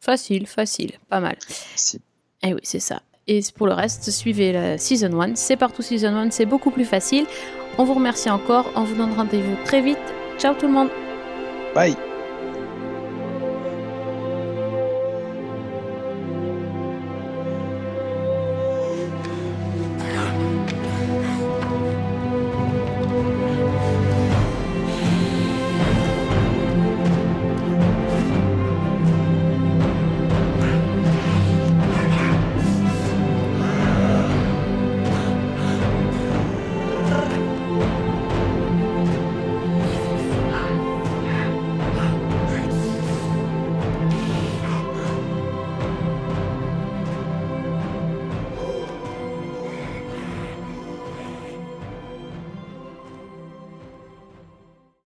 Facile, 0.00 0.46
facile, 0.46 0.92
pas 1.08 1.20
mal. 1.20 1.36
Si. 1.76 2.00
Et 2.42 2.54
oui, 2.54 2.60
c'est 2.62 2.80
ça. 2.80 3.02
Et 3.26 3.40
pour 3.54 3.66
le 3.66 3.74
reste, 3.74 4.10
suivez 4.10 4.52
la 4.52 4.78
Season 4.78 5.20
1. 5.20 5.34
C'est 5.36 5.56
partout 5.56 5.82
Season 5.82 6.14
1, 6.14 6.30
c'est 6.30 6.46
beaucoup 6.46 6.70
plus 6.70 6.84
facile. 6.84 7.26
On 7.78 7.84
vous 7.84 7.94
remercie 7.94 8.30
encore. 8.30 8.70
On 8.74 8.84
vous 8.84 8.96
donne 8.96 9.12
rendez-vous 9.12 9.56
très 9.64 9.82
vite. 9.82 9.98
Ciao 10.38 10.54
tout 10.54 10.66
le 10.66 10.72
monde 10.72 10.88
Bye 11.74 12.09